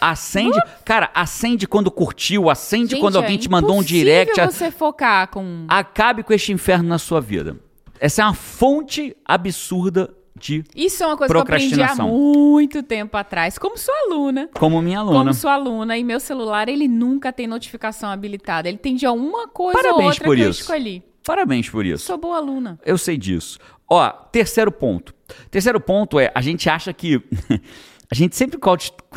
Acende, 0.00 0.60
cara, 0.84 1.10
acende 1.12 1.66
quando 1.66 1.90
curtiu, 1.90 2.48
acende 2.48 2.90
Gente, 2.92 3.00
quando 3.00 3.16
alguém 3.16 3.34
é 3.34 3.38
te 3.38 3.50
mandou 3.50 3.78
um 3.78 3.82
direct. 3.82 4.38
você 4.40 4.70
focar 4.70 5.26
com... 5.26 5.64
Acabe 5.66 6.22
com 6.22 6.32
este 6.32 6.52
inferno 6.52 6.88
na 6.88 6.98
sua 6.98 7.20
vida. 7.20 7.56
Essa 7.98 8.22
é 8.22 8.24
uma 8.26 8.34
fonte 8.34 9.16
absurda 9.24 10.14
de 10.38 10.64
Isso 10.74 11.02
é 11.02 11.06
uma 11.06 11.16
coisa 11.16 11.32
que 11.32 11.36
eu 11.36 11.42
aprendi 11.42 11.82
há 11.82 11.94
muito 11.96 12.82
tempo 12.82 13.16
atrás, 13.16 13.58
como 13.58 13.76
sua 13.76 13.94
aluna. 14.06 14.48
como 14.54 14.80
minha 14.80 15.00
aluna. 15.00 15.18
Como 15.18 15.34
sua 15.34 15.54
aluna, 15.54 15.96
e 15.96 16.04
meu 16.04 16.18
celular, 16.18 16.68
ele 16.68 16.88
nunca 16.88 17.32
tem 17.32 17.46
notificação 17.46 18.10
habilitada. 18.10 18.68
Ele 18.68 18.78
tem 18.78 18.94
de 18.94 19.06
alguma 19.06 19.48
coisa 19.48 19.78
ou 19.78 19.82
Parabéns 19.82 20.08
outra 20.08 20.24
por 20.24 20.36
que 20.36 20.42
eu 20.42 20.50
isso. 20.50 20.60
escolhi. 20.60 21.02
Parabéns 21.24 21.68
por 21.68 21.86
isso. 21.86 22.04
Sou 22.06 22.18
boa 22.18 22.36
aluna. 22.38 22.78
Eu 22.84 22.98
sei 22.98 23.16
disso. 23.16 23.58
Ó, 23.88 24.08
terceiro 24.10 24.72
ponto. 24.72 25.14
Terceiro 25.50 25.80
ponto 25.80 26.18
é, 26.18 26.32
a 26.34 26.40
gente 26.40 26.68
acha 26.68 26.92
que 26.92 27.22
a 28.10 28.14
gente 28.14 28.34
sempre 28.34 28.58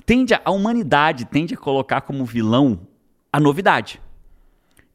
tende 0.06 0.34
a, 0.34 0.42
a 0.46 0.52
humanidade 0.52 1.26
tende 1.26 1.54
a 1.54 1.58
colocar 1.58 2.02
como 2.02 2.26
vilão 2.26 2.80
a 3.32 3.40
novidade. 3.40 4.02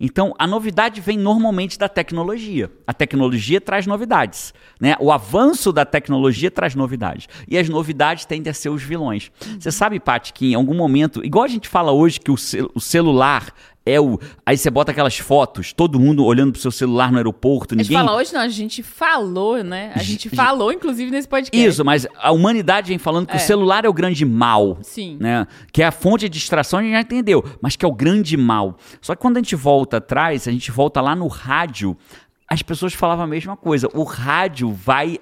Então, 0.03 0.35
a 0.39 0.47
novidade 0.47 0.99
vem 1.01 1.19
normalmente 1.19 1.79
da 1.79 1.87
tecnologia. 1.89 2.73
A 2.87 2.95
tecnologia 2.95 3.61
traz 3.61 3.87
novidades, 3.87 4.55
né? 4.81 4.97
O 4.99 5.13
avanço 5.13 5.71
da 5.71 5.85
tecnologia 5.85 6.51
traz 6.51 6.75
novidades. 6.75 7.29
E 7.47 7.59
as 7.59 7.69
novidades 7.69 8.25
tendem 8.25 8.51
a 8.51 8.55
ser 8.55 8.71
os 8.71 8.83
vilões. 8.83 9.31
Você 9.59 9.71
sabe, 9.71 10.01
Paty, 10.01 10.33
que 10.33 10.53
em 10.53 10.55
algum 10.55 10.75
momento, 10.75 11.23
igual 11.23 11.45
a 11.45 11.49
gente 11.49 11.69
fala 11.69 11.93
hoje 11.93 12.19
que 12.19 12.31
o, 12.31 12.37
cel- 12.39 12.71
o 12.75 12.81
celular 12.81 13.53
é 13.85 13.99
o. 14.01 14.19
Aí 14.45 14.57
você 14.59 14.71
bota 14.71 14.93
aquelas 14.93 15.17
fotos, 15.19 15.73
todo 15.73 15.99
mundo 15.99 16.25
olhando 16.25 16.53
pro 16.53 16.61
seu 16.61 16.71
celular 16.71 17.11
no 17.11 17.17
aeroporto, 17.19 17.75
A 17.75 17.79
gente 17.79 17.89
ninguém. 17.89 18.05
fala 18.07 18.17
hoje, 18.19 18.33
não, 18.35 18.41
a 18.41 18.49
gente 18.49 18.83
falou, 18.83 19.63
né? 19.65 19.93
A 19.95 20.03
gente 20.03 20.29
falou, 20.29 20.73
inclusive, 20.73 21.11
nesse 21.11 21.27
podcast. 21.27 21.67
Isso, 21.69 21.85
mas 21.85 22.07
a 22.19 22.31
humanidade 22.33 22.89
vem 22.89 22.99
falando 22.99 23.27
que 23.27 23.33
É. 23.35 23.37
o 23.37 23.41
celular 23.41 23.85
é 23.85 23.89
o 23.89 23.93
grande 23.93 24.25
mal. 24.25 24.79
Sim. 24.83 25.17
Né? 25.19 25.47
Que 25.73 25.83
é 25.83 25.87
a 25.87 25.93
fonte 25.93 26.29
de 26.29 26.39
distração, 26.39 26.79
a 26.79 26.83
gente 26.83 26.93
já 26.93 27.01
entendeu, 27.01 27.45
mas 27.61 27.75
que 27.77 27.85
é 27.85 27.89
o 27.89 27.93
grande 27.93 28.37
mal. 28.37 28.77
Só 29.01 29.15
que 29.15 29.21
quando 29.21 29.39
a 29.39 29.41
gente 29.41 29.57
volta 29.57 29.97
atrás, 29.97 30.47
a 30.47 30.51
gente 30.53 30.71
volta 30.71 31.01
lá 31.01 31.17
no 31.17 31.27
rádio, 31.27 31.97
as 32.49 32.63
pessoas 32.63 32.93
falavam 32.93 33.25
a 33.25 33.29
mesma 33.29 33.57
coisa. 33.57 33.89
O 33.95 34.03
rádio 34.03 34.71
vai 34.73 35.19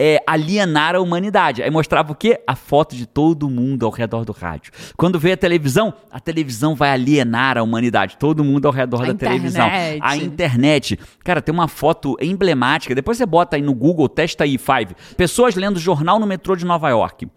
é, 0.00 0.22
alienar 0.26 0.94
a 0.94 1.00
humanidade. 1.00 1.62
Aí 1.62 1.70
mostrava 1.70 2.12
o 2.12 2.14
quê? 2.14 2.40
A 2.46 2.54
foto 2.54 2.94
de 2.94 3.04
todo 3.06 3.50
mundo 3.50 3.84
ao 3.84 3.90
redor 3.90 4.24
do 4.24 4.32
rádio. 4.32 4.72
Quando 4.96 5.18
veio 5.18 5.34
a 5.34 5.36
televisão, 5.36 5.92
a 6.10 6.20
televisão 6.20 6.74
vai 6.74 6.90
alienar 6.90 7.58
a 7.58 7.62
humanidade. 7.62 8.16
Todo 8.16 8.44
mundo 8.44 8.66
ao 8.66 8.72
redor 8.72 9.02
A 9.02 9.06
da 9.06 9.14
televisão. 9.14 9.66
internet. 9.66 10.00
A 10.02 10.16
internet. 10.16 10.98
Cara, 11.24 11.42
tem 11.42 11.52
uma 11.52 11.68
foto 11.68 12.16
emblemática. 12.20 12.94
Depois 12.94 13.18
você 13.18 13.26
bota 13.26 13.56
aí 13.56 13.62
no 13.62 13.74
Google, 13.74 14.08
testa 14.08 14.44
aí, 14.44 14.56
Five. 14.56 14.94
Pessoas 15.16 15.54
lendo 15.56 15.78
jornal 15.78 16.18
no 16.18 16.26
metrô 16.26 16.54
de 16.54 16.64
Nova 16.64 16.88
York. 16.90 17.28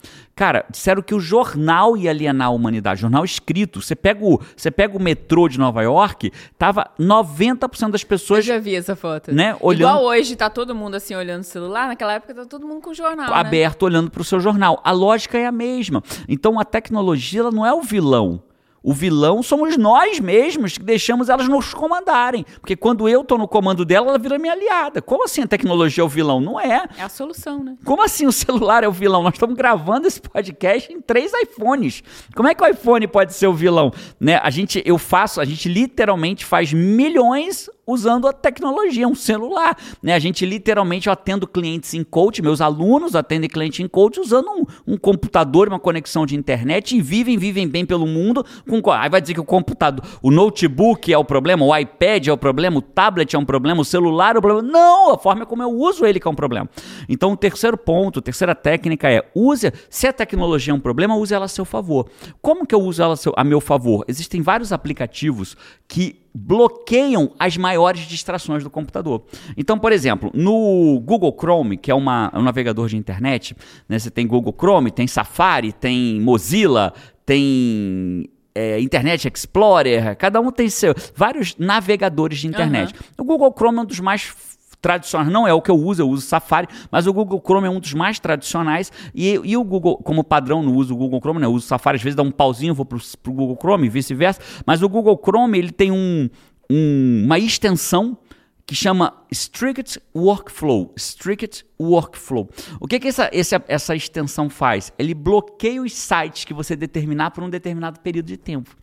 Cara, 0.42 0.66
disseram 0.72 1.04
que 1.04 1.14
o 1.14 1.20
jornal 1.20 1.96
ia 1.96 2.10
alienar 2.10 2.48
a 2.48 2.50
humanidade. 2.50 3.00
Jornal 3.00 3.24
escrito. 3.24 3.80
Você 3.80 3.96
pega 3.96 4.26
o, 4.26 4.42
você 4.58 4.72
pega 4.72 4.98
o 4.98 5.00
metrô 5.00 5.48
de 5.48 5.60
Nova 5.60 5.84
York, 5.84 6.32
tava 6.58 6.90
90% 7.00 7.92
das 7.92 8.02
Eu 8.02 8.08
pessoas 8.08 8.44
já 8.44 8.58
vi 8.58 8.76
essa 8.76 8.96
foto. 8.96 9.32
Né, 9.32 9.56
olhando- 9.60 9.82
Igual 9.92 10.04
hoje, 10.04 10.36
tá 10.36 10.50
todo 10.50 10.74
mundo 10.74 10.96
assim 10.96 11.14
olhando 11.14 11.42
o 11.42 11.44
celular. 11.44 11.88
Naquela 11.88 12.14
época 12.14 12.34
tá 12.34 12.44
todo 12.44 12.66
mundo 12.66 12.82
com 12.82 12.92
jornal, 12.92 13.30
né? 13.30 13.36
aberto 13.36 13.84
olhando 13.84 14.10
para 14.10 14.22
o 14.24 14.26
seu 14.26 14.40
jornal. 14.40 14.82
A 14.84 14.90
lógica 14.92 15.38
é 15.38 15.46
a 15.46 15.52
mesma. 15.52 16.02
Então 16.28 16.60
a 16.60 16.66
tecnologia 16.66 17.42
ela 17.42 17.52
não 17.52 17.64
é 17.64 17.72
o 17.72 17.84
vilão. 17.84 18.42
O 18.84 18.94
vilão 18.94 19.44
somos 19.44 19.78
nós 19.78 20.20
mesmos 20.20 20.78
que 20.78 20.84
deixamos 20.84 21.30
elas 21.30 21.48
nos 21.48 21.72
comandarem. 21.72 22.44
Porque 22.60 22.76
quando 22.76 23.08
eu 23.08 23.24
tô 23.24 23.38
no 23.38 23.48
comando 23.48 23.86
dela, 23.86 24.10
ela 24.10 24.18
vira 24.18 24.40
minha 24.40 24.54
aliada. 24.54 25.02
Como 25.02 25.24
assim 25.24 25.44
a 25.44 25.48
tecnologia 25.48 26.02
é 26.02 26.06
o 26.06 26.10
vilão? 26.10 26.42
Não 26.42 26.60
é. 26.60 26.88
É 26.98 27.04
a 27.04 27.10
solução, 27.10 27.64
né? 27.64 27.78
Como 27.86 28.02
assim 28.02 28.26
o 28.26 28.32
celular 28.32 28.84
é 28.84 28.88
o 28.88 28.92
vilão? 28.92 29.22
Nós 29.22 29.34
estamos 29.34 29.56
gravando 29.56 30.08
esse 30.08 30.20
podcast 30.20 30.92
em 30.92 31.00
três 31.00 31.32
iPhones. 31.32 32.04
Como 32.36 32.48
é 32.48 32.56
que 32.56 32.64
o 32.64 32.68
iPhone 32.68 33.08
pode 33.08 33.34
ser 33.34 33.46
o 33.46 33.54
vilão? 33.54 33.94
Né? 34.20 34.40
A 34.42 34.50
gente, 34.50 34.82
eu 34.84 34.98
faço, 34.98 35.40
a 35.40 35.46
gente 35.46 35.70
literalmente 35.70 36.44
faz 36.44 36.74
milhões 36.74 37.70
usando 37.92 38.28
a 38.28 38.34
tecnologia, 38.34 39.08
um 39.08 39.16
celular. 39.16 39.78
Né? 40.02 40.14
A 40.14 40.20
gente 40.20 40.46
literalmente 40.46 41.08
eu 41.08 41.14
atendo 41.14 41.48
clientes 41.48 41.94
em 41.94 42.04
coach, 42.04 42.42
meus 42.42 42.62
alunos 42.62 43.16
atendem 43.16 43.50
cliente 43.50 43.84
em 43.84 43.88
coach 43.88 44.20
usando 44.20 44.50
um, 44.50 44.94
um 44.94 44.98
computador, 44.98 45.68
uma 45.68 45.80
conexão 45.80 46.26
de 46.26 46.36
internet 46.36 46.96
e 46.96 47.02
vivem, 47.02 47.38
vivem 47.38 47.68
bem 47.68 47.86
pelo 47.86 48.08
mundo. 48.08 48.46
Com, 48.68 48.92
aí 48.92 49.10
vai 49.10 49.22
dizer 49.22 49.34
que 49.34 49.40
o 49.40 49.46
computador, 49.46 50.06
o 50.22 50.32
notebook 50.32 51.12
é 51.12 51.18
o 51.18 51.26
problema, 51.26 51.66
o 51.66 51.76
iPad 51.76 52.28
é 52.28 52.34
o 52.34 52.38
problema, 52.38 52.78
o 52.78 52.82
tablet 52.82 53.36
é 53.36 53.40
um 53.40 53.46
problema, 53.46 53.82
o 53.82 53.86
celular 53.86 54.36
é 54.36 54.40
o 54.40 54.42
problema. 54.42 54.68
Não, 54.68 55.14
a 55.14 55.18
forma 55.18 55.46
como 55.46 55.64
eu 55.64 55.70
uso 55.70 56.06
ele 56.06 56.20
que 56.20 56.28
é 56.28 56.32
um 56.32 56.36
problema. 56.36 56.70
Então, 57.08 57.34
o 57.34 57.38
terceiro 57.38 57.78
ponto, 57.78 58.20
a 58.20 58.22
terceira 58.22 58.56
técnica 58.56 59.10
é 59.10 59.24
use, 59.36 59.72
se 59.90 60.08
a 60.08 60.14
tecnologia 60.14 60.72
é 60.72 60.76
um 60.76 60.80
problema, 60.80 61.16
use 61.16 61.34
ela 61.34 61.46
a 61.46 61.48
seu 61.48 61.66
favor. 61.66 62.10
Como 62.42 62.66
que 62.66 62.74
eu 62.74 62.82
uso 62.82 63.02
ela 63.02 63.16
a, 63.36 63.44
meu 63.44 63.60
favor? 63.60 64.06
Existem 64.08 64.42
vários 64.42 64.72
aplicativos 64.72 65.58
que 65.88 66.21
bloqueiam 66.34 67.32
as 67.38 67.58
maiores 67.58 68.02
distrações 68.02 68.64
do 68.64 68.70
computador. 68.70 69.24
Então, 69.58 69.78
por 69.78 69.92
exemplo, 69.92 70.32
no 70.34 71.02
Google 71.06 71.36
Chrome, 71.38 71.78
que 71.78 71.92
é 71.92 71.96
uma, 71.96 72.32
um 72.34 72.42
navegador 72.42 72.88
de 72.88 72.98
internet, 72.98 73.56
né, 73.88 74.00
você 74.00 74.10
tem 74.10 74.26
Google 74.26 74.56
Chrome, 74.58 74.92
tem 74.92 75.08
Safari, 75.08 75.74
tem 75.74 76.20
Mozilla, 76.22 76.94
tem 77.26 78.30
é, 78.56 78.80
Internet 78.80 79.32
Explorer, 79.34 80.16
cada 80.16 80.40
um 80.40 80.52
tem 80.52 80.70
seu, 80.70 80.94
vários 81.16 81.56
navegadores 81.58 82.40
de 82.40 82.48
internet. 82.48 82.94
Uhum. 82.94 83.00
O 83.20 83.24
Google 83.24 83.54
Chrome 83.56 83.80
é 83.80 83.82
um 83.82 83.86
dos 83.86 84.00
mais 84.00 84.34
tradicionais, 84.82 85.32
não 85.32 85.48
é 85.48 85.54
o 85.54 85.62
que 85.62 85.70
eu 85.70 85.76
uso, 85.76 86.02
eu 86.02 86.10
uso 86.10 86.26
Safari, 86.26 86.68
mas 86.92 87.06
o 87.06 87.14
Google 87.14 87.42
Chrome 87.46 87.68
é 87.68 87.70
um 87.70 87.80
dos 87.80 87.94
mais 87.94 88.20
tradicionais 88.20 88.92
e, 89.14 89.40
e 89.44 89.56
o 89.56 89.64
Google, 89.64 89.98
como 89.98 90.24
padrão, 90.24 90.64
não 90.64 90.76
uso 90.76 90.94
o 90.94 90.98
Google 90.98 91.20
Chrome, 91.20 91.40
né? 91.40 91.46
eu 91.46 91.54
uso 91.54 91.68
Safari, 91.68 91.98
às 91.98 92.04
vezes 92.04 92.16
dá 92.16 92.24
um 92.24 92.32
pauzinho, 92.32 92.74
vou 92.74 92.86
para 92.86 92.98
o 92.98 93.34
Google 93.34 93.58
Chrome 93.60 93.88
vice-versa, 93.88 94.42
mas 94.66 94.82
o 94.82 94.90
Google 94.90 95.20
Chrome 95.24 95.60
ele 95.60 95.72
tem 95.72 95.92
um, 95.92 96.30
um, 96.70 97.24
uma 97.26 97.38
extensão 97.38 98.18
que 98.66 98.76
chama 98.76 99.14
Strict 99.30 100.00
Workflow. 100.16 100.94
Strict 100.96 101.66
Workflow. 101.80 102.50
O 102.80 102.88
que, 102.88 103.02
que 103.02 103.10
essa, 103.10 103.30
essa, 103.34 103.62
essa 103.68 103.94
extensão 103.94 104.50
faz? 104.50 104.94
Ele 104.98 105.14
bloqueia 105.14 105.82
os 105.82 105.94
sites 105.94 106.46
que 106.46 106.54
você 106.54 106.74
determinar 106.74 107.32
por 107.32 107.44
um 107.44 107.50
determinado 107.50 108.00
período 108.00 108.28
de 108.28 108.38
tempo. 108.38 108.74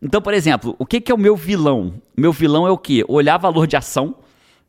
Então, 0.00 0.22
por 0.22 0.32
exemplo, 0.32 0.74
o 0.78 0.86
que, 0.86 1.02
que 1.02 1.12
é 1.12 1.14
o 1.14 1.18
meu 1.18 1.36
vilão? 1.36 2.00
Meu 2.16 2.32
vilão 2.32 2.66
é 2.66 2.70
o 2.70 2.78
quê? 2.78 3.04
Olhar 3.06 3.36
valor 3.36 3.66
de 3.66 3.76
ação 3.76 4.16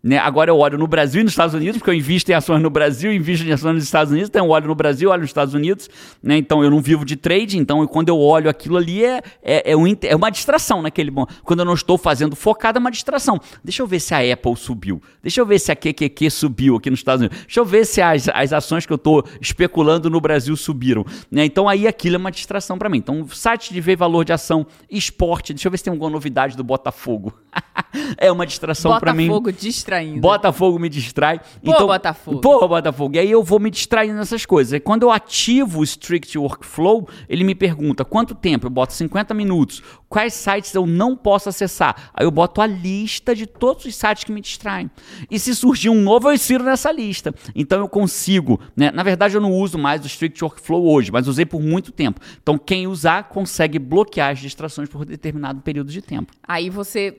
né? 0.08 0.18
Agora 0.18 0.50
eu 0.50 0.58
olho 0.58 0.78
no 0.78 0.88
Brasil 0.88 1.20
e 1.20 1.24
nos 1.26 1.34
Estados 1.34 1.54
Unidos, 1.54 1.80
porque 1.80 1.90
eu 1.90 1.94
invisto 1.94 2.32
em 2.32 2.34
ações 2.34 2.62
no 2.62 2.70
Brasil, 2.70 3.12
invisto 3.12 3.46
em 3.46 3.52
ações 3.52 3.74
nos 3.76 3.84
Estados 3.84 4.10
Unidos, 4.10 4.30
então 4.30 4.46
eu 4.46 4.52
olho 4.52 4.68
no 4.68 4.74
Brasil, 4.74 5.10
olho 5.10 5.20
nos 5.20 5.30
Estados 5.30 5.54
Unidos, 5.54 5.90
né? 6.24 6.38
então 6.38 6.64
eu 6.64 6.72
não 6.72 6.80
vivo 6.80 7.04
de 7.04 7.18
trade, 7.18 7.58
então 7.58 7.86
quando 7.88 8.08
eu 8.08 8.18
olho 8.18 8.50
aquilo 8.50 8.78
ali 8.78 9.04
é, 9.04 9.22
é, 9.44 9.72
é, 9.72 9.76
um, 9.76 9.86
é 10.02 10.16
uma 10.16 10.30
distração 10.30 10.82
naquele. 10.82 11.12
Quando 11.44 11.60
eu 11.60 11.66
não 11.66 11.74
estou 11.74 11.98
fazendo 11.98 12.38
focado, 12.38 12.78
é 12.78 12.80
uma 12.80 12.90
distração. 12.90 13.38
Deixa 13.62 13.82
eu 13.82 13.88
ver 13.88 14.00
se 14.00 14.14
a 14.14 14.34
Apple 14.34 14.56
subiu, 14.56 15.02
deixa 15.22 15.42
eu 15.42 15.46
ver 15.46 15.60
se 15.60 15.74
a 15.74 15.76
QQQ 15.76 16.30
subiu 16.30 16.78
aqui 16.78 16.90
nos 16.90 17.00
Estados 17.00 17.20
Unidos, 17.20 17.40
deixa 17.42 17.60
eu 17.60 17.66
ver 17.66 17.86
se 17.86 18.02
as, 18.02 18.30
as 18.30 18.54
ações 18.54 18.86
que 18.86 18.94
eu 18.94 18.96
estou 18.96 19.26
especulando 19.42 20.10
no 20.10 20.22
Brasil 20.22 20.56
subiram. 20.56 21.06
Né? 21.30 21.44
Então 21.44 21.68
aí 21.68 21.86
aquilo 21.86 22.16
é 22.16 22.20
uma 22.20 22.32
distração 22.32 22.78
para 22.78 22.88
mim. 22.88 23.00
Então, 23.00 23.28
site 23.28 23.74
de 23.74 23.82
ver 23.82 23.98
valor 23.98 24.24
de 24.24 24.32
ação, 24.32 24.66
esporte, 24.90 25.54
deixa 25.54 25.68
eu 25.68 25.72
ver 25.72 25.78
se 25.80 25.84
tem 25.84 25.92
alguma 25.92 26.10
novidade 26.10 26.56
do 26.56 26.64
Botafogo. 26.64 27.34
é 28.18 28.32
uma 28.32 28.46
distração 28.46 28.98
para 29.00 29.14
mim. 29.14 29.28
Botafogo 29.28 29.52
distraindo. 29.98 30.22
Botafogo 30.22 30.80
me 30.80 30.90
distrai. 30.90 31.40
Pô, 31.40 31.46
então, 31.64 31.88
Botafogo. 31.88 32.42
Pô, 32.42 32.68
Botafogo. 32.68 33.16
E 33.16 33.20
aí 33.20 33.32
eu 33.32 33.44
vou 33.44 33.60
me 33.60 33.70
distraindo 33.70 34.16
nessas 34.16 34.46
coisas. 34.46 34.74
E 34.74 34.80
quando 34.80 35.04
eu 35.04 35.12
ativo 35.12 35.80
o 35.80 35.84
Strict 35.84 36.38
Workflow, 36.38 37.08
ele 37.28 37.44
me 37.44 37.56
pergunta 37.56 38.06
quanto 38.06 38.36
tempo? 38.36 38.68
Eu 38.68 38.70
boto 38.70 38.94
50 38.94 39.34
minutos. 39.34 39.82
Quais 40.10 40.34
sites 40.34 40.74
eu 40.74 40.86
não 40.86 41.16
posso 41.16 41.50
acessar? 41.50 42.12
Aí 42.14 42.26
eu 42.26 42.32
boto 42.32 42.62
a 42.62 42.68
lista 42.68 43.36
de 43.36 43.46
todos 43.46 43.86
os 43.86 43.96
sites 43.96 44.24
que 44.24 44.32
me 44.32 44.42
distraem. 44.42 44.90
E 45.30 45.38
se 45.40 45.54
surgir 45.56 45.90
um 45.90 46.02
novo, 46.02 46.30
eu 46.30 46.34
insiro 46.34 46.64
nessa 46.64 46.92
lista. 46.92 47.34
Então 47.56 47.80
eu 47.80 47.90
consigo, 47.90 48.60
né? 48.76 48.92
Na 48.92 49.04
verdade, 49.04 49.36
eu 49.36 49.42
não 49.42 49.52
uso 49.52 49.78
mais 49.78 50.04
o 50.04 50.08
Strict 50.08 50.42
Workflow 50.44 50.88
hoje, 50.88 51.12
mas 51.12 51.28
usei 51.28 51.46
por 51.46 51.62
muito 51.62 51.92
tempo. 51.92 52.22
Então 52.42 52.58
quem 52.58 52.88
usar 52.88 53.24
consegue 53.26 53.80
bloquear 53.80 54.32
as 54.32 54.40
distrações 54.40 54.90
por 54.90 55.04
determinado 55.04 55.62
período 55.62 55.92
de 55.92 56.02
tempo. 56.02 56.32
Aí 56.48 56.70
você 56.70 57.18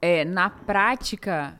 é, 0.00 0.24
na 0.24 0.48
prática, 0.48 1.59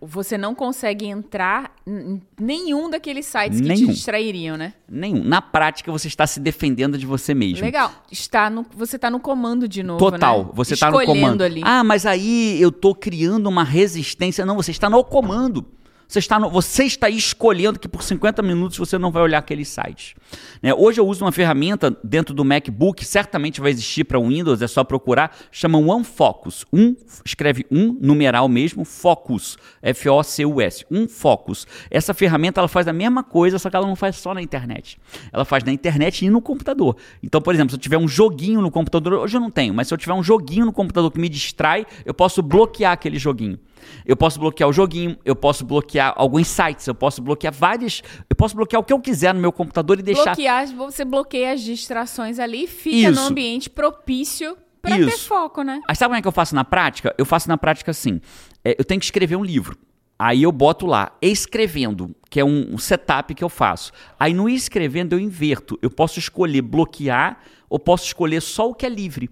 você 0.00 0.38
não 0.38 0.54
consegue 0.54 1.06
entrar 1.06 1.72
em 1.86 2.20
nenhum 2.40 2.88
daqueles 2.88 3.26
sites 3.26 3.60
que 3.60 3.66
nenhum. 3.66 3.86
te 3.86 3.92
distrairiam, 3.92 4.56
né? 4.56 4.74
Nenhum. 4.88 5.24
Na 5.24 5.42
prática, 5.42 5.90
você 5.90 6.06
está 6.06 6.26
se 6.26 6.38
defendendo 6.38 6.96
de 6.96 7.04
você 7.04 7.34
mesmo. 7.34 7.64
Legal. 7.64 7.92
Está 8.10 8.48
no, 8.48 8.64
você 8.76 8.96
está 8.96 9.10
no 9.10 9.18
comando 9.18 9.66
de 9.66 9.82
novo, 9.82 9.98
Total. 9.98 10.44
Né? 10.44 10.50
Você 10.54 10.74
está 10.74 10.90
no 10.90 11.04
comando. 11.04 11.42
Ali. 11.42 11.62
Ah, 11.64 11.82
mas 11.82 12.06
aí 12.06 12.60
eu 12.60 12.68
estou 12.68 12.94
criando 12.94 13.48
uma 13.48 13.64
resistência. 13.64 14.46
Não, 14.46 14.54
você 14.54 14.70
está 14.70 14.88
no 14.88 15.02
comando. 15.02 15.66
Você 16.08 16.20
está, 16.20 16.38
no, 16.38 16.48
você 16.48 16.84
está 16.84 17.10
escolhendo 17.10 17.78
que 17.78 17.86
por 17.86 18.02
50 18.02 18.40
minutos 18.40 18.78
você 18.78 18.96
não 18.96 19.10
vai 19.10 19.22
olhar 19.22 19.36
aqueles 19.36 19.68
sites. 19.68 20.14
Né? 20.62 20.72
Hoje 20.72 20.98
eu 20.98 21.06
uso 21.06 21.22
uma 21.22 21.30
ferramenta 21.30 21.94
dentro 22.02 22.34
do 22.34 22.42
MacBook, 22.46 23.04
certamente 23.04 23.60
vai 23.60 23.70
existir 23.70 24.04
para 24.04 24.18
Windows, 24.18 24.62
é 24.62 24.66
só 24.66 24.82
procurar, 24.82 25.36
chama 25.52 25.76
OneFocus. 25.76 26.64
Um, 26.72 26.96
escreve 27.22 27.66
um, 27.70 27.94
numeral 28.00 28.48
mesmo, 28.48 28.86
Focus, 28.86 29.58
F-O-C-U-S, 29.82 30.86
um 30.90 31.06
Focus. 31.06 31.66
Essa 31.90 32.14
ferramenta 32.14 32.62
ela 32.62 32.68
faz 32.68 32.88
a 32.88 32.92
mesma 32.94 33.22
coisa, 33.22 33.58
só 33.58 33.68
que 33.68 33.76
ela 33.76 33.86
não 33.86 33.96
faz 33.96 34.16
só 34.16 34.32
na 34.32 34.40
internet. 34.40 34.98
Ela 35.30 35.44
faz 35.44 35.62
na 35.62 35.72
internet 35.72 36.24
e 36.24 36.30
no 36.30 36.40
computador. 36.40 36.96
Então, 37.22 37.42
por 37.42 37.54
exemplo, 37.54 37.72
se 37.72 37.76
eu 37.76 37.80
tiver 37.80 37.98
um 37.98 38.08
joguinho 38.08 38.62
no 38.62 38.70
computador, 38.70 39.12
hoje 39.12 39.36
eu 39.36 39.42
não 39.42 39.50
tenho, 39.50 39.74
mas 39.74 39.88
se 39.88 39.92
eu 39.92 39.98
tiver 39.98 40.14
um 40.14 40.22
joguinho 40.22 40.64
no 40.64 40.72
computador 40.72 41.10
que 41.10 41.20
me 41.20 41.28
distrai, 41.28 41.86
eu 42.06 42.14
posso 42.14 42.40
bloquear 42.42 42.92
aquele 42.92 43.18
joguinho. 43.18 43.58
Eu 44.04 44.16
posso 44.16 44.40
bloquear 44.40 44.68
o 44.68 44.72
joguinho, 44.72 45.16
eu 45.24 45.36
posso 45.36 45.64
bloquear 45.64 45.97
alguns 45.98 46.48
sites, 46.48 46.86
eu 46.86 46.94
posso 46.94 47.22
bloquear 47.22 47.52
vários. 47.52 48.02
Eu 48.28 48.36
posso 48.36 48.54
bloquear 48.56 48.80
o 48.80 48.84
que 48.84 48.92
eu 48.92 49.00
quiser 49.00 49.34
no 49.34 49.40
meu 49.40 49.52
computador 49.52 49.98
e 49.98 50.02
deixar. 50.02 50.24
Bloquear, 50.24 50.66
você 50.74 51.04
bloqueia 51.04 51.52
as 51.52 51.60
distrações 51.60 52.38
ali 52.38 52.64
e 52.64 52.66
fica 52.66 53.10
Isso. 53.10 53.20
no 53.20 53.26
ambiente 53.28 53.70
propício 53.70 54.56
para 54.80 54.96
ter 54.96 55.18
foco, 55.18 55.62
né? 55.62 55.80
Mas 55.86 55.98
sabe 55.98 56.10
como 56.10 56.18
é 56.18 56.22
que 56.22 56.28
eu 56.28 56.32
faço 56.32 56.54
na 56.54 56.64
prática? 56.64 57.14
Eu 57.18 57.24
faço 57.24 57.48
na 57.48 57.58
prática 57.58 57.90
assim. 57.90 58.20
É, 58.64 58.76
eu 58.78 58.84
tenho 58.84 59.00
que 59.00 59.06
escrever 59.06 59.36
um 59.36 59.44
livro. 59.44 59.76
Aí 60.18 60.42
eu 60.42 60.50
boto 60.50 60.84
lá, 60.84 61.12
escrevendo, 61.22 62.14
que 62.28 62.40
é 62.40 62.44
um, 62.44 62.74
um 62.74 62.78
setup 62.78 63.32
que 63.34 63.44
eu 63.44 63.48
faço. 63.48 63.92
Aí 64.18 64.34
no 64.34 64.48
escrevendo 64.48 65.12
eu 65.12 65.20
inverto. 65.20 65.78
Eu 65.80 65.90
posso 65.90 66.18
escolher 66.18 66.62
bloquear 66.62 67.38
ou 67.68 67.78
posso 67.78 68.04
escolher 68.06 68.42
só 68.42 68.68
o 68.68 68.74
que 68.74 68.84
é 68.84 68.88
livre. 68.88 69.30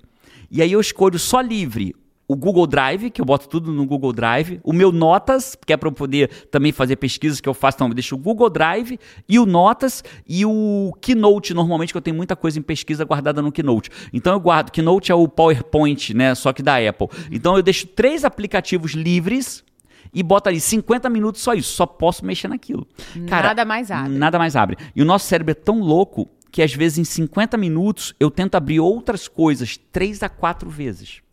E 0.49 0.63
aí 0.63 0.71
eu 0.71 0.81
escolho 0.81 1.19
só 1.19 1.41
livre 1.41 1.95
o 2.29 2.35
Google 2.35 2.67
Drive, 2.67 3.11
que 3.11 3.21
eu 3.21 3.25
boto 3.25 3.49
tudo 3.49 3.73
no 3.73 3.87
Google 3.87 4.13
Drive, 4.13 4.61
o 4.65 4.73
meu 4.73 4.91
Notas, 4.91 5.57
que 5.65 5.73
é 5.73 5.77
para 5.77 5.89
eu 5.89 5.93
poder 5.93 6.29
também 6.51 6.73
fazer 6.73 6.97
pesquisas 6.97 7.41
que 7.41 7.49
eu 7.49 7.55
faço, 7.55 7.77
então 7.77 7.89
eu 7.89 7.95
deixo 7.95 8.15
o 8.17 8.19
Google 8.19 8.51
Drive 8.51 8.99
e 9.29 9.39
o 9.39 9.47
Notas 9.47 10.03
e 10.27 10.45
o 10.45 10.93
Keynote, 11.01 11.55
normalmente 11.55 11.93
que 11.93 11.97
eu 11.97 12.03
tenho 12.03 12.17
muita 12.17 12.35
coisa 12.35 12.59
em 12.59 12.63
pesquisa 12.63 13.05
guardada 13.05 13.41
no 13.41 13.53
Keynote. 13.53 13.91
Então 14.13 14.33
eu 14.33 14.41
guardo, 14.41 14.71
Keynote 14.71 15.13
é 15.13 15.15
o 15.15 15.29
PowerPoint, 15.29 16.15
né, 16.15 16.35
só 16.35 16.53
que 16.53 16.63
da 16.63 16.77
Apple. 16.77 17.09
Então 17.31 17.57
eu 17.57 17.63
deixo 17.63 17.87
três 17.87 18.25
aplicativos 18.25 18.93
livres 18.93 19.65
e 20.13 20.23
bota 20.23 20.51
ali 20.51 20.61
50 20.61 21.09
minutos 21.09 21.43
só 21.43 21.55
isso, 21.55 21.73
só 21.75 21.87
posso 21.87 22.25
mexer 22.25 22.49
naquilo. 22.49 22.87
Cara, 23.29 23.49
nada 23.49 23.65
mais 23.65 23.91
abre. 23.91 24.13
Nada 24.13 24.39
mais 24.39 24.57
abre. 24.57 24.77
E 24.97 25.03
o 25.03 25.05
nosso 25.05 25.27
cérebro 25.27 25.53
é 25.53 25.55
tão 25.55 25.81
louco 25.81 26.29
que 26.51 26.63
às 26.63 26.73
vezes 26.73 26.99
em 26.99 27.05
50 27.05 27.57
minutos 27.57 28.15
eu 28.19 28.31
tento 28.31 28.55
abrir 28.55 28.81
outras 28.81 29.29
coisas 29.29 29.79
três 29.93 30.23
a 30.23 30.29
quatro 30.29 30.71
vezes 30.71 31.26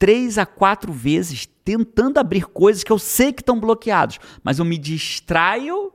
três 0.00 0.38
a 0.38 0.46
quatro 0.46 0.92
vezes 0.94 1.46
tentando 1.62 2.18
abrir 2.18 2.46
coisas 2.46 2.82
que 2.82 2.90
eu 2.90 2.98
sei 2.98 3.34
que 3.34 3.42
estão 3.42 3.60
bloqueados, 3.60 4.18
mas 4.42 4.58
eu 4.58 4.64
me 4.64 4.78
distraio 4.78 5.92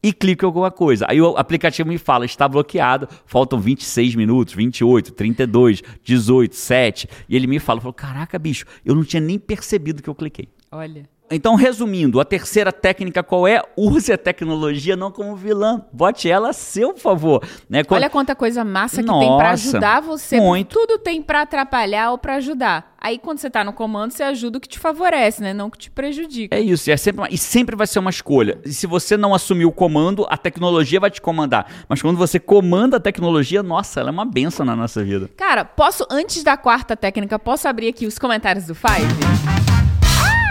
e 0.00 0.12
clico 0.12 0.44
em 0.44 0.46
alguma 0.46 0.70
coisa. 0.70 1.04
Aí 1.08 1.20
o 1.20 1.36
aplicativo 1.36 1.88
me 1.88 1.98
fala, 1.98 2.24
está 2.24 2.48
bloqueado, 2.48 3.08
faltam 3.26 3.60
26 3.60 4.14
minutos, 4.14 4.54
28, 4.54 5.12
32, 5.12 5.82
18, 6.04 6.54
7. 6.54 7.08
E 7.28 7.34
ele 7.34 7.48
me 7.48 7.58
fala, 7.58 7.80
falou, 7.80 7.92
caraca, 7.92 8.38
bicho, 8.38 8.64
eu 8.84 8.94
não 8.94 9.02
tinha 9.02 9.20
nem 9.20 9.40
percebido 9.40 10.00
que 10.00 10.08
eu 10.08 10.14
cliquei. 10.14 10.48
Olha. 10.70 11.08
Então, 11.30 11.54
resumindo, 11.54 12.20
a 12.20 12.24
terceira 12.24 12.72
técnica 12.72 13.22
qual 13.22 13.46
é? 13.46 13.62
Use 13.76 14.12
a 14.12 14.18
tecnologia 14.18 14.96
não 14.96 15.10
como 15.10 15.36
vilã. 15.36 15.84
Bote 15.92 16.28
ela 16.30 16.50
a 16.50 16.52
seu 16.52 16.96
favor. 16.96 17.42
Né? 17.68 17.84
Quando... 17.84 18.00
Olha 18.00 18.10
quanta 18.10 18.34
coisa 18.34 18.64
massa 18.64 19.02
que 19.02 19.06
Nossa, 19.06 19.26
tem 19.26 19.36
pra 19.36 19.50
ajudar 19.50 20.00
você. 20.00 20.40
muito. 20.40 20.78
Tudo 20.78 20.98
tem 20.98 21.22
pra 21.22 21.42
atrapalhar 21.42 22.10
ou 22.12 22.18
pra 22.18 22.36
ajudar. 22.36 22.94
Aí, 23.00 23.16
quando 23.16 23.38
você 23.38 23.48
tá 23.48 23.62
no 23.62 23.72
comando, 23.72 24.10
você 24.10 24.24
ajuda 24.24 24.58
o 24.58 24.60
que 24.60 24.68
te 24.68 24.78
favorece, 24.78 25.40
né? 25.40 25.54
Não 25.54 25.68
o 25.68 25.70
que 25.70 25.78
te 25.78 25.90
prejudica. 25.90 26.56
É 26.56 26.60
isso, 26.60 26.90
e, 26.90 26.92
é 26.92 26.96
sempre 26.96 27.20
uma- 27.20 27.28
e 27.30 27.38
sempre 27.38 27.76
vai 27.76 27.86
ser 27.86 28.00
uma 28.00 28.10
escolha. 28.10 28.58
E 28.64 28.72
se 28.72 28.88
você 28.88 29.16
não 29.16 29.32
assumir 29.34 29.66
o 29.66 29.72
comando, 29.72 30.26
a 30.28 30.36
tecnologia 30.36 30.98
vai 30.98 31.10
te 31.10 31.20
comandar. 31.20 31.70
Mas 31.88 32.02
quando 32.02 32.16
você 32.16 32.40
comanda 32.40 32.96
a 32.96 33.00
tecnologia, 33.00 33.62
nossa, 33.62 34.00
ela 34.00 34.08
é 34.08 34.12
uma 34.12 34.24
benção 34.24 34.66
na 34.66 34.74
nossa 34.74 35.04
vida. 35.04 35.30
Cara, 35.36 35.64
posso, 35.64 36.04
antes 36.10 36.42
da 36.42 36.56
quarta 36.56 36.96
técnica, 36.96 37.38
posso 37.38 37.68
abrir 37.68 37.88
aqui 37.88 38.04
os 38.06 38.18
comentários 38.18 38.66
do 38.66 38.74
Five? 38.74 39.87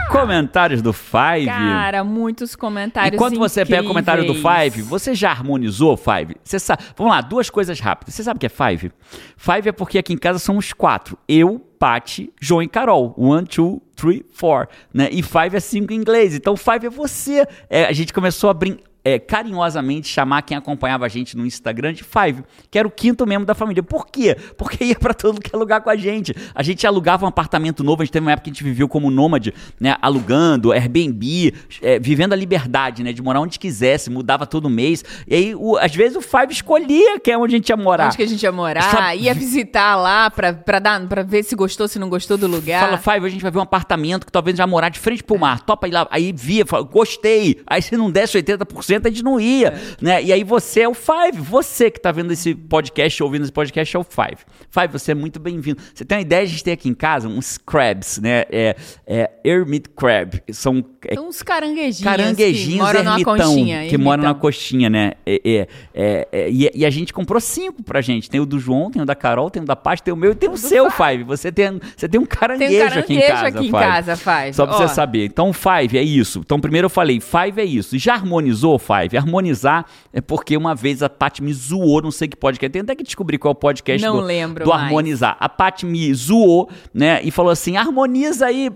Comentários 0.10 0.82
do 0.82 0.93
Five. 0.93 1.45
Cara, 1.45 2.03
muitos 2.03 2.55
comentários 2.55 3.14
Enquanto 3.14 3.38
você 3.38 3.66
pega 3.66 3.84
o 3.84 3.88
comentário 3.88 4.26
do 4.26 4.34
incríveis. 4.34 4.74
Five, 4.74 4.82
você 4.84 5.14
já 5.14 5.32
harmonizou 5.32 5.93
o 5.93 5.97
Five? 5.97 6.36
Você 6.43 6.60
sabe? 6.60 6.84
Vamos 6.95 7.14
lá, 7.14 7.22
duas 7.22 7.49
coisas 7.49 7.80
rápidas. 7.80 8.16
Você 8.16 8.24
sabe 8.24 8.38
o 8.38 8.39
que 8.39 8.45
é 8.45 8.49
Five? 8.49 8.91
Five 9.36 9.70
é 9.70 9.72
porque 9.72 9.97
aqui 9.97 10.14
em 10.14 10.18
casa 10.18 10.39
somos 10.39 10.74
quatro. 10.74 11.18
Eu, 11.28 11.60
Pati, 11.80 12.32
João 12.39 12.62
e 12.62 12.68
Carol. 12.68 13.14
One, 13.18 13.45
two, 13.45 13.82
three, 13.95 14.26
four. 14.34 14.68
Né? 14.93 15.10
E 15.12 15.22
Five 15.22 15.55
é 15.55 15.60
cinco 15.60 15.93
em 15.93 15.95
inglês. 15.95 16.34
Então 16.36 16.55
Five 16.55 16.88
é 16.88 16.89
você. 16.89 17.45
É, 17.70 17.86
a 17.86 17.93
gente 17.93 18.14
começou 18.14 18.49
a 18.49 18.53
brin 18.53 18.78
é, 19.08 19.20
carinhosamente 19.20 20.08
chamar 20.08 20.41
quem 20.41 20.58
acompanhava 20.58 21.05
a 21.05 21.10
gente 21.10 21.36
no 21.38 21.45
Instagram 21.45 21.93
de 21.93 22.03
Five, 22.03 22.43
que 22.70 22.78
era 22.78 22.88
o 22.88 22.91
quinto 22.91 23.26
membro 23.26 23.45
da 23.45 23.55
família. 23.55 23.82
Por 23.82 24.08
quê? 24.08 24.36
Porque 24.58 24.84
ia 24.84 24.95
pra 24.95 25.14
todo 25.14 25.39
que 25.39 25.55
é 25.55 25.58
lugar 25.58 25.82
com 25.82 25.89
a 25.89 25.95
gente. 25.95 26.36
A 26.53 26.62
gente 26.64 26.86
alugava 26.86 27.26
um 27.26 27.28
apartamento 27.30 27.84
novo, 27.84 28.01
a 28.01 28.05
gente 28.05 28.12
teve 28.14 28.26
uma 28.26 28.32
época 28.32 28.45
que 28.45 28.49
a 28.49 28.53
gente 28.53 28.64
viveu 28.64 28.88
como 28.88 29.10
nômade, 29.10 29.53
né? 29.80 29.95
Alugando, 30.01 30.72
Airbnb, 30.72 31.53
é, 31.82 31.99
vivendo 31.99 32.34
a 32.34 32.36
liberdade, 32.36 33.03
né? 33.03 33.14
De 33.14 33.22
morar 33.22 33.39
onde 33.39 33.58
quisesse, 33.60 34.10
mudava 34.10 34.45
todo 34.45 34.70
mês. 34.70 35.03
E 35.28 35.36
aí, 35.36 35.55
o- 35.55 35.78
às 35.78 35.95
vezes, 35.95 36.18
o 36.18 36.22
Five 36.22 36.51
escolhia 36.51 37.20
que 37.20 37.32
é 37.32 37.38
onde 37.38 37.55
a 37.55 37.58
gente 37.58 37.70
ia 37.70 37.78
morar. 37.78 38.08
Onde 38.08 38.18
que 38.18 38.24
a 38.24 38.28
gente 38.28 38.43
ia 38.43 38.51
morar, 38.51 38.82
Sabe- 38.91 39.18
ia 39.22 39.34
visitar 39.34 39.95
lá 39.95 40.30
pra, 40.30 40.53
pra, 40.53 40.80
dar, 40.80 40.99
pra 41.08 41.24
ver 41.24 41.43
se 41.43 41.55
gostou, 41.55 41.88
se 41.88 41.97
não 41.99 42.10
gostou 42.10 42.38
do 42.38 42.47
lugar. 42.47 42.82
Fala, 42.82 42.97
Five, 42.97 43.26
a 43.26 43.30
gente 43.30 43.41
vai 43.41 43.51
ver 43.51 43.60
um 43.60 43.62
apartamento 43.62 44.26
que 44.26 44.32
talvez 44.32 44.58
já 44.58 44.66
morar 44.68 44.89
de 44.89 44.99
frente 44.99 45.24
pro 45.24 45.38
mar. 45.39 45.62
Topa 45.62 45.88
ir 45.88 45.91
lá. 45.91 46.08
Aí 46.12 46.34
via, 46.36 46.66
fala, 46.66 46.84
gostei. 46.84 47.62
Aí 47.68 47.82
se 47.82 47.95
não 47.95 48.10
desse 48.12 48.38
80%, 48.38 48.96
a 49.05 49.09
gente 49.09 49.23
não 49.23 49.39
ia. 49.39 49.73
Né? 50.01 50.23
E 50.23 50.33
aí 50.33 50.43
você 50.43 50.81
é 50.81 50.89
o 50.89 50.93
Five. 50.93 51.39
Você 51.39 51.91
que 51.91 51.99
tá 51.99 52.11
vendo 52.11 52.31
esse 52.31 52.55
podcast, 52.55 53.21
ouvindo 53.21 53.43
esse 53.43 53.51
podcast, 53.51 53.95
é 53.95 53.99
o 53.99 54.03
Five. 54.03 54.37
Five, 54.69 54.91
você 54.91 55.11
é 55.11 55.15
muito 55.15 55.39
bem-vindo. 55.39 55.81
Você 55.93 56.03
tem 56.03 56.17
uma 56.17 56.21
ideia 56.21 56.45
de 56.45 56.49
a 56.49 56.51
gente 56.51 56.63
ter 56.63 56.71
aqui 56.71 56.89
em 56.89 56.93
casa 56.93 57.27
uns 57.27 57.57
crabs, 57.57 58.17
né? 58.19 58.45
É, 58.49 58.75
é 59.05 59.31
Hermit 59.43 59.89
Crab. 59.89 60.41
São 60.51 60.83
é, 61.05 61.19
uns 61.19 61.41
caranguejinhos, 61.41 61.97
que 61.97 62.03
caranguejinhos 62.03 62.79
moram 62.79 63.03
numa 63.03 63.19
ermitão, 63.19 63.47
conchinha. 63.47 63.87
que 63.87 63.97
moram 63.97 64.23
na 64.23 64.33
coxinha, 64.33 64.89
né? 64.89 65.13
É, 65.25 65.41
é, 65.43 65.67
é, 65.93 66.27
é, 66.31 66.49
e, 66.49 66.71
e 66.73 66.85
a 66.85 66.89
gente 66.89 67.13
comprou 67.13 67.39
cinco 67.39 67.83
pra 67.83 68.01
gente. 68.01 68.29
Tem 68.29 68.39
o 68.39 68.45
do 68.45 68.59
João, 68.59 68.91
tem 68.91 69.01
o 69.01 69.05
da 69.05 69.15
Carol, 69.15 69.49
tem 69.49 69.63
o 69.63 69.65
da 69.65 69.75
Paty, 69.75 70.03
tem 70.03 70.13
o 70.13 70.17
meu 70.17 70.31
e 70.31 70.35
tem 70.35 70.49
o, 70.49 70.57
seu, 70.57 70.89
Five. 70.91 71.23
Você 71.23 71.51
tem, 71.51 71.79
você 71.95 72.07
tem 72.07 72.19
um 72.19 72.25
caranguejo, 72.25 72.71
Tem 72.71 72.81
um 72.81 72.89
caranguejo 72.89 72.99
aqui 72.99 73.15
em 73.15 73.27
casa, 73.27 73.47
aqui 73.47 73.57
em 73.59 73.71
Five. 73.71 73.83
casa, 73.83 74.15
Five. 74.15 74.53
Só 74.53 74.65
pra 74.65 74.75
Ó. 74.75 74.79
você 74.79 74.93
saber. 74.93 75.25
Então, 75.25 75.53
Five 75.53 75.97
é 75.97 76.03
isso. 76.03 76.39
Então, 76.39 76.59
primeiro 76.59 76.85
eu 76.85 76.89
falei, 76.89 77.19
Five 77.19 77.61
é 77.61 77.65
isso. 77.65 77.97
Já 77.97 78.13
harmonizou, 78.15 78.76
Five? 78.80 79.17
Harmonizar 79.17 79.86
é 80.13 80.21
porque 80.21 80.55
uma 80.57 80.73
vez 80.75 81.01
a 81.03 81.09
Paty 81.09 81.41
me 81.43 81.53
zoou, 81.53 82.01
não 82.01 82.11
sei 82.11 82.28
que 82.28 82.36
podcast. 82.38 82.71
Tem 82.71 82.82
até 82.82 82.95
que 82.95 83.03
descobrir 83.03 83.38
qual 83.38 83.51
é 83.51 83.53
o 83.53 83.55
podcast 83.55 84.05
Não 84.05 84.17
do, 84.17 84.21
lembro 84.21 84.63
do 84.63 84.69
mais. 84.69 84.84
harmonizar. 84.84 85.38
A 85.39 85.49
Paty 85.49 85.86
me 85.86 86.13
zoou, 86.13 86.69
né? 86.93 87.21
E 87.23 87.32
falou 87.32 87.51
assim: 87.51 87.78
harmoniza 87.78 88.45
aí. 88.45 88.71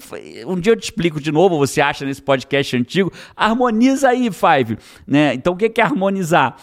Um 0.45 0.59
dia 0.59 0.73
eu 0.73 0.77
te 0.77 0.83
explico 0.83 1.19
de 1.19 1.31
novo, 1.31 1.57
você 1.57 1.81
acha 1.81 2.05
nesse 2.05 2.21
podcast 2.21 2.75
antigo. 2.75 3.11
Harmoniza 3.35 4.09
aí, 4.09 4.29
Five. 4.31 4.77
Né? 5.05 5.33
Então, 5.33 5.53
o 5.53 5.57
que 5.57 5.69
que 5.69 5.81
é 5.81 5.83
harmonizar? 5.83 6.55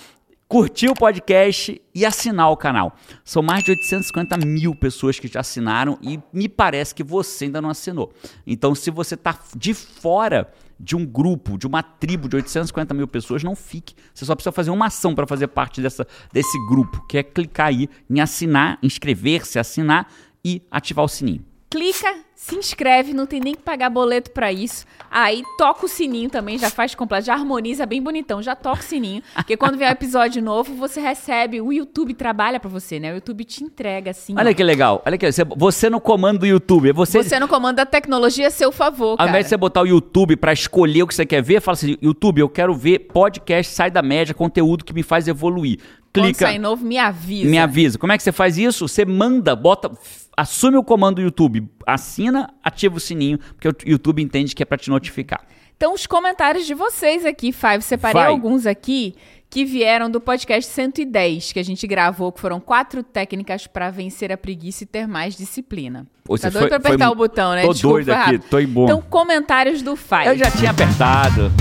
Curtir 0.49 0.89
o 0.89 0.95
podcast 0.95 1.78
e 1.95 2.07
assinar 2.07 2.51
o 2.51 2.57
canal. 2.57 2.97
São 3.22 3.43
mais 3.43 3.62
de 3.62 3.70
850 3.72 4.39
mil 4.39 4.74
pessoas 4.74 5.20
que 5.20 5.28
já 5.28 5.41
assinaram 5.41 5.99
e 6.01 6.18
me 6.32 6.49
parece 6.49 6.95
que 6.95 7.05
você 7.05 7.45
ainda 7.45 7.61
não 7.61 7.68
assinou. 7.68 8.11
Então, 8.47 8.74
se 8.74 8.91
você 8.91 9.14
está 9.14 9.39
de 9.55 9.74
fora 9.74 10.49
de 10.79 10.95
um 10.95 11.05
grupo, 11.05 11.59
de 11.59 11.66
uma 11.66 11.83
tribo 11.83 12.29
de 12.29 12.37
850 12.37 12.95
mil 12.95 13.09
pessoas, 13.09 13.43
não 13.43 13.57
fique. 13.57 13.95
Você 14.14 14.24
só 14.24 14.35
precisa 14.35 14.53
fazer 14.53 14.70
uma 14.70 14.87
ação 14.87 15.14
para 15.14 15.26
fazer 15.26 15.49
parte 15.49 15.81
dessa, 15.81 16.07
desse 16.33 16.59
grupo, 16.68 17.05
que 17.09 17.18
é 17.18 17.22
clicar 17.22 17.68
aí 17.68 17.89
em 18.09 18.20
assinar, 18.20 18.79
inscrever-se, 18.83 19.59
assinar 19.59 20.09
e 20.45 20.62
ativar 20.70 21.05
o 21.05 21.09
sininho. 21.09 21.45
Clica, 21.71 22.14
se 22.35 22.57
inscreve, 22.57 23.12
não 23.12 23.27
tem 23.27 23.41
nem 23.41 23.55
que 23.55 23.61
pagar 23.61 23.91
boleto 23.91 24.31
pra 24.31 24.51
isso. 24.51 24.87
Aí 25.11 25.43
toca 25.59 25.85
o 25.85 25.89
sininho 25.89 26.31
também, 26.31 26.59
já 26.59 26.71
faz 26.71 26.95
completo, 26.95 27.27
já 27.27 27.35
harmoniza 27.35 27.85
bem 27.85 28.03
bonitão, 28.03 28.43
já 28.43 28.57
toca 28.57 28.81
o 28.81 28.83
sininho. 28.83 29.23
Porque 29.35 29.55
quando 29.55 29.77
vier 29.77 29.91
um 29.91 29.93
episódio 29.93 30.43
novo, 30.43 30.75
você 30.75 30.99
recebe, 30.99 31.61
o 31.61 31.71
YouTube 31.71 32.14
trabalha 32.14 32.59
pra 32.59 32.71
você, 32.71 32.99
né? 32.99 33.12
O 33.12 33.16
YouTube 33.16 33.45
te 33.45 33.62
entrega 33.62 34.12
assim. 34.12 34.35
Olha 34.39 34.51
ó. 34.51 34.55
que 34.55 34.64
legal. 34.64 35.03
Olha 35.05 35.19
que 35.19 35.31
você, 35.31 35.45
você 35.45 35.91
no 35.91 36.01
comando 36.01 36.39
do 36.41 36.47
YouTube, 36.47 36.91
você, 36.93 37.23
Você 37.23 37.39
no 37.39 37.47
comando 37.47 37.77
da 37.77 37.87
tecnologia 37.87 38.47
a 38.47 38.51
seu 38.51 38.73
favor, 38.73 39.11
Ao 39.11 39.16
cara. 39.19 39.29
invés 39.29 39.45
de 39.45 39.51
você 39.51 39.57
botar 39.59 39.83
o 39.83 39.87
YouTube 39.87 40.37
pra 40.37 40.55
escolher 40.55 41.03
o 41.03 41.07
que 41.07 41.14
você 41.14 41.27
quer 41.27 41.43
ver, 41.43 41.61
fala 41.61 41.75
assim: 41.75 41.99
YouTube, 42.01 42.41
eu 42.41 42.49
quero 42.49 42.75
ver 42.75 43.01
podcast, 43.01 43.75
sai 43.75 43.91
da 43.91 44.01
média, 44.01 44.35
conteúdo 44.35 44.87
que 44.87 44.95
me 44.95 45.03
faz 45.03 45.29
evoluir. 45.29 45.81
Quando 46.12 46.26
Clica, 46.26 46.46
sair 46.46 46.59
novo, 46.59 46.84
me 46.84 46.98
avisa. 46.98 47.50
me 47.50 47.59
avisa. 47.59 47.98
Como 47.98 48.12
é 48.12 48.16
que 48.16 48.22
você 48.22 48.32
faz 48.32 48.56
isso? 48.59 48.88
Você 48.88 49.04
manda, 49.04 49.54
bota, 49.54 49.90
assume 50.36 50.76
o 50.76 50.82
comando 50.84 51.16
do 51.16 51.22
YouTube, 51.22 51.68
assina, 51.86 52.52
ativa 52.62 52.96
o 52.96 53.00
sininho, 53.00 53.38
porque 53.38 53.68
o 53.68 53.74
YouTube 53.90 54.22
entende 54.22 54.54
que 54.54 54.62
é 54.62 54.66
pra 54.66 54.78
te 54.78 54.88
notificar. 54.90 55.40
Então, 55.76 55.94
os 55.94 56.06
comentários 56.06 56.66
de 56.66 56.74
vocês 56.74 57.24
aqui, 57.24 57.52
Five, 57.52 57.82
separei 57.82 58.22
Vai. 58.22 58.30
alguns 58.30 58.66
aqui 58.66 59.14
que 59.48 59.64
vieram 59.64 60.11
do 60.11 60.20
podcast 60.20 60.70
110, 60.72 61.52
que 61.52 61.59
a 61.61 61.62
gente 61.62 61.86
gravou, 61.86 62.32
que 62.32 62.40
foram 62.40 62.59
quatro 62.59 63.02
técnicas 63.02 63.66
pra 63.66 63.88
vencer 63.90 64.32
a 64.32 64.36
preguiça 64.36 64.82
e 64.82 64.86
ter 64.86 65.06
mais 65.06 65.36
disciplina. 65.36 66.04
Pô, 66.24 66.36
tá 66.36 66.48
doido 66.50 66.62
foi- 66.62 66.68
pra 66.68 66.76
apertar 66.78 67.04
foi- 67.06 67.14
o 67.14 67.16
botão, 67.16 67.52
né? 67.54 67.62
tô 67.62 67.72
Desculpa, 67.72 67.94
doido 68.02 68.11
aqui, 68.11 68.38
tô 68.40 68.59
em 68.59 68.66
bom. 68.66 68.84
Então, 68.84 69.00
comentários 69.02 69.80
do 69.80 69.94
Five. 69.94 70.26
Eu 70.26 70.36
já 70.36 70.50
tinha 70.50 70.70
apertado. 70.72 71.52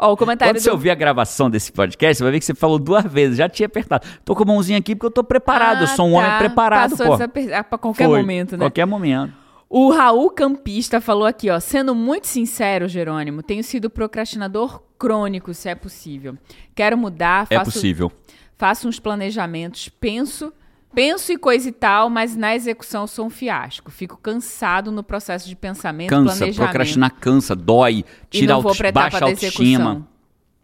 Ó, 0.00 0.12
o 0.12 0.16
comentário 0.16 0.54
Quando 0.54 0.62
você 0.62 0.70
do... 0.70 0.72
ouvir 0.74 0.90
a 0.90 0.94
gravação 0.94 1.50
desse 1.50 1.72
podcast, 1.72 2.18
você 2.18 2.22
vai 2.22 2.32
ver 2.32 2.38
que 2.38 2.44
você 2.44 2.54
falou 2.54 2.78
duas 2.78 3.04
vezes. 3.04 3.36
Já 3.38 3.48
tinha 3.48 3.66
apertado. 3.66 4.06
Tô 4.24 4.34
com 4.36 4.44
a 4.44 4.46
mãozinha 4.46 4.78
aqui 4.78 4.94
porque 4.94 5.06
eu 5.06 5.10
tô 5.10 5.24
preparado. 5.24 5.80
eu 5.82 5.86
sou 5.88 6.06
um 6.06 6.14
Ah, 6.16 6.18
homem 6.20 6.30
tá. 6.30 6.38
preparado, 6.38 6.90
Passou 6.90 7.06
pô. 7.06 7.12
desaper- 7.14 7.52
ah, 7.58 7.64
pra 7.64 7.78
qualquer 7.78 8.06
Foi. 8.06 8.20
momento, 8.20 8.52
né? 8.56 8.64
Qualquer 8.64 8.86
momento. 8.86 9.32
O 9.68 9.90
Raul 9.90 10.30
Campista 10.30 11.00
falou 11.00 11.26
aqui, 11.26 11.50
ó, 11.50 11.58
sendo 11.60 11.94
muito 11.94 12.26
sincero, 12.26 12.88
Jerônimo, 12.88 13.42
tenho 13.42 13.62
sido 13.62 13.90
procrastinador 13.90 14.80
crônico, 14.98 15.52
se 15.52 15.68
é 15.68 15.74
possível. 15.74 16.38
Quero 16.74 16.96
mudar, 16.96 17.46
É 17.50 17.56
faço, 17.56 17.72
possível. 17.72 18.10
faço 18.56 18.88
uns 18.88 18.98
planejamentos, 18.98 19.88
penso, 19.90 20.52
penso 20.94 21.32
e 21.32 21.38
coisa 21.38 21.68
e 21.68 21.72
tal, 21.72 22.10
mas 22.10 22.36
na 22.36 22.54
execução 22.54 23.06
sou 23.06 23.26
um 23.26 23.30
fiasco. 23.30 23.90
Fico 23.90 24.16
cansado 24.16 24.90
no 24.90 25.02
processo 25.02 25.48
de 25.48 25.56
pensamento, 25.56 26.10
Cansa, 26.10 26.36
planejamento. 26.36 26.56
procrastinar 26.56 27.12
cansa, 27.20 27.54
dói, 27.54 27.98
e 27.98 28.04
tira 28.30 28.54
não 28.54 28.62
vou 28.62 28.72
auto, 28.72 28.92
baixa 28.92 29.24
autoestima. 29.24 30.06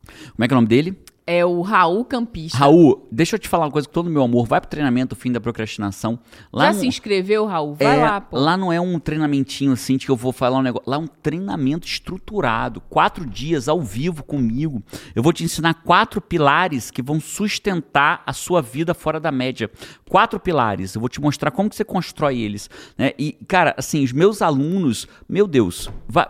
Como 0.07 0.45
é 0.45 0.49
que 0.49 0.53
é 0.53 0.57
o 0.57 0.59
nome 0.59 0.69
dele? 0.69 0.99
É 1.27 1.43
o 1.43 1.63
Raul 1.63 2.05
Campista. 2.05 2.59
Raul, 2.59 3.09
deixa 3.11 3.37
eu 3.37 3.39
te 3.39 3.49
falar 3.49 3.65
uma 3.65 3.71
coisa 3.71 3.89
com 3.89 3.95
todo 3.95 4.09
o 4.09 4.11
meu 4.11 4.23
amor. 4.23 4.47
Vai 4.47 4.61
pro 4.61 4.69
treinamento 4.69 5.17
Fim 5.17 5.33
da 5.33 5.41
Procrastinação. 5.41 6.19
Lá 6.53 6.67
Já 6.67 6.73
não- 6.75 6.81
se 6.81 6.87
inscreveu, 6.87 7.47
Raul? 7.47 7.75
Vai 7.77 7.99
é, 7.99 8.05
lá, 8.05 8.21
pô. 8.21 8.39
lá 8.39 8.59
não 8.59 8.71
é 8.71 8.79
um 8.79 8.99
treinamentinho 8.99 9.73
assim 9.73 9.97
de 9.97 10.05
que 10.05 10.11
eu 10.13 10.17
vou 10.17 10.33
falar 10.33 10.59
um 10.59 10.63
negócio. 10.63 10.91
Lá 10.91 10.97
é 10.97 10.99
um 10.99 11.07
treinamento 11.07 11.87
estruturado. 11.87 12.79
Quatro 12.91 13.25
dias 13.25 13.69
ao 13.71 13.81
vivo 13.81 14.23
comigo. 14.23 14.83
Eu 15.15 15.23
vou 15.23 15.33
te 15.33 15.43
ensinar 15.43 15.73
quatro 15.83 16.21
pilares 16.21 16.91
que 16.91 17.01
vão 17.01 17.19
sustentar 17.19 18.23
a 18.27 18.35
sua 18.35 18.61
vida 18.61 18.93
fora 18.93 19.19
da 19.19 19.33
média. 19.33 19.71
Quatro 20.11 20.39
pilares. 20.39 20.95
Eu 20.95 21.01
vou 21.01 21.09
te 21.09 21.23
mostrar 21.23 21.51
como 21.51 21.71
que 21.71 21.77
você 21.77 21.85
constrói 21.85 22.39
eles. 22.39 22.69
né? 22.99 23.13
E, 23.19 23.33
cara, 23.49 23.75
assim, 23.79 24.05
os 24.05 24.13
meus 24.13 24.43
alunos, 24.43 25.09
meu 25.27 25.47
Deus, 25.47 25.89
vai- 26.07 26.29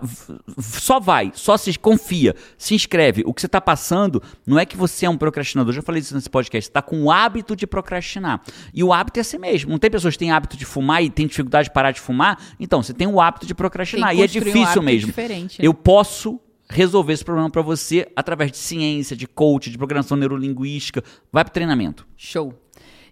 só 0.60 1.00
vai, 1.00 1.32
só 1.34 1.56
se 1.56 1.76
confia, 1.78 2.36
se 2.56 2.76
inscreve. 2.76 3.24
O 3.26 3.34
que 3.34 3.40
você 3.40 3.46
está 3.46 3.60
passando 3.60 4.22
não 4.46 4.56
é 4.56 4.64
que 4.64 4.76
você 4.76 4.83
é 5.04 5.08
um 5.08 5.16
procrastinador. 5.16 5.72
Já 5.72 5.82
falei 5.82 6.00
isso 6.00 6.14
nesse 6.14 6.30
podcast. 6.30 6.66
Você 6.66 6.70
está 6.70 6.82
com 6.82 7.02
o 7.04 7.10
hábito 7.10 7.54
de 7.54 7.66
procrastinar. 7.66 8.42
E 8.72 8.82
o 8.82 8.92
hábito 8.92 9.18
é 9.18 9.22
assim 9.22 9.38
mesmo. 9.38 9.70
Não 9.70 9.78
tem 9.78 9.90
pessoas 9.90 10.14
que 10.14 10.18
têm 10.18 10.30
hábito 10.30 10.56
de 10.56 10.64
fumar 10.64 11.02
e 11.02 11.10
têm 11.10 11.26
dificuldade 11.26 11.68
de 11.68 11.74
parar 11.74 11.90
de 11.92 12.00
fumar? 12.00 12.38
Então, 12.58 12.82
você 12.82 12.92
tem 12.94 13.06
o 13.06 13.20
hábito 13.20 13.46
de 13.46 13.54
procrastinar. 13.54 14.14
E 14.14 14.20
é 14.20 14.24
um 14.24 14.26
difícil 14.26 14.62
hábito 14.62 14.82
mesmo. 14.82 15.12
né? 15.16 15.48
Eu 15.58 15.74
posso 15.74 16.40
resolver 16.68 17.12
esse 17.12 17.24
problema 17.24 17.50
para 17.50 17.62
você 17.62 18.10
através 18.16 18.50
de 18.50 18.56
ciência, 18.56 19.16
de 19.16 19.26
coach, 19.26 19.70
de 19.70 19.78
programação 19.78 20.16
neurolinguística. 20.16 21.02
Vai 21.32 21.44
pro 21.44 21.52
treinamento. 21.52 22.06
Show. 22.16 22.54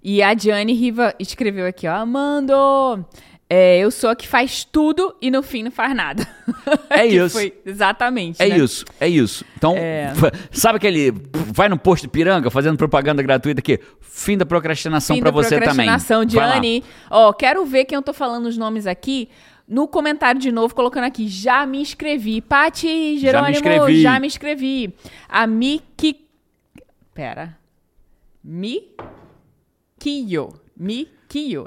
E 0.03 0.21
a 0.21 0.35
Diane 0.35 0.73
Riva 0.73 1.15
escreveu 1.19 1.65
aqui, 1.65 1.87
ó, 1.87 1.95
Amando, 1.95 3.07
é, 3.55 3.79
eu 3.81 3.91
sou 3.91 4.09
a 4.09 4.17
que 4.17 4.27
faz 4.27 4.65
tudo 4.65 5.15
e 5.21 5.31
no 5.31 5.43
fim 5.43 5.63
não 5.63 5.71
faz 5.71 5.95
nada. 5.95 6.27
É 6.89 7.05
isso. 7.05 7.35
Foi 7.35 7.53
exatamente. 7.67 8.43
É 8.43 8.49
né? 8.49 8.57
isso, 8.57 8.83
é 8.99 9.07
isso. 9.07 9.45
Então, 9.59 9.77
É. 9.77 10.11
sabe 10.51 10.79
aquele. 10.79 11.13
Vai 11.53 11.69
no 11.69 11.79
posto 11.79 12.05
de 12.05 12.09
piranga 12.09 12.51
fazendo 12.51 12.79
propaganda 12.79 13.23
gratuita 13.23 13.61
aqui? 13.61 13.79
Fim 14.01 14.39
da 14.39 14.47
procrastinação 14.47 15.19
para 15.21 15.31
você 15.31 15.61
também. 15.61 15.85
procrastinação, 15.87 16.25
Vai 16.27 16.47
lá. 16.47 16.53
Diane. 16.53 16.83
Ó, 17.11 17.31
quero 17.35 17.67
ver 17.67 17.85
quem 17.85 17.97
eu 17.97 18.01
tô 18.03 18.15
falando 18.15 18.47
os 18.47 18.57
nomes 18.57 18.87
aqui. 18.87 19.29
no 19.69 19.87
comentário 19.87 20.41
de 20.41 20.51
novo, 20.51 20.75
colocando 20.75 21.05
aqui, 21.05 21.29
já 21.29 21.67
me 21.67 21.79
inscrevi. 21.83 22.41
Pati 22.41 23.19
Jerônimo, 23.19 23.53
já 23.53 23.61
me 23.61 23.71
inscrevi. 23.77 24.03
Já 24.03 24.21
me 24.21 24.27
inscrevi. 24.27 24.95
A 25.29 25.47
Miki... 25.47 26.27
Pera. 27.13 27.59
Mikio. 28.43 28.89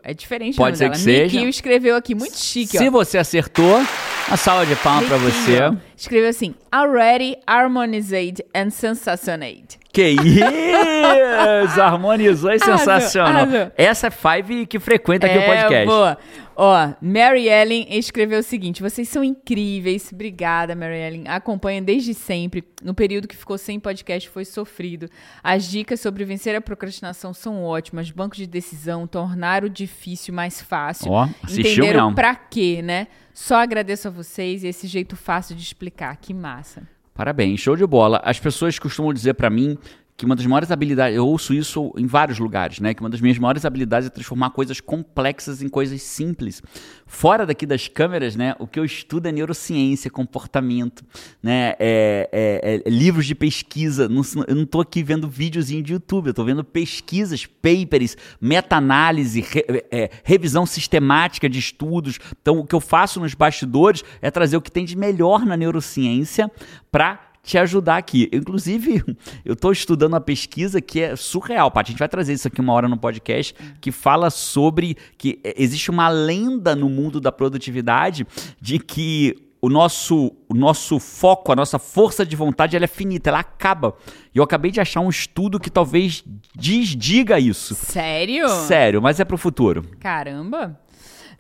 É 0.03 0.13
diferente 0.13 0.55
Pode 0.57 0.77
ser 0.77 0.85
nome 0.85 0.97
que 0.97 1.05
dela. 1.05 1.29
seja. 1.29 1.49
Escreveu 1.49 1.95
aqui, 1.95 2.13
muito 2.15 2.37
chique, 2.37 2.77
Se 2.77 2.87
ó. 2.87 2.91
você 2.91 3.17
acertou, 3.17 3.81
uma 4.27 4.37
salva 4.37 4.65
de 4.65 4.75
palmas 4.75 5.07
pra 5.07 5.17
você. 5.17 5.57
Escreveu 5.97 6.29
assim, 6.29 6.53
already 6.71 7.35
harmonized 7.47 8.43
and 8.53 8.69
sensationate. 8.69 9.79
Que 9.91 10.09
isso! 10.09 10.45
Harmonizou 11.81 12.51
e 12.51 12.59
sensacional. 12.59 13.43
arrasou. 13.43 13.71
Essa 13.77 14.07
é 14.07 14.11
Five 14.11 14.65
que 14.65 14.79
frequenta 14.79 15.25
aqui 15.25 15.37
o 15.37 15.41
podcast. 15.45 15.73
É, 15.73 15.85
boa. 15.85 16.17
Ó, 16.55 16.93
Mary 17.01 17.47
Ellen 17.49 17.85
escreveu 17.89 18.39
o 18.39 18.43
seguinte: 18.43 18.81
vocês 18.81 19.09
são 19.09 19.23
incríveis. 19.23 20.09
Obrigada, 20.13 20.75
Mary 20.75 20.97
Ellen. 20.97 21.27
Acompanha 21.27 21.81
desde 21.81 22.13
sempre. 22.13 22.63
No 22.81 22.93
período 22.93 23.27
que 23.27 23.35
ficou 23.35 23.57
sem 23.57 23.79
podcast 23.79 24.29
foi 24.29 24.45
sofrido. 24.45 25.09
As 25.43 25.65
dicas 25.69 25.99
sobre 25.99 26.23
vencer 26.23 26.55
a 26.55 26.61
procrastinação 26.61 27.33
são 27.33 27.63
ótimas. 27.63 28.09
Banco 28.09 28.35
de 28.35 28.47
decisão, 28.47 29.05
tornar 29.05 29.63
o 29.63 29.69
difícil 29.69 30.33
mais 30.33 30.61
fácil. 30.61 31.11
Ó, 31.11 31.27
assistiu 31.43 31.71
Entenderam 31.71 32.05
mesmo. 32.05 32.15
pra 32.15 32.35
quê, 32.35 32.81
né? 32.81 33.07
Só 33.33 33.55
agradeço 33.57 34.07
a 34.07 34.11
vocês 34.11 34.63
e 34.63 34.67
esse 34.67 34.87
jeito 34.87 35.15
fácil 35.15 35.55
de 35.55 35.61
explicar. 35.61 36.15
Que 36.15 36.33
massa. 36.33 36.87
Parabéns, 37.13 37.59
show 37.59 37.75
de 37.75 37.85
bola. 37.85 38.21
As 38.23 38.39
pessoas 38.39 38.77
costumam 38.79 39.13
dizer 39.13 39.33
pra 39.35 39.49
mim 39.49 39.77
que 40.17 40.25
uma 40.25 40.33
das 40.35 40.45
maiores 40.45 40.71
habilidades, 40.71 41.17
eu 41.17 41.27
ouço 41.27 41.53
isso 41.53 41.91
em 41.97 42.07
vários 42.07 42.39
lugares, 42.39 42.79
né? 42.79 42.93
Que 42.93 43.01
uma 43.01 43.09
das 43.09 43.19
minhas 43.19 43.37
maiores 43.37 43.65
habilidades 43.65 44.07
é 44.07 44.09
transformar 44.09 44.51
coisas 44.51 44.79
complexas 44.79 45.61
em 45.61 45.67
coisas 45.67 46.01
simples. 46.01 46.63
Fora 47.05 47.45
daqui 47.45 47.65
das 47.65 47.89
câmeras, 47.89 48.33
né? 48.33 48.55
O 48.57 48.65
que 48.65 48.79
eu 48.79 48.85
estudo 48.85 49.27
é 49.27 49.31
neurociência, 49.33 50.09
comportamento, 50.09 51.03
né? 51.43 51.73
É, 51.79 52.29
é- 52.31 52.81
é 52.85 52.89
livros 52.89 53.25
de 53.25 53.35
pesquisa. 53.35 54.07
Não, 54.07 54.21
eu 54.47 54.55
não 54.55 54.65
tô 54.65 54.79
aqui 54.79 55.03
vendo 55.03 55.27
videozinho 55.27 55.83
de 55.83 55.91
YouTube, 55.91 56.27
eu 56.27 56.33
tô 56.33 56.45
vendo 56.45 56.63
pesquisas, 56.63 57.45
papers, 57.45 58.15
meta-análise, 58.39 59.41
re- 59.41 59.65
é, 59.91 60.09
revisão 60.23 60.65
sistemática 60.65 61.49
de 61.49 61.59
estudos. 61.59 62.19
Então, 62.41 62.59
o 62.59 62.65
que 62.65 62.73
eu 62.73 62.79
faço 62.79 63.19
nos 63.19 63.33
bastidores 63.33 64.01
é 64.21 64.31
trazer 64.31 64.55
o 64.55 64.61
que 64.61 64.71
tem 64.71 64.85
de 64.85 64.95
melhor 64.97 65.45
na 65.45 65.57
neurociência 65.57 66.49
para 66.89 67.19
te 67.45 67.57
ajudar 67.57 67.97
aqui. 67.97 68.27
Eu, 68.33 68.45
Inclusive, 68.45 69.03
eu 69.43 69.53
estou 69.53 69.71
estudando 69.71 70.13
uma 70.13 70.21
pesquisa 70.21 70.79
que 70.79 71.01
é 71.01 71.15
surreal, 71.15 71.69
Paty. 71.69 71.89
A 71.89 71.91
gente 71.91 71.99
vai 71.99 72.07
trazer 72.07 72.31
isso 72.31 72.47
aqui 72.47 72.61
uma 72.61 72.71
hora 72.71 72.87
no 72.87 72.97
podcast, 72.97 73.53
que 73.81 73.91
fala 73.91 74.29
sobre 74.29 74.95
que 75.17 75.39
existe 75.43 75.91
uma 75.91 76.07
lenda 76.07 76.75
no 76.75 76.87
mundo 76.89 77.19
da 77.19 77.31
produtividade 77.31 78.25
de 78.61 78.79
que 78.79 79.35
o 79.61 79.67
nosso, 79.67 80.31
o 80.47 80.53
nosso 80.53 80.99
foco, 80.99 81.51
a 81.51 81.55
nossa 81.55 81.79
força 81.79 82.25
de 82.25 82.35
vontade, 82.35 82.75
ela 82.75 82.85
é 82.85 82.87
finita, 82.87 83.29
ela 83.29 83.39
acaba. 83.39 83.95
E 84.33 84.37
eu 84.37 84.43
acabei 84.43 84.71
de 84.71 84.79
achar 84.79 85.01
um 85.01 85.09
estudo 85.09 85.59
que 85.59 85.69
talvez 85.69 86.23
desdiga 86.55 87.39
isso. 87.39 87.73
Sério? 87.73 88.47
Sério, 88.47 89.01
mas 89.01 89.19
é 89.19 89.25
pro 89.25 89.37
futuro. 89.37 89.83
Caramba! 89.99 90.79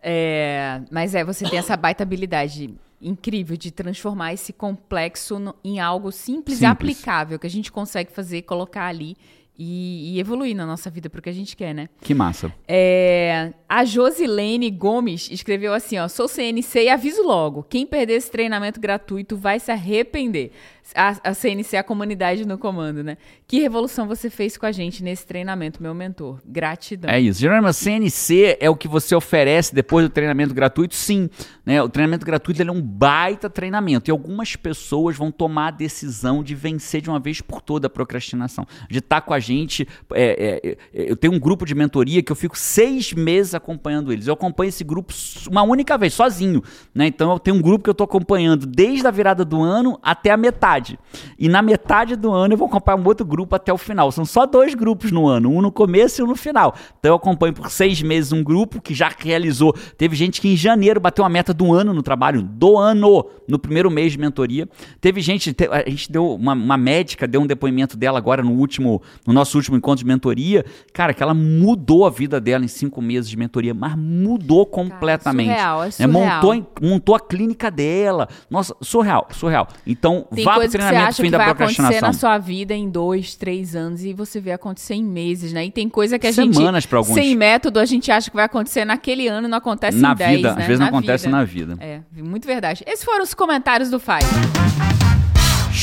É, 0.01 0.81
mas 0.91 1.15
é, 1.15 1.23
você 1.23 1.47
tem 1.49 1.57
essa 1.57 1.77
baita 1.77 2.03
habilidade 2.03 2.73
incrível 3.07 3.55
de 3.55 3.71
transformar 3.71 4.33
esse 4.33 4.51
complexo 4.51 5.39
no- 5.39 5.55
em 5.63 5.79
algo 5.79 6.11
simples, 6.11 6.57
e 6.57 6.65
Simples. 6.65 6.71
aplicável, 6.97 7.37
que 7.39 7.47
a 7.47 7.49
gente 7.49 7.71
consegue 7.71 8.11
fazer, 8.11 8.41
colocar 8.41 8.87
ali 8.87 9.15
e, 9.57 10.15
e 10.15 10.19
evoluir 10.19 10.53
na 10.55 10.65
nossa 10.65 10.89
vida 10.89 11.09
para 11.09 11.19
o 11.19 11.21
que 11.21 11.29
a 11.29 11.33
gente 11.33 11.55
quer, 11.55 11.73
né? 11.73 11.87
Que 12.01 12.13
massa. 12.13 12.51
É, 12.67 13.53
a 13.69 13.85
Josilene 13.85 14.69
Gomes 14.69 15.29
escreveu 15.31 15.73
assim, 15.73 15.97
ó, 15.97 16.07
sou 16.09 16.27
CNC 16.27 16.83
e 16.83 16.89
aviso 16.89 17.23
logo, 17.23 17.63
quem 17.63 17.85
perder 17.85 18.15
esse 18.15 18.29
treinamento 18.29 18.79
gratuito 18.81 19.37
vai 19.37 19.59
se 19.59 19.71
arrepender. 19.71 20.51
A, 20.93 21.29
a 21.29 21.33
CNC 21.33 21.77
a 21.77 21.83
comunidade 21.83 22.45
no 22.45 22.57
comando, 22.57 23.03
né? 23.03 23.17
Que 23.47 23.59
revolução 23.59 24.07
você 24.07 24.29
fez 24.29 24.57
com 24.57 24.65
a 24.65 24.71
gente 24.71 25.03
nesse 25.03 25.25
treinamento, 25.25 25.81
meu 25.81 25.93
mentor. 25.93 26.39
Gratidão. 26.45 27.09
É 27.09 27.19
isso. 27.19 27.39
Geralmente, 27.39 27.75
CNC 27.75 28.57
é 28.59 28.69
o 28.69 28.75
que 28.75 28.87
você 28.87 29.15
oferece 29.15 29.73
depois 29.73 30.05
do 30.05 30.09
treinamento 30.09 30.53
gratuito? 30.53 30.95
Sim. 30.95 31.29
Né? 31.65 31.81
O 31.81 31.89
treinamento 31.89 32.25
gratuito 32.25 32.61
é 32.61 32.71
um 32.71 32.81
baita 32.81 33.49
treinamento. 33.49 34.09
E 34.09 34.11
algumas 34.11 34.55
pessoas 34.55 35.15
vão 35.15 35.31
tomar 35.31 35.67
a 35.67 35.71
decisão 35.71 36.43
de 36.43 36.53
vencer 36.53 37.01
de 37.01 37.09
uma 37.09 37.19
vez 37.19 37.41
por 37.41 37.61
toda 37.61 37.87
a 37.87 37.89
procrastinação. 37.89 38.67
De 38.89 38.99
estar 38.99 39.21
com 39.21 39.33
a 39.33 39.39
gente. 39.39 39.87
é, 40.13 40.61
é, 40.65 40.71
é, 40.71 41.11
eu 41.11 41.15
tenho 41.15 41.33
um 41.33 41.39
grupo 41.39 41.65
de 41.65 41.73
mentoria 41.73 42.21
que 42.21 42.31
eu 42.31 42.35
fico 42.35 42.57
seis 42.57 43.13
meses 43.13 43.55
acompanhando 43.55 44.11
eles. 44.11 44.27
Eu 44.27 44.33
acompanho 44.33 44.69
esse 44.69 44.83
grupo 44.83 45.13
uma 45.49 45.63
única 45.63 45.97
vez, 45.97 46.13
sozinho. 46.13 46.63
Né? 46.93 47.07
Então 47.07 47.31
eu 47.31 47.39
tenho 47.39 47.57
um 47.57 47.61
grupo 47.61 47.83
que 47.83 47.89
eu 47.89 47.93
estou 47.93 48.05
acompanhando 48.05 48.65
desde 48.65 49.07
a 49.07 49.11
virada 49.11 49.45
do 49.45 49.61
ano 49.61 49.99
até 50.01 50.31
a 50.31 50.37
metade. 50.37 50.74
E 51.39 51.47
na 51.47 51.61
metade 51.61 52.15
do 52.15 52.31
ano 52.31 52.53
eu 52.53 52.57
vou 52.57 52.67
acompanhar 52.67 52.97
um 52.97 53.05
outro 53.05 53.25
grupo 53.25 53.55
até 53.55 53.71
o 53.71 53.77
final. 53.77 54.11
São 54.11 54.25
só 54.25 54.45
dois 54.45 54.73
grupos 54.75 55.11
no 55.11 55.27
ano, 55.27 55.49
um 55.51 55.61
no 55.61 55.71
começo 55.71 56.21
e 56.21 56.23
um 56.23 56.27
no 56.27 56.35
final. 56.35 56.73
Então 56.99 57.11
eu 57.11 57.15
acompanho 57.15 57.53
por 57.53 57.69
seis 57.69 58.01
meses 58.01 58.31
um 58.31 58.43
grupo 58.43 58.81
que 58.81 58.93
já 58.93 59.11
realizou. 59.17 59.73
Teve 59.97 60.15
gente 60.15 60.41
que 60.41 60.47
em 60.49 60.55
janeiro 60.55 60.99
bateu 60.99 61.23
a 61.25 61.29
meta 61.29 61.53
do 61.53 61.73
ano 61.73 61.93
no 61.93 62.01
trabalho, 62.03 62.41
do 62.41 62.77
ano, 62.77 63.25
no 63.47 63.57
primeiro 63.59 63.89
mês 63.91 64.11
de 64.11 64.17
mentoria. 64.19 64.67
Teve 64.99 65.21
gente, 65.21 65.53
te- 65.53 65.67
a 65.71 65.87
gente 65.89 66.11
deu 66.11 66.33
uma, 66.35 66.53
uma 66.53 66.77
médica, 66.77 67.27
deu 67.27 67.41
um 67.41 67.47
depoimento 67.47 67.95
dela 67.97 68.17
agora 68.17 68.41
no 68.43 68.51
último, 68.51 69.01
no 69.25 69.33
nosso 69.33 69.57
último 69.57 69.77
encontro 69.77 70.03
de 70.03 70.07
mentoria. 70.07 70.65
Cara, 70.93 71.13
que 71.13 71.21
ela 71.23 71.33
mudou 71.33 72.05
a 72.05 72.09
vida 72.09 72.39
dela 72.41 72.63
em 72.65 72.67
cinco 72.67 73.01
meses 73.01 73.29
de 73.29 73.37
mentoria, 73.37 73.73
mas 73.73 73.95
mudou 73.95 74.65
completamente. 74.65 75.47
surreal, 75.49 75.83
é 75.83 75.91
surreal. 75.91 76.11
montou, 76.35 76.53
em- 76.55 76.65
montou 76.81 77.15
a 77.15 77.19
clínica 77.19 77.69
dela. 77.71 78.27
Nossa, 78.49 78.75
surreal, 78.81 79.27
surreal. 79.31 79.67
Então, 79.85 80.25
Tem 80.33 80.43
vá 80.43 80.53
pro 80.55 80.63
coisa 80.67 80.77
que 80.77 80.83
você 80.83 80.95
acha 80.95 81.23
que 81.23 81.29
vai 81.29 81.49
acontecer 81.49 82.01
na 82.01 82.13
sua 82.13 82.37
vida 82.37 82.73
em 82.73 82.89
dois, 82.89 83.35
três 83.35 83.75
anos 83.75 84.03
e 84.03 84.13
você 84.13 84.39
vê 84.39 84.51
acontecer 84.51 84.95
em 84.95 85.03
meses, 85.03 85.53
né? 85.53 85.65
E 85.65 85.71
tem 85.71 85.87
coisa 85.89 86.17
que 86.19 86.27
a 86.27 86.31
gente, 86.31 86.55
Semanas 86.55 86.85
pra 86.85 86.99
alguns. 86.99 87.13
sem 87.13 87.35
método, 87.35 87.79
a 87.79 87.85
gente 87.85 88.11
acha 88.11 88.29
que 88.29 88.35
vai 88.35 88.45
acontecer 88.45 88.85
naquele 88.85 89.27
ano 89.27 89.47
e 89.47 89.49
não 89.49 89.57
acontece 89.57 89.97
na 89.97 90.11
em 90.11 90.15
dez, 90.15 90.35
vida, 90.37 90.53
né? 90.55 90.61
às 90.61 90.67
vezes 90.67 90.79
Na 90.79 90.91
não 90.91 90.97
acontece 90.97 91.25
vida. 91.25 91.37
na 91.37 91.43
vida. 91.43 91.77
É, 91.79 91.99
muito 92.21 92.45
verdade. 92.47 92.83
Esses 92.87 93.03
foram 93.03 93.23
os 93.23 93.33
comentários 93.33 93.89
do 93.89 93.99
Fai. 93.99 94.21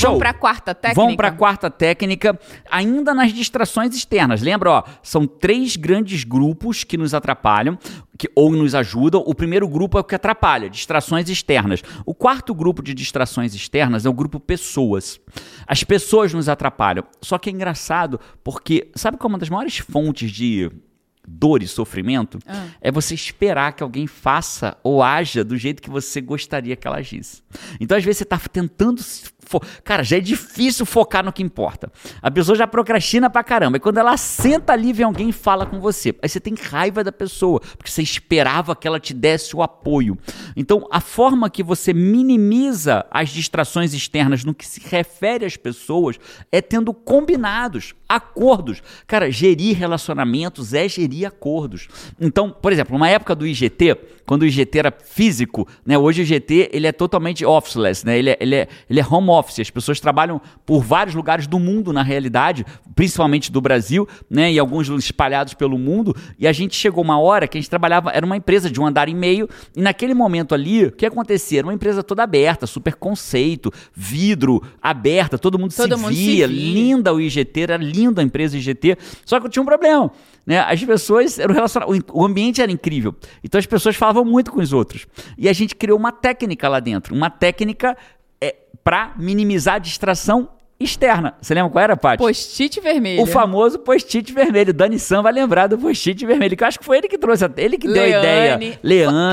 Show! 0.02 0.10
Vamos 0.10 0.18
pra 0.18 0.34
quarta 0.34 0.74
técnica? 0.74 1.00
Vamos 1.00 1.16
para 1.16 1.28
a 1.28 1.32
quarta 1.32 1.70
técnica, 1.70 2.38
ainda 2.68 3.14
nas 3.14 3.32
distrações 3.32 3.94
externas. 3.94 4.42
Lembra, 4.42 4.70
ó, 4.70 4.82
são 5.02 5.26
três 5.26 5.76
grandes 5.76 6.24
grupos 6.24 6.82
que 6.82 6.98
nos 6.98 7.14
atrapalham 7.14 7.78
que, 8.18 8.28
ou 8.34 8.50
nos 8.50 8.74
ajudam. 8.74 9.22
O 9.24 9.34
primeiro 9.34 9.68
grupo 9.68 9.96
é 9.98 10.00
o 10.00 10.04
que 10.04 10.14
atrapalha, 10.14 10.68
distrações 10.68 11.28
externas. 11.28 11.82
O 12.04 12.14
quarto 12.14 12.54
grupo 12.54 12.82
de 12.82 12.94
distrações 12.94 13.54
externas 13.54 14.04
é 14.04 14.08
o 14.08 14.12
grupo 14.12 14.40
pessoas. 14.40 15.20
As 15.66 15.84
pessoas 15.84 16.34
nos 16.34 16.48
atrapalham. 16.48 17.04
Só 17.20 17.38
que 17.38 17.48
é 17.48 17.52
engraçado 17.52 18.20
porque, 18.42 18.90
sabe 18.94 19.16
qual 19.16 19.28
é 19.28 19.32
uma 19.32 19.38
das 19.38 19.48
maiores 19.48 19.78
fontes 19.78 20.30
de 20.30 20.70
dor 21.26 21.62
e 21.62 21.68
sofrimento? 21.68 22.38
Ah. 22.46 22.66
É 22.80 22.90
você 22.90 23.14
esperar 23.14 23.72
que 23.72 23.82
alguém 23.82 24.06
faça 24.06 24.76
ou 24.82 25.02
haja 25.02 25.44
do 25.44 25.56
jeito 25.56 25.80
que 25.82 25.90
você 25.90 26.20
gostaria 26.20 26.74
que 26.76 26.86
ela 26.86 26.96
agisse. 26.98 27.42
Então, 27.80 27.96
às 27.96 28.04
vezes, 28.04 28.18
você 28.18 28.24
está 28.24 28.38
tentando. 28.38 29.02
fo- 29.38 29.60
Cara, 29.84 30.02
já 30.02 30.16
é 30.16 30.20
difícil 30.20 30.84
focar 30.86 31.24
no 31.24 31.32
que 31.32 31.42
importa. 31.42 31.92
A 32.20 32.30
pessoa 32.30 32.56
já 32.56 32.66
procrastina 32.66 33.28
pra 33.28 33.44
caramba. 33.44 33.76
E 33.76 33.80
quando 33.80 33.98
ela 33.98 34.16
senta 34.16 34.72
ali, 34.72 34.92
vem 34.92 35.04
alguém 35.04 35.28
e 35.28 35.32
fala 35.32 35.66
com 35.66 35.78
você. 35.80 36.14
Aí 36.22 36.28
você 36.28 36.40
tem 36.40 36.54
raiva 36.54 37.04
da 37.04 37.12
pessoa, 37.12 37.60
porque 37.76 37.90
você 37.90 38.02
esperava 38.02 38.74
que 38.74 38.86
ela 38.88 38.98
te 38.98 39.12
desse 39.14 39.54
o 39.54 39.62
apoio. 39.62 40.16
Então, 40.56 40.86
a 40.90 41.00
forma 41.00 41.48
que 41.50 41.62
você 41.62 41.92
minimiza 41.92 43.04
as 43.10 43.28
distrações 43.30 43.92
externas 43.92 44.42
no 44.44 44.54
que 44.54 44.66
se 44.66 44.80
refere 44.88 45.44
às 45.44 45.56
pessoas 45.56 46.18
é 46.50 46.60
tendo 46.62 46.92
combinados, 46.94 47.94
acordos. 48.08 48.82
Cara, 49.06 49.30
gerir 49.30 49.76
relacionamentos 49.76 50.72
é 50.74 50.88
gerir 50.88 51.11
acordos. 51.26 51.88
Então, 52.20 52.50
por 52.50 52.72
exemplo, 52.72 52.92
numa 52.92 53.08
época 53.08 53.34
do 53.34 53.46
IGT, 53.46 53.96
quando 54.26 54.42
o 54.42 54.46
IGT 54.46 54.78
era 54.78 54.92
físico, 55.04 55.66
né? 55.84 55.98
Hoje 55.98 56.22
o 56.22 56.24
IGT 56.24 56.70
ele 56.72 56.86
é 56.86 56.92
totalmente 56.92 57.44
officeless, 57.44 58.06
né? 58.06 58.18
Ele 58.18 58.30
é, 58.30 58.36
ele, 58.40 58.54
é, 58.54 58.68
ele 58.88 59.00
é 59.00 59.04
home 59.04 59.28
office. 59.30 59.60
As 59.60 59.70
pessoas 59.70 60.00
trabalham 60.00 60.40
por 60.64 60.82
vários 60.82 61.14
lugares 61.14 61.46
do 61.46 61.58
mundo, 61.58 61.92
na 61.92 62.02
realidade, 62.02 62.64
principalmente 62.94 63.50
do 63.50 63.60
Brasil, 63.60 64.08
né? 64.30 64.52
E 64.52 64.58
alguns 64.58 64.88
espalhados 64.88 65.54
pelo 65.54 65.78
mundo. 65.78 66.14
E 66.38 66.46
a 66.46 66.52
gente 66.52 66.76
chegou 66.76 67.02
uma 67.02 67.18
hora 67.18 67.46
que 67.48 67.58
a 67.58 67.60
gente 67.60 67.70
trabalhava, 67.70 68.10
era 68.10 68.24
uma 68.24 68.36
empresa 68.36 68.70
de 68.70 68.80
um 68.80 68.86
andar 68.86 69.08
e 69.08 69.14
meio, 69.14 69.48
e 69.76 69.82
naquele 69.82 70.14
momento 70.14 70.54
ali, 70.54 70.86
o 70.86 70.92
que 70.92 71.04
acontecia? 71.04 71.58
Era 71.58 71.66
uma 71.66 71.74
empresa 71.74 72.02
toda 72.02 72.22
aberta, 72.22 72.66
super 72.66 72.94
conceito, 72.94 73.72
vidro, 73.94 74.62
aberta, 74.80 75.38
todo 75.38 75.58
mundo 75.58 75.72
Todo 75.74 75.96
se 75.96 76.02
mundo 76.02 76.14
se 76.14 76.24
via, 76.24 76.48
via. 76.48 76.72
linda 76.72 77.12
o 77.12 77.20
IGT, 77.20 77.60
era 77.60 77.76
linda 77.76 78.20
a 78.22 78.24
empresa 78.24 78.56
IGT, 78.56 78.96
só 79.24 79.40
que 79.40 79.46
eu 79.46 79.50
tinha 79.50 79.62
um 79.62 79.66
problema, 79.66 80.10
né? 80.46 80.58
As 80.60 80.82
pessoas, 80.82 81.38
era 81.38 81.50
o, 81.50 81.54
relaciona- 81.54 81.86
o- 82.12 82.24
ambiente 82.24 82.60
era 82.62 82.70
incrível, 82.72 83.14
então 83.42 83.58
as 83.58 83.66
pessoas 83.66 83.96
falavam 83.96 84.24
muito 84.24 84.50
com 84.50 84.60
os 84.60 84.72
outros, 84.72 85.06
e 85.38 85.48
a 85.48 85.52
gente 85.52 85.74
criou 85.74 85.98
uma 85.98 86.12
técnica 86.12 86.68
lá 86.68 86.80
dentro, 86.80 87.14
uma 87.14 87.30
técnica 87.30 87.96
é, 88.40 88.54
para 88.82 89.12
minimizar 89.16 89.74
a 89.76 89.78
distração 89.78 90.48
externa. 90.80 91.34
Você 91.40 91.54
lembra 91.54 91.70
qual 91.70 91.84
era, 91.84 91.96
Paty? 91.96 92.18
Post-it 92.18 92.80
vermelho. 92.80 93.22
O 93.22 93.26
famoso 93.26 93.78
post-it 93.78 94.32
vermelho. 94.32 94.74
Dani 94.74 94.98
Sam 94.98 95.22
vai 95.22 95.32
lembrar 95.32 95.68
do 95.68 95.78
post-it 95.78 96.26
vermelho, 96.26 96.56
que 96.56 96.64
eu 96.64 96.66
acho 96.66 96.76
que 96.80 96.84
foi 96.84 96.98
ele 96.98 97.06
que 97.06 97.16
trouxe, 97.16 97.44
ele 97.56 97.78
que 97.78 97.86
deu 97.86 98.02
a 98.02 98.08
ideia. 98.08 98.56
Leane. 98.56 98.78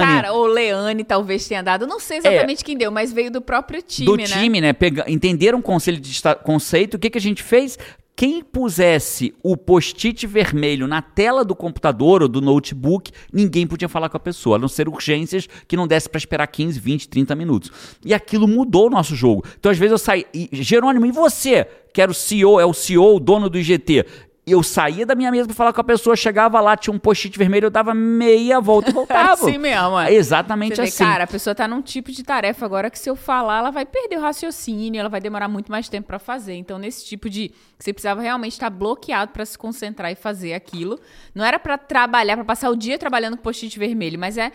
Cara, 0.05 0.34
ou 0.34 0.45
Leane 0.45 1.03
talvez 1.03 1.47
tenha 1.47 1.64
dado. 1.64 1.88
Não 1.88 1.99
sei 1.99 2.20
exatamente 2.20 2.62
é, 2.62 2.64
quem 2.66 2.78
deu, 2.78 2.91
mas 2.91 3.12
veio 3.12 3.32
do 3.32 3.41
próprio 3.41 3.82
time, 3.82 4.05
do 4.05 4.16
né? 4.16 4.26
Do 4.26 4.30
time, 4.30 4.62
né? 4.62 4.74
Pega, 4.74 5.05
entenderam 5.07 5.57
o 5.57 5.62
conselho 5.64 5.99
de 5.99 6.22
conceito. 6.43 6.93
O 6.95 6.99
que, 6.99 7.10
que 7.10 7.18
a 7.18 7.22
gente 7.22 7.41
fez? 7.41 7.80
Quem 8.20 8.43
pusesse 8.43 9.34
o 9.41 9.55
post-it 9.55 10.28
vermelho 10.28 10.88
na 10.89 11.01
tela 11.01 11.45
do 11.45 11.55
computador 11.55 12.22
ou 12.22 12.28
do 12.28 12.41
notebook, 12.41 13.13
ninguém 13.32 13.65
podia 13.65 13.88
falar 13.88 14.09
com 14.09 14.17
a 14.17 14.20
pessoa, 14.20 14.57
a 14.57 14.59
não 14.59 14.67
ser 14.67 14.89
urgências 14.89 15.47
que 15.65 15.78
não 15.78 15.88
desse 15.88 16.09
para 16.09 16.17
esperar 16.17 16.45
15, 16.47 16.78
20, 16.82 17.07
30 17.07 17.34
minutos. 17.34 17.72
E 18.03 18.13
aquilo 18.13 18.45
mudou 18.45 18.88
o 18.88 18.89
nosso 18.89 19.15
jogo. 19.15 19.45
Então, 19.57 19.72
às 19.72 19.78
vezes, 19.78 19.93
eu 19.93 19.97
saí. 19.97 20.26
E, 20.34 20.49
Jerônimo, 20.51 21.05
e 21.05 21.13
você? 21.13 21.65
Que 21.93 22.01
era 22.01 22.11
o 22.11 22.13
CEO, 22.13 22.59
é 22.59 22.65
o 22.65 22.74
CEO, 22.74 23.15
o 23.15 23.22
dono 23.22 23.49
do 23.49 23.57
IGT 23.57 24.05
eu 24.52 24.64
saía 24.64 25.06
da 25.06 25.16
minha 25.16 25.32
mesa 25.32 25.47
para 25.47 25.56
falar 25.56 25.74
com 25.74 25.82
a 25.82 25.84
pessoa, 25.84 26.16
chegava 26.16 26.60
lá, 26.62 26.76
tinha 26.78 26.93
um 26.93 27.00
post-it 27.00 27.38
vermelho, 27.38 27.66
eu 27.66 27.70
dava 27.70 27.93
meia 27.93 28.60
volta 28.60 28.89
e 28.89 28.93
voltava. 28.93 29.34
assim 29.34 29.58
mesmo, 29.58 30.00
é. 30.00 30.14
Exatamente 30.14 30.76
Você 30.76 30.82
assim. 30.82 31.04
Vê, 31.04 31.10
cara, 31.10 31.24
a 31.24 31.28
pessoa 31.28 31.56
tá 31.56 31.68
num 31.68 31.82
tipo 31.82 32.12
de 32.12 32.24
tarefa 32.24 32.66
agora 32.66 32.89
que 32.89 32.97
se 32.97 33.10
eu 33.10 33.16
falar, 33.16 33.60
ela 33.60 33.72
vai 33.72 33.86
perder 33.86 34.18
o 34.18 34.22
raciocínio, 34.22 35.00
ela 35.00 35.10
vai 35.10 35.22
demorar 35.22 35.47
muito 35.47 35.72
mais 35.72 35.89
tempo 35.89 36.08
para 36.08 36.20
fazer. 36.20 36.56
Então, 36.56 36.78
nesse 36.78 37.06
tipo 37.06 37.30
de 37.30 37.50
que 37.80 37.86
você 37.86 37.93
precisava 37.93 38.22
realmente 38.22 38.54
estar 38.54 38.70
bloqueado 38.70 39.32
para 39.32 39.45
se 39.45 39.58
concentrar 39.58 40.12
e 40.12 40.16
fazer 40.16 40.54
aquilo. 40.54 41.00
Não 41.34 41.45
era 41.45 41.58
para 41.58 41.78
trabalhar, 41.78 42.36
para 42.36 42.43
passar 42.43 42.70
o 42.70 42.76
dia 42.76 43.00
trabalhando 43.00 43.38
com 43.38 43.43
post-it 43.43 43.80
vermelho, 43.80 44.20
mas 44.20 44.38
é 44.38 44.52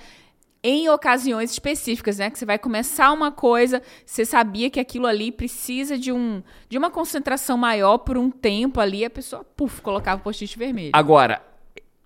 em 0.64 0.88
ocasiões 0.88 1.50
específicas, 1.50 2.16
né? 2.16 2.30
Que 2.30 2.38
você 2.38 2.46
vai 2.46 2.58
começar 2.58 3.12
uma 3.12 3.30
coisa, 3.30 3.82
você 4.06 4.24
sabia 4.24 4.70
que 4.70 4.80
aquilo 4.80 5.06
ali 5.06 5.30
precisa 5.30 5.98
de, 5.98 6.10
um, 6.10 6.42
de 6.70 6.78
uma 6.78 6.90
concentração 6.90 7.58
maior 7.58 7.98
por 7.98 8.16
um 8.16 8.30
tempo 8.30 8.80
ali, 8.80 9.04
a 9.04 9.10
pessoa, 9.10 9.44
puf, 9.44 9.82
colocava 9.82 10.22
o 10.22 10.24
post-it 10.24 10.58
vermelho. 10.58 10.92
Agora, 10.94 11.42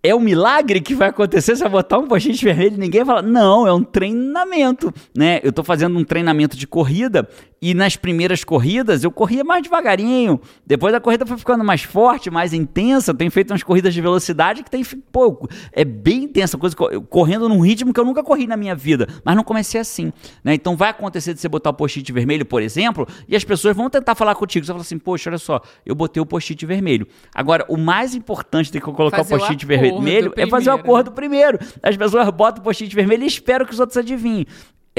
é 0.09 0.15
um 0.15 0.21
milagre 0.21 0.81
que 0.81 0.95
vai 0.95 1.09
acontecer 1.09 1.55
se 1.55 1.65
eu 1.65 1.69
botar 1.69 1.99
um 1.99 2.07
post-it 2.07 2.43
vermelho 2.43 2.77
e 2.77 2.79
ninguém 2.79 3.05
fala, 3.05 3.21
não, 3.21 3.67
é 3.67 3.73
um 3.73 3.83
treinamento, 3.83 4.93
né? 5.15 5.41
Eu 5.43 5.53
tô 5.53 5.63
fazendo 5.63 5.99
um 5.99 6.05
treinamento 6.05 6.57
de 6.57 6.67
corrida 6.67 7.29
e 7.61 7.75
nas 7.75 7.97
primeiras 7.97 8.45
corridas 8.45 9.05
eu 9.05 9.11
corria 9.11 9.45
mais 9.45 9.63
devagarinho. 9.63 10.41
Depois 10.67 10.95
a 10.95 11.01
corrida 11.01 11.27
foi 11.27 11.37
ficando 11.37 11.65
mais 11.65 11.83
forte, 11.83 12.31
mais 12.31 12.53
intensa. 12.53 13.11
Eu 13.11 13.17
tenho 13.17 13.31
feito 13.31 13.51
umas 13.51 13.63
corridas 13.63 13.93
de 13.93 14.01
velocidade 14.01 14.63
que 14.63 14.71
tem, 14.71 14.83
pô, 15.13 15.49
é 15.73 15.85
bem 15.85 16.25
intensa, 16.25 16.57
coisa 16.57 16.75
correndo 17.09 17.49
num 17.49 17.61
ritmo 17.61 17.93
que 17.93 18.01
eu 18.01 18.05
nunca 18.05 18.23
corri 18.23 18.47
na 18.47 18.57
minha 18.57 18.75
vida, 18.75 19.09
mas 19.25 19.37
não 19.37 19.45
comecei 19.45 19.81
assim, 19.81 20.13
né? 20.43 20.55
Então 20.55 20.77
vai 20.77 20.91
acontecer 20.91 21.35
de 21.35 21.41
você 21.41 21.49
botar 21.49 21.71
o 21.71 21.75
post-it 21.75 22.11
vermelho, 22.13 22.47
por 22.47 22.63
exemplo, 22.63 23.07
e 23.29 23.37
as 23.37 23.45
pessoas 23.45 23.77
vão 23.77 23.91
tentar 23.91 24.15
falar 24.15 24.35
contigo. 24.35 24.65
Você 24.65 24.73
fala 24.73 24.83
assim, 24.83 24.99
poxa, 24.99 25.29
olha 25.29 25.39
só, 25.39 25.61
eu 25.85 25.95
botei 25.95 26.23
o 26.23 26.27
post-it 26.27 26.65
vermelho. 26.65 27.07
Agora, 27.35 27.67
o 27.69 27.77
mais 27.77 28.15
importante 28.15 28.71
de 28.73 28.81
colocar 28.81 29.19
fazer 29.19 29.35
o 29.35 29.39
post-it 29.39 29.67
vermelho 29.67 29.98
é 30.37 30.47
fazer 30.47 30.71
o 30.71 30.75
acordo 30.75 31.13
primeiro. 31.13 31.59
As 31.83 31.97
pessoas 31.97 32.29
botam 32.31 32.61
o 32.61 32.65
post-it 32.65 32.95
vermelho 32.95 33.25
e 33.25 33.27
esperam 33.27 33.65
que 33.67 33.73
os 33.73 33.81
outros 33.81 33.97
adivinhem. 33.97 34.47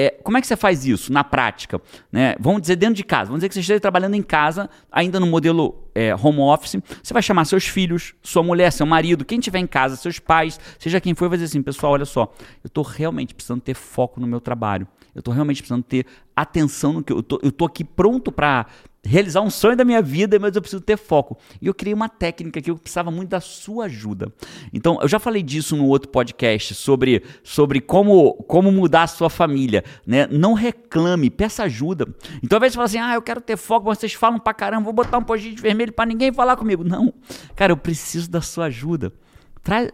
É, 0.01 0.11
como 0.23 0.37
é 0.37 0.41
que 0.41 0.47
você 0.47 0.55
faz 0.55 0.85
isso 0.85 1.11
na 1.11 1.25
prática? 1.25 1.81
Né? 2.09 2.33
Vamos 2.39 2.61
dizer 2.61 2.77
dentro 2.77 2.95
de 2.95 3.03
casa. 3.03 3.25
Vamos 3.25 3.39
dizer 3.39 3.49
que 3.49 3.55
você 3.55 3.59
esteja 3.59 3.81
trabalhando 3.81 4.15
em 4.15 4.21
casa, 4.21 4.69
ainda 4.89 5.19
no 5.19 5.27
modelo 5.27 5.89
é, 5.93 6.15
home 6.15 6.39
office. 6.39 6.77
Você 7.03 7.13
vai 7.13 7.21
chamar 7.21 7.43
seus 7.43 7.65
filhos, 7.65 8.13
sua 8.23 8.41
mulher, 8.41 8.71
seu 8.71 8.85
marido, 8.85 9.25
quem 9.25 9.41
tiver 9.41 9.59
em 9.59 9.67
casa, 9.67 9.97
seus 9.97 10.17
pais, 10.17 10.57
seja 10.79 11.01
quem 11.01 11.13
for, 11.13 11.27
vai 11.27 11.37
dizer 11.37 11.47
assim: 11.47 11.61
pessoal, 11.61 11.91
olha 11.91 12.05
só, 12.05 12.33
eu 12.63 12.67
estou 12.67 12.81
realmente 12.81 13.35
precisando 13.35 13.59
ter 13.59 13.73
foco 13.73 14.21
no 14.21 14.27
meu 14.27 14.39
trabalho. 14.39 14.87
Eu 15.13 15.19
estou 15.19 15.33
realmente 15.33 15.61
precisando 15.61 15.83
ter 15.83 16.05
atenção 16.33 16.93
no 16.93 17.03
que 17.03 17.11
eu 17.11 17.21
tô 17.21 17.65
aqui 17.65 17.83
pronto 17.83 18.31
para 18.31 18.67
realizar 19.03 19.41
um 19.41 19.49
sonho 19.49 19.75
da 19.75 19.85
minha 19.85 20.01
vida, 20.01 20.37
mas 20.39 20.55
eu 20.55 20.61
preciso 20.61 20.81
ter 20.81 20.97
foco. 20.97 21.37
E 21.61 21.67
eu 21.67 21.73
criei 21.73 21.93
uma 21.93 22.09
técnica 22.09 22.61
que 22.61 22.69
eu 22.69 22.77
precisava 22.77 23.09
muito 23.09 23.29
da 23.29 23.39
sua 23.39 23.85
ajuda. 23.85 24.31
Então, 24.73 24.99
eu 25.01 25.07
já 25.07 25.19
falei 25.19 25.41
disso 25.41 25.75
no 25.75 25.85
outro 25.87 26.09
podcast 26.09 26.75
sobre, 26.75 27.23
sobre 27.43 27.79
como, 27.79 28.33
como 28.43 28.71
mudar 28.71 29.03
a 29.03 29.07
sua 29.07 29.29
família, 29.29 29.83
né? 30.05 30.27
Não 30.27 30.53
reclame, 30.53 31.29
peça 31.29 31.63
ajuda. 31.63 32.07
Então, 32.43 32.57
às 32.57 32.61
vezes 32.61 32.73
você 32.73 32.77
fala 32.77 32.85
assim: 32.85 32.99
"Ah, 32.99 33.15
eu 33.15 33.21
quero 33.21 33.41
ter 33.41 33.57
foco, 33.57 33.85
vocês 33.85 34.13
falam 34.13 34.39
pra 34.39 34.53
caramba, 34.53 34.83
vou 34.83 34.93
botar 34.93 35.17
um 35.17 35.23
post 35.23 35.49
vermelho 35.61 35.93
para 35.93 36.05
ninguém 36.05 36.31
falar 36.31 36.55
comigo". 36.55 36.83
Não. 36.83 37.13
Cara, 37.55 37.71
eu 37.71 37.77
preciso 37.77 38.29
da 38.29 38.41
sua 38.41 38.65
ajuda. 38.65 39.13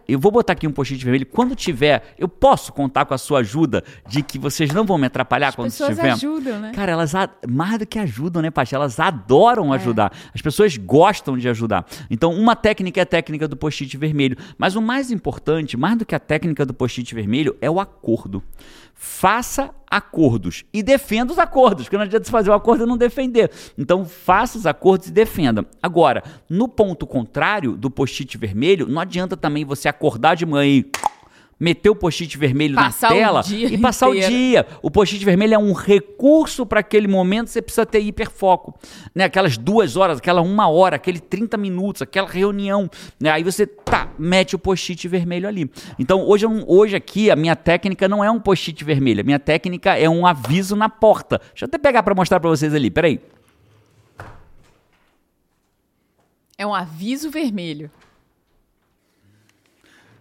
Eu 0.08 0.18
vou 0.18 0.30
botar 0.32 0.52
aqui 0.54 0.66
um 0.66 0.72
post-it 0.72 1.02
vermelho. 1.04 1.26
Quando 1.26 1.54
tiver, 1.54 2.14
eu 2.18 2.28
posso 2.28 2.72
contar 2.72 3.04
com 3.04 3.12
a 3.12 3.18
sua 3.18 3.40
ajuda 3.40 3.82
de 4.08 4.22
que 4.22 4.38
vocês 4.38 4.72
não 4.72 4.84
vão 4.84 4.96
me 4.96 5.06
atrapalhar 5.06 5.48
As 5.48 5.54
quando 5.56 5.68
pessoas 5.68 5.90
estiver. 5.90 6.12
ajudam, 6.12 6.60
né? 6.60 6.72
Cara, 6.74 6.92
elas 6.92 7.12
mais 7.48 7.78
do 7.78 7.86
que 7.86 7.98
ajudam, 7.98 8.40
né, 8.40 8.50
Paty? 8.50 8.74
Elas 8.74 8.98
adoram 9.00 9.74
É. 9.74 9.76
ajudar. 9.76 10.12
As 10.34 10.40
pessoas 10.40 10.76
gostam 10.76 11.36
de 11.36 11.48
ajudar. 11.48 11.84
Então, 12.10 12.32
uma 12.32 12.56
técnica 12.56 13.00
é 13.00 13.02
a 13.02 13.06
técnica 13.06 13.46
do 13.48 13.56
post-it 13.56 13.96
vermelho. 13.96 14.36
Mas 14.56 14.76
o 14.76 14.82
mais 14.82 15.10
importante, 15.10 15.76
mais 15.76 15.98
do 15.98 16.06
que 16.06 16.14
a 16.14 16.20
técnica 16.20 16.64
do 16.64 16.72
post-it 16.72 17.14
vermelho, 17.14 17.56
é 17.60 17.70
o 17.70 17.78
acordo. 17.80 18.42
Faça 18.98 19.74
acordos 19.88 20.64
e 20.72 20.82
defenda 20.82 21.32
os 21.32 21.38
acordos, 21.38 21.84
porque 21.84 21.96
não 21.96 22.04
adianta 22.04 22.30
fazer 22.30 22.50
o 22.50 22.54
acordo 22.54 22.84
e 22.84 22.86
não 22.86 22.96
defender. 22.96 23.50
Então, 23.76 24.04
faça 24.06 24.56
os 24.56 24.66
acordos 24.66 25.08
e 25.08 25.12
defenda. 25.12 25.64
Agora, 25.82 26.24
no 26.48 26.66
ponto 26.66 27.06
contrário 27.06 27.76
do 27.76 27.90
post-it 27.90 28.36
vermelho, 28.38 28.88
não 28.88 29.00
adianta 29.00 29.36
também 29.36 29.64
você 29.64 29.88
acordar 29.88 30.34
de 30.34 30.46
manhã 30.46 30.66
e 30.66 30.90
meter 31.58 31.88
o 31.88 31.96
post-it 31.96 32.36
vermelho 32.36 32.74
Passar 32.74 33.10
na 33.10 33.16
tela 33.16 33.42
e 33.48 33.78
passar 33.78 34.08
inteiro. 34.10 34.26
o 34.26 34.30
dia. 34.30 34.66
O 34.82 34.90
post-it 34.90 35.24
vermelho 35.24 35.54
é 35.54 35.58
um 35.58 35.72
recurso 35.72 36.66
para 36.66 36.80
aquele 36.80 37.08
momento, 37.08 37.48
você 37.48 37.62
precisa 37.62 37.86
ter 37.86 38.00
hiperfoco. 38.00 38.78
Né? 39.14 39.24
Aquelas 39.24 39.56
duas 39.56 39.96
horas, 39.96 40.18
aquela 40.18 40.42
uma 40.42 40.68
hora, 40.68 40.96
aquele 40.96 41.18
30 41.18 41.56
minutos, 41.56 42.02
aquela 42.02 42.28
reunião. 42.28 42.90
Né? 43.18 43.30
Aí 43.30 43.42
você 43.42 43.66
tá, 43.66 44.08
mete 44.18 44.54
o 44.54 44.58
post-it 44.58 45.08
vermelho 45.08 45.48
ali. 45.48 45.70
Então, 45.98 46.22
hoje, 46.26 46.46
hoje 46.66 46.94
aqui, 46.94 47.30
a 47.30 47.36
minha 47.36 47.56
técnica 47.56 48.06
não 48.06 48.22
é 48.22 48.30
um 48.30 48.38
post-it 48.38 48.84
vermelho. 48.84 49.20
A 49.20 49.24
minha 49.24 49.38
técnica 49.38 49.96
é 49.96 50.08
um 50.08 50.26
aviso 50.26 50.76
na 50.76 50.88
porta. 50.88 51.38
Deixa 51.38 51.64
eu 51.64 51.66
até 51.66 51.78
pegar 51.78 52.02
para 52.02 52.14
mostrar 52.14 52.38
para 52.38 52.50
vocês 52.50 52.74
ali. 52.74 52.90
Peraí. 52.90 53.20
É 56.58 56.66
um 56.66 56.74
aviso 56.74 57.30
vermelho. 57.30 57.90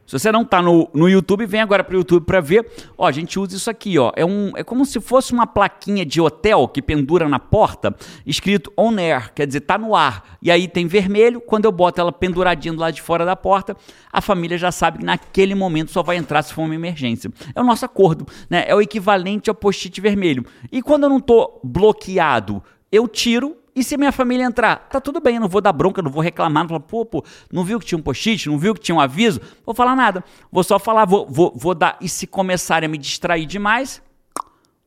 Se 0.06 0.20
você 0.20 0.32
não 0.32 0.44
está 0.44 0.62
no, 0.62 0.88
no 0.94 1.10
YouTube, 1.10 1.48
vem 1.48 1.62
agora 1.62 1.84
para 1.84 1.96
o 1.96 1.98
YouTube 1.98 2.26
para 2.26 2.40
ver. 2.40 2.70
Ó, 2.96 3.08
a 3.08 3.12
gente 3.12 3.40
usa 3.40 3.56
isso 3.56 3.70
aqui, 3.70 3.98
ó. 3.98 4.12
É, 4.16 4.24
um, 4.24 4.52
é 4.56 4.64
como 4.64 4.86
se 4.86 5.02
fosse 5.02 5.34
uma 5.34 5.48
plaquinha 5.48 6.06
de 6.06 6.22
hotel 6.22 6.68
que 6.68 6.82
pendura 6.82 7.28
na 7.28 7.40
porta, 7.40 7.96
escrito 8.26 8.72
on 8.78 8.98
air, 8.98 9.34
quer 9.34 9.48
dizer, 9.48 9.62
tá 9.62 9.78
no 9.78 9.96
ar. 9.96 10.38
E 10.42 10.52
aí 10.52 10.68
tem 10.68 10.86
vermelho, 10.86 11.42
quando 11.42 11.66
eu 11.66 11.72
boto 11.72 12.00
ela 12.00 12.12
penduradinha 12.12 12.74
do 12.74 12.80
lado 12.80 12.94
de 12.94 13.02
fora 13.02 13.26
da 13.26 13.36
porta, 13.36 13.76
a 14.14 14.22
família 14.22 14.58
já 14.58 14.72
sabe 14.72 15.00
que 15.00 15.06
naquele 15.06 15.56
momento 15.56 15.92
só 15.92 16.04
vai 16.04 16.18
entrar 16.18 16.44
se 16.44 16.54
for 16.54 16.62
uma 16.62 16.76
emergência. 16.76 17.32
É 17.56 17.60
o 17.60 17.64
nosso 17.64 17.84
acordo, 17.84 18.28
né? 18.48 18.64
É 18.68 18.76
o 18.76 18.82
equivalente 18.82 19.50
ao 19.50 19.56
post-it 19.56 20.00
vermelho. 20.00 20.46
E 20.72 20.84
quando 20.84 21.04
eu 21.04 21.10
não 21.10 21.20
tô 21.20 21.60
bloqueado, 21.64 22.62
eu 22.92 23.08
tiro 23.08 23.58
e 23.76 23.84
se 23.84 23.98
minha 23.98 24.12
família 24.12 24.46
entrar, 24.46 24.88
tá 24.90 25.02
tudo 25.02 25.20
bem, 25.20 25.36
eu 25.36 25.42
não 25.42 25.50
vou 25.50 25.60
dar 25.60 25.74
bronca, 25.74 26.02
não 26.02 26.10
vou 26.10 26.24
reclamar, 26.24 26.64
não 26.64 26.70
vou 26.70 26.80
falar, 26.80 26.88
pô, 26.88 27.06
pô, 27.06 27.26
não 27.52 27.64
viu 27.64 27.78
que 27.78 27.86
tinha 27.86 28.00
um 28.00 28.02
post-it, 28.02 28.48
não 28.48 28.58
viu 28.58 28.74
que 28.74 28.80
tinha 28.80 28.96
um 28.96 29.02
aviso? 29.02 29.42
Vou 29.66 29.76
falar 29.76 29.96
nada. 29.96 30.24
Vou 30.50 30.64
só 30.64 30.80
falar, 30.80 31.04
vou, 31.04 31.28
vou, 31.30 31.52
vou 31.54 31.76
dar. 31.76 31.98
E 32.00 32.08
se 32.08 32.26
começarem 32.26 32.88
a 32.88 32.90
me 32.90 32.98
distrair 32.98 33.46
demais, 33.46 34.02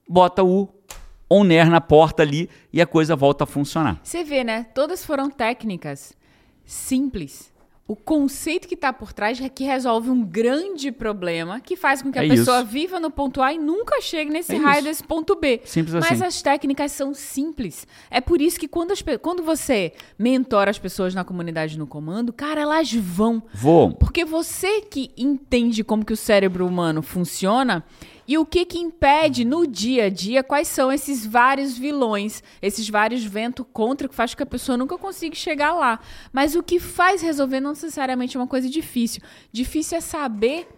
bota 0.08 0.42
o 0.42 0.68
on 1.30 1.44
air 1.50 1.68
na 1.68 1.80
porta 1.80 2.22
ali 2.22 2.48
e 2.72 2.80
a 2.80 2.86
coisa 2.86 3.14
volta 3.14 3.44
a 3.44 3.46
funcionar. 3.46 4.00
Você 4.02 4.24
vê, 4.24 4.42
né? 4.42 4.64
Todas 4.74 5.04
foram 5.04 5.28
técnicas 5.28 6.14
simples. 6.64 7.52
O 7.88 7.96
conceito 7.96 8.68
que 8.68 8.74
está 8.74 8.92
por 8.92 9.14
trás 9.14 9.40
é 9.40 9.48
que 9.48 9.64
resolve 9.64 10.10
um 10.10 10.22
grande 10.22 10.92
problema 10.92 11.58
que 11.58 11.74
faz 11.74 12.02
com 12.02 12.12
que 12.12 12.18
a 12.18 12.24
É 12.26 12.28
pessoa 12.28 12.58
isso. 12.58 12.66
viva 12.66 13.00
no 13.00 13.10
ponto 13.10 13.40
A 13.40 13.50
e 13.54 13.56
nunca 13.58 13.98
chegue 14.02 14.30
nesse 14.30 14.56
É 14.56 14.58
raio 14.58 14.80
isso. 14.80 14.84
desse 14.88 15.04
ponto 15.04 15.34
B. 15.34 15.62
Simples 15.64 15.94
Mas 15.94 16.20
assim. 16.20 16.24
as 16.26 16.42
técnicas 16.42 16.92
são 16.92 17.14
simples. 17.14 17.86
É 18.10 18.20
por 18.20 18.42
isso 18.42 18.60
que 18.60 18.68
quando, 18.68 18.90
as 18.92 19.02
quando 19.22 19.42
você 19.42 19.94
mentora 20.18 20.70
as 20.70 20.78
pessoas 20.78 21.14
na 21.14 21.24
comunidade 21.24 21.78
no 21.78 21.86
comando, 21.86 22.30
cara, 22.30 22.60
elas 22.60 22.92
vão. 22.92 23.42
Vou. 23.54 23.94
Porque 23.94 24.22
você 24.22 24.82
que 24.82 25.10
entende 25.16 25.82
como 25.82 26.04
que 26.04 26.12
o 26.12 26.16
cérebro 26.16 26.66
humano 26.66 27.00
funciona 27.00 27.82
e 28.28 28.36
o 28.36 28.44
que 28.44 28.66
que 28.66 28.78
impede 28.78 29.42
no 29.42 29.66
dia 29.66 30.04
a 30.04 30.08
dia, 30.10 30.42
quais 30.44 30.68
são 30.68 30.92
esses 30.92 31.24
vários 31.24 31.78
vilões, 31.78 32.42
esses 32.60 32.86
vários 32.90 33.24
ventos 33.24 33.64
contra 33.72 34.06
que 34.06 34.14
faz 34.14 34.32
com 34.34 34.36
que 34.36 34.42
a 34.42 34.46
pessoa 34.46 34.76
nunca 34.76 34.98
consiga 34.98 35.34
chegar 35.34 35.72
lá. 35.72 35.98
Mas 36.30 36.54
o 36.54 36.62
que 36.62 36.78
faz 36.78 37.22
resolver 37.22 37.58
não 37.58 37.70
necessariamente 37.70 38.36
é 38.36 38.40
uma 38.40 38.46
coisa 38.46 38.68
difícil. 38.68 39.22
Difícil 39.50 39.96
é 39.96 40.00
saber 40.02 40.68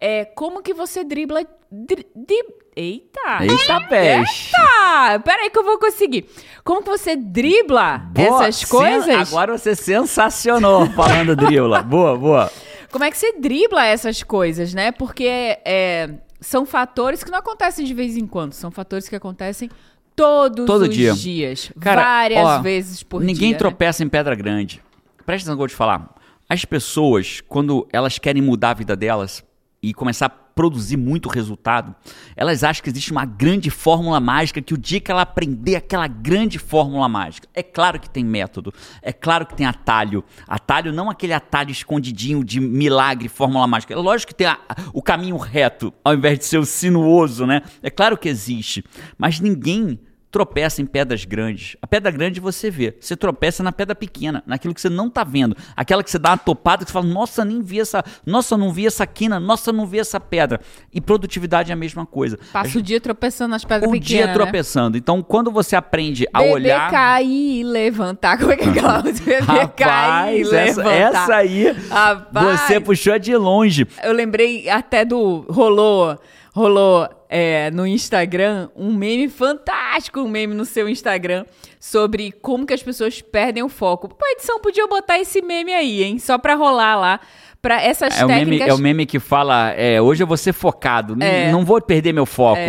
é, 0.00 0.24
como 0.24 0.62
que 0.62 0.72
você 0.72 1.02
dribla... 1.02 1.44
Dri, 1.72 2.06
dri- 2.16 2.46
eita! 2.76 3.38
Eita, 3.44 3.80
peixe. 3.88 4.52
Eita! 4.56 5.20
Peraí 5.24 5.50
que 5.50 5.58
eu 5.58 5.64
vou 5.64 5.78
conseguir. 5.78 6.26
Como 6.64 6.82
que 6.82 6.88
você 6.90 7.16
dribla 7.16 7.98
Boa, 7.98 8.44
essas 8.46 8.56
sen- 8.56 8.68
coisas? 8.68 9.28
Agora 9.32 9.58
você 9.58 9.74
sensacionou 9.76 10.86
falando 10.94 11.34
dribla. 11.36 11.82
Boa, 11.82 12.16
boa. 12.16 12.52
Como 12.90 13.04
é 13.04 13.10
que 13.10 13.18
você 13.18 13.32
dribla 13.38 13.84
essas 13.84 14.22
coisas, 14.22 14.74
né? 14.74 14.90
Porque 14.90 15.24
é, 15.64 16.10
são 16.40 16.64
fatores 16.64 17.22
que 17.22 17.30
não 17.30 17.38
acontecem 17.38 17.84
de 17.84 17.94
vez 17.94 18.16
em 18.16 18.26
quando, 18.26 18.52
são 18.52 18.70
fatores 18.70 19.08
que 19.08 19.16
acontecem 19.16 19.70
todos 20.16 20.66
Todo 20.66 20.82
os 20.82 20.88
dia. 20.90 21.12
dias. 21.14 21.72
Cara, 21.80 22.02
várias 22.02 22.44
ó, 22.44 22.60
vezes 22.60 23.02
por 23.02 23.20
Ninguém 23.20 23.48
dia. 23.48 23.52
né? 23.52 23.58
tropeça 23.58 24.02
em 24.04 24.08
pedra 24.08 24.34
grande. 24.34 24.82
Presta 25.24 25.50
atenção 25.50 25.52
no 25.52 25.56
que 25.56 25.62
eu 25.62 25.62
vou 25.62 25.68
te 25.68 25.74
falar. 25.74 26.14
As 26.48 26.64
pessoas, 26.64 27.40
quando 27.48 27.86
elas 27.92 28.18
querem 28.18 28.42
mudar 28.42 28.70
a 28.70 28.74
vida 28.74 28.96
delas 28.96 29.44
e 29.82 29.94
começar 29.94 30.26
a 30.26 30.30
produzir 30.60 30.98
muito 30.98 31.26
resultado, 31.30 31.94
elas 32.36 32.62
acham 32.62 32.84
que 32.84 32.90
existe 32.90 33.12
uma 33.12 33.24
grande 33.24 33.70
fórmula 33.70 34.20
mágica 34.20 34.60
que 34.60 34.74
o 34.74 34.76
dia 34.76 35.00
que 35.00 35.10
ela 35.10 35.22
aprender 35.22 35.74
aquela 35.74 36.06
grande 36.06 36.58
fórmula 36.58 37.08
mágica, 37.08 37.48
é 37.54 37.62
claro 37.62 37.98
que 37.98 38.10
tem 38.10 38.22
método, 38.22 38.70
é 39.00 39.10
claro 39.10 39.46
que 39.46 39.54
tem 39.56 39.64
atalho. 39.64 40.22
Atalho 40.46 40.92
não 40.92 41.08
aquele 41.08 41.32
atalho 41.32 41.70
escondidinho 41.70 42.44
de 42.44 42.60
milagre, 42.60 43.26
fórmula 43.30 43.66
mágica. 43.66 43.94
É 43.94 43.96
lógico 43.96 44.32
que 44.32 44.34
tem 44.34 44.48
a- 44.48 44.58
o 44.92 45.00
caminho 45.00 45.38
reto, 45.38 45.94
ao 46.04 46.12
invés 46.12 46.38
de 46.38 46.44
ser 46.44 46.58
o 46.58 46.66
sinuoso, 46.66 47.46
né? 47.46 47.62
É 47.82 47.88
claro 47.88 48.18
que 48.18 48.28
existe, 48.28 48.84
mas 49.16 49.40
ninguém 49.40 49.98
tropeça 50.30 50.80
em 50.80 50.86
pedras 50.86 51.24
grandes. 51.24 51.76
A 51.82 51.86
pedra 51.86 52.10
grande 52.10 52.40
você 52.40 52.70
vê. 52.70 52.96
Você 53.00 53.16
tropeça 53.16 53.62
na 53.62 53.72
pedra 53.72 53.94
pequena, 53.94 54.42
naquilo 54.46 54.72
que 54.72 54.80
você 54.80 54.88
não 54.88 55.10
tá 55.10 55.24
vendo. 55.24 55.56
Aquela 55.76 56.04
que 56.04 56.10
você 56.10 56.18
dá 56.18 56.30
uma 56.30 56.38
topada 56.38 56.84
que 56.84 56.90
você 56.90 56.92
fala, 56.92 57.06
nossa, 57.06 57.44
nem 57.44 57.60
vi 57.60 57.80
essa. 57.80 58.04
Nossa, 58.24 58.56
não 58.56 58.72
vi 58.72 58.86
essa 58.86 59.06
quina, 59.06 59.40
nossa, 59.40 59.72
não 59.72 59.86
vi 59.86 59.98
essa 59.98 60.20
pedra. 60.20 60.60
E 60.92 61.00
produtividade 61.00 61.70
é 61.70 61.74
a 61.74 61.76
mesma 61.76 62.06
coisa. 62.06 62.38
Passa 62.52 62.78
o 62.78 62.82
dia 62.82 63.00
tropeçando 63.00 63.50
nas 63.50 63.64
pedras 63.64 63.88
o 63.88 63.92
pequenas, 63.92 64.08
dia 64.08 64.26
né? 64.28 64.32
tropeçando. 64.32 64.96
Então, 64.96 65.22
quando 65.22 65.50
você 65.50 65.74
aprende 65.74 66.26
a 66.32 66.38
Beber, 66.38 66.54
olhar. 66.54 66.90
cair 66.90 67.60
e 67.60 67.64
levantar. 67.64 68.38
Como 68.38 68.52
é 68.52 68.56
que 68.56 68.64
é 68.64 68.70
aquela? 68.70 69.02
Beber, 69.02 69.68
cair 69.76 70.40
e 70.40 70.44
levantar. 70.44 70.92
essa 70.92 71.34
aí 71.36 71.72
Rapaz. 71.88 72.60
você 72.60 72.80
puxou 72.80 73.18
de 73.18 73.34
longe. 73.36 73.86
Eu 74.02 74.12
lembrei 74.12 74.68
até 74.68 75.04
do. 75.04 75.44
Rolou. 75.48 76.18
Rolou 76.52 77.08
é, 77.32 77.70
no 77.70 77.86
Instagram 77.86 78.68
um 78.74 78.92
meme 78.92 79.28
fantástico, 79.28 80.20
um 80.20 80.28
meme 80.28 80.52
no 80.52 80.64
seu 80.64 80.88
Instagram, 80.88 81.46
sobre 81.78 82.32
como 82.32 82.66
que 82.66 82.74
as 82.74 82.82
pessoas 82.82 83.22
perdem 83.22 83.62
o 83.62 83.68
foco. 83.68 84.08
Pô, 84.08 84.26
edição 84.32 84.58
podia 84.58 84.86
botar 84.88 85.20
esse 85.20 85.40
meme 85.40 85.72
aí, 85.72 86.02
hein? 86.02 86.18
Só 86.18 86.36
pra 86.36 86.56
rolar 86.56 86.96
lá. 86.96 87.20
Pra 87.62 87.82
essas 87.82 88.18
É 88.18 88.24
o, 88.24 88.28
meme, 88.28 88.40
técnicas. 88.40 88.68
é 88.68 88.72
o 88.74 88.78
meme 88.78 89.04
que 89.04 89.18
fala, 89.18 89.70
é, 89.72 90.00
hoje 90.00 90.22
eu 90.22 90.26
vou 90.26 90.36
ser 90.38 90.54
focado, 90.54 91.14
É. 91.22 91.52
não 91.52 91.62
vou 91.62 91.78
perder 91.80 92.12
meu 92.12 92.24
foco. 92.24 92.60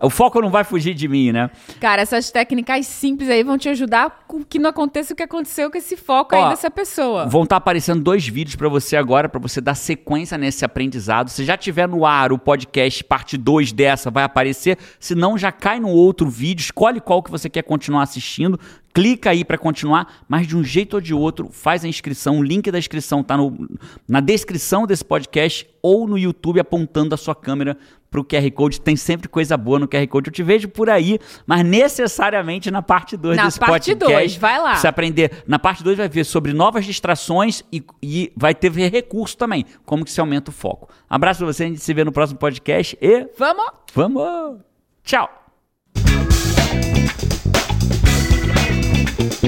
O 0.00 0.08
foco 0.08 0.40
não 0.40 0.50
vai 0.50 0.62
fugir 0.62 0.94
de 0.94 1.08
mim, 1.08 1.32
né? 1.32 1.50
Cara, 1.80 2.00
essas 2.02 2.30
técnicas 2.30 2.86
simples 2.86 3.28
aí 3.28 3.42
vão 3.42 3.58
te 3.58 3.68
ajudar 3.68 4.24
com 4.28 4.44
que 4.44 4.58
não 4.60 4.70
aconteça 4.70 5.12
o 5.12 5.16
que 5.16 5.22
aconteceu 5.24 5.68
com 5.68 5.76
esse 5.76 5.96
foco 5.96 6.36
Ó, 6.36 6.44
aí 6.44 6.50
dessa 6.50 6.70
pessoa. 6.70 7.26
Vão 7.26 7.42
estar 7.42 7.56
aparecendo 7.56 8.00
dois 8.02 8.26
vídeos 8.28 8.54
pra 8.54 8.68
você 8.68 8.96
agora, 8.96 9.28
pra 9.28 9.40
você 9.40 9.60
dar 9.60 9.74
sequência 9.74 10.38
nesse 10.38 10.64
aprendizado. 10.64 11.28
Se 11.28 11.44
já 11.44 11.56
tiver 11.56 11.88
no 11.88 12.06
ar 12.06 12.32
o 12.32 12.38
podcast 12.38 13.02
parte 13.02 13.36
2 13.36 13.72
dessa, 13.72 14.12
vai 14.12 14.22
aparecer. 14.22 14.78
Se 15.00 15.16
não, 15.16 15.36
já 15.36 15.50
cai 15.50 15.80
no 15.80 15.88
outro 15.88 16.28
vídeo, 16.28 16.62
escolhe 16.62 17.00
qual 17.00 17.20
que 17.20 17.30
você 17.32 17.50
quer 17.50 17.62
continuar 17.62 18.02
assistindo. 18.02 18.60
Clica 18.96 19.28
aí 19.28 19.44
pra 19.44 19.58
continuar, 19.58 20.24
mas 20.26 20.46
de 20.46 20.56
um 20.56 20.64
jeito 20.64 20.94
ou 20.94 21.02
de 21.02 21.12
outro, 21.12 21.50
faz 21.52 21.84
a 21.84 21.88
inscrição. 21.88 22.38
O 22.38 22.42
link 22.42 22.70
da 22.70 22.78
inscrição 22.78 23.22
tá 23.22 23.36
no, 23.36 23.68
na 24.08 24.20
descrição 24.20 24.86
desse 24.86 25.04
podcast 25.04 25.68
ou 25.82 26.08
no 26.08 26.16
YouTube 26.16 26.58
apontando 26.58 27.14
a 27.14 27.18
sua 27.18 27.34
câmera 27.34 27.76
pro 28.10 28.24
QR 28.24 28.50
Code. 28.52 28.80
Tem 28.80 28.96
sempre 28.96 29.28
coisa 29.28 29.54
boa 29.54 29.78
no 29.78 29.86
QR 29.86 30.06
Code. 30.08 30.28
Eu 30.30 30.32
te 30.32 30.42
vejo 30.42 30.66
por 30.70 30.88
aí, 30.88 31.18
mas 31.46 31.62
necessariamente 31.62 32.70
na 32.70 32.80
parte 32.80 33.18
2 33.18 33.36
Na 33.36 33.44
desse 33.44 33.60
parte 33.60 33.90
podcast. 33.90 34.14
dois, 34.14 34.36
vai 34.36 34.58
lá. 34.58 34.76
Você 34.76 34.88
aprender. 34.88 35.44
Na 35.46 35.58
parte 35.58 35.84
2 35.84 35.98
vai 35.98 36.08
ver 36.08 36.24
sobre 36.24 36.54
novas 36.54 36.86
distrações 36.86 37.62
e, 37.70 37.84
e 38.02 38.32
vai 38.34 38.54
ter 38.54 38.72
recurso 38.72 39.36
também. 39.36 39.66
Como 39.84 40.06
que 40.06 40.10
se 40.10 40.22
aumenta 40.22 40.50
o 40.50 40.54
foco. 40.54 40.88
Abraço 41.06 41.40
pra 41.44 41.52
você, 41.52 41.64
a 41.64 41.66
gente 41.66 41.80
se 41.80 41.92
vê 41.92 42.02
no 42.02 42.12
próximo 42.12 42.38
podcast 42.38 42.96
e 42.98 43.28
Vamos! 43.36 43.66
vamos! 43.94 44.60
Tchau! 45.04 45.45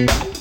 Thank 0.06 0.32
you. 0.32 0.37